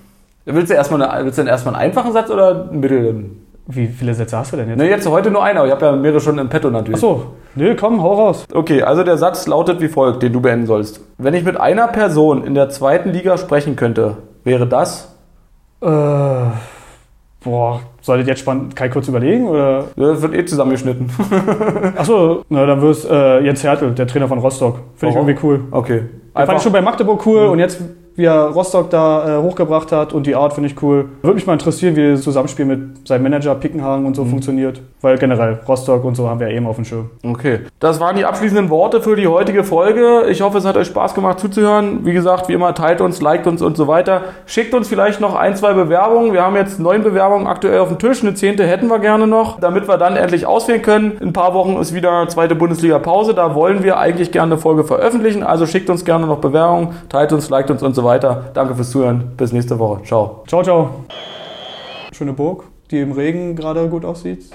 Willst 0.44 0.70
du, 0.70 0.74
erstmal 0.74 1.02
eine, 1.02 1.24
willst 1.24 1.38
du 1.38 1.42
denn 1.42 1.48
erstmal 1.48 1.74
einen 1.74 1.84
einfachen 1.84 2.12
Satz 2.12 2.30
oder 2.30 2.68
einen 2.70 2.80
mittleren? 2.80 3.48
Wie 3.70 3.86
viele 3.86 4.14
Sätze 4.14 4.38
hast 4.38 4.52
du 4.52 4.56
denn 4.56 4.68
jetzt? 4.68 4.78
Ne, 4.78 4.88
jetzt 4.88 5.06
heute 5.06 5.30
nur 5.30 5.44
einer, 5.44 5.60
aber 5.60 5.68
ich 5.68 5.74
habe 5.74 5.84
ja 5.84 5.92
mehrere 5.92 6.20
schon 6.20 6.38
im 6.38 6.48
Petto 6.48 6.70
natürlich. 6.70 6.96
Achso. 6.96 7.32
Nö, 7.54 7.76
komm, 7.76 8.02
hau 8.02 8.14
raus. 8.14 8.46
Okay, 8.54 8.82
also 8.82 9.02
der 9.04 9.18
Satz 9.18 9.46
lautet 9.46 9.82
wie 9.82 9.88
folgt, 9.88 10.22
den 10.22 10.32
du 10.32 10.40
beenden 10.40 10.66
sollst. 10.66 11.02
Wenn 11.18 11.34
ich 11.34 11.44
mit 11.44 11.58
einer 11.58 11.88
Person 11.88 12.44
in 12.44 12.54
der 12.54 12.70
zweiten 12.70 13.10
Liga 13.10 13.36
sprechen 13.36 13.76
könnte, 13.76 14.16
wäre 14.42 14.66
das? 14.66 15.14
Äh, 15.82 15.86
boah, 17.42 17.80
solltet 18.00 18.26
jetzt 18.28 18.40
spannend, 18.40 18.74
ich 18.80 18.92
kurz 18.92 19.08
überlegen? 19.08 19.46
Oder? 19.46 19.84
Das 19.96 20.22
wird 20.22 20.34
eh 20.34 20.44
zusammengeschnitten. 20.44 21.10
Achso, 21.96 22.44
na 22.48 22.66
dann 22.66 22.80
wirst 22.82 23.08
äh, 23.08 23.40
Jens 23.40 23.62
Hertel, 23.62 23.92
der 23.92 24.06
Trainer 24.06 24.28
von 24.28 24.38
Rostock. 24.38 24.80
Finde 24.96 25.10
ich 25.12 25.16
irgendwie 25.16 25.46
cool. 25.46 25.64
Okay. 25.70 26.02
Den 26.36 26.46
fand 26.46 26.58
ich 26.58 26.62
schon 26.62 26.72
bei 26.72 26.80
Magdeburg 26.80 27.24
cool 27.26 27.46
und 27.46 27.58
jetzt, 27.58 27.82
wie 28.18 28.24
er 28.24 28.48
Rostock 28.48 28.90
da 28.90 29.38
äh, 29.38 29.42
hochgebracht 29.42 29.92
hat 29.92 30.12
und 30.12 30.26
die 30.26 30.34
Art 30.34 30.52
finde 30.52 30.68
ich 30.68 30.82
cool. 30.82 31.08
Würde 31.22 31.36
mich 31.36 31.46
mal 31.46 31.52
interessieren, 31.52 31.94
wie 31.94 32.10
das 32.10 32.22
Zusammenspiel 32.22 32.64
mit 32.64 33.06
seinem 33.06 33.22
Manager 33.22 33.54
Pickenhagen 33.54 34.06
und 34.06 34.16
so 34.16 34.24
funktioniert. 34.24 34.80
Weil 35.00 35.16
generell 35.18 35.60
Rostock 35.68 36.02
und 36.02 36.16
so 36.16 36.28
haben 36.28 36.40
wir 36.40 36.50
ja 36.50 36.56
eben 36.56 36.66
auf 36.66 36.74
dem 36.74 36.84
Schirm. 36.84 37.10
Okay. 37.22 37.60
Das 37.78 38.00
waren 38.00 38.16
die 38.16 38.24
abschließenden 38.24 38.70
Worte 38.70 39.00
für 39.00 39.14
die 39.14 39.28
heutige 39.28 39.62
Folge. 39.62 40.26
Ich 40.28 40.40
hoffe, 40.40 40.58
es 40.58 40.64
hat 40.64 40.76
euch 40.76 40.88
Spaß 40.88 41.14
gemacht 41.14 41.38
zuzuhören. 41.38 42.04
Wie 42.04 42.12
gesagt, 42.12 42.48
wie 42.48 42.54
immer, 42.54 42.74
teilt 42.74 43.00
uns, 43.00 43.22
liked 43.22 43.46
uns 43.46 43.62
und 43.62 43.76
so 43.76 43.86
weiter. 43.86 44.22
Schickt 44.46 44.74
uns 44.74 44.88
vielleicht 44.88 45.20
noch 45.20 45.36
ein, 45.36 45.54
zwei 45.54 45.72
Bewerbungen. 45.74 46.32
Wir 46.32 46.42
haben 46.42 46.56
jetzt 46.56 46.80
neun 46.80 47.04
Bewerbungen 47.04 47.46
aktuell 47.46 47.78
auf 47.78 47.86
dem 47.86 48.00
Tisch. 48.00 48.22
Eine 48.22 48.34
zehnte 48.34 48.66
hätten 48.66 48.88
wir 48.88 48.98
gerne 48.98 49.28
noch, 49.28 49.60
damit 49.60 49.86
wir 49.86 49.96
dann 49.96 50.16
endlich 50.16 50.44
auswählen 50.44 50.82
können. 50.82 51.12
In 51.20 51.28
ein 51.28 51.32
paar 51.32 51.54
Wochen 51.54 51.76
ist 51.76 51.94
wieder 51.94 52.26
zweite 52.26 52.56
Bundesliga-Pause. 52.56 53.34
Da 53.34 53.54
wollen 53.54 53.84
wir 53.84 53.98
eigentlich 53.98 54.32
gerne 54.32 54.54
eine 54.54 54.60
Folge 54.60 54.82
veröffentlichen. 54.82 55.44
Also 55.44 55.66
schickt 55.66 55.88
uns 55.88 56.04
gerne 56.04 56.26
noch 56.26 56.38
Bewerbungen, 56.38 56.96
teilt 57.08 57.32
uns, 57.32 57.48
liked 57.48 57.70
uns 57.70 57.84
und 57.84 57.94
so 57.94 58.07
weiter. 58.08 58.50
Danke 58.54 58.74
fürs 58.74 58.90
Zuhören. 58.90 59.36
Bis 59.36 59.52
nächste 59.52 59.78
Woche. 59.78 60.02
Ciao. 60.02 60.42
Ciao, 60.48 60.64
ciao. 60.64 61.04
Schöne 62.12 62.32
Burg, 62.32 62.64
die 62.90 62.98
im 62.98 63.12
Regen 63.12 63.54
gerade 63.54 63.88
gut 63.88 64.04
aussieht. 64.04 64.46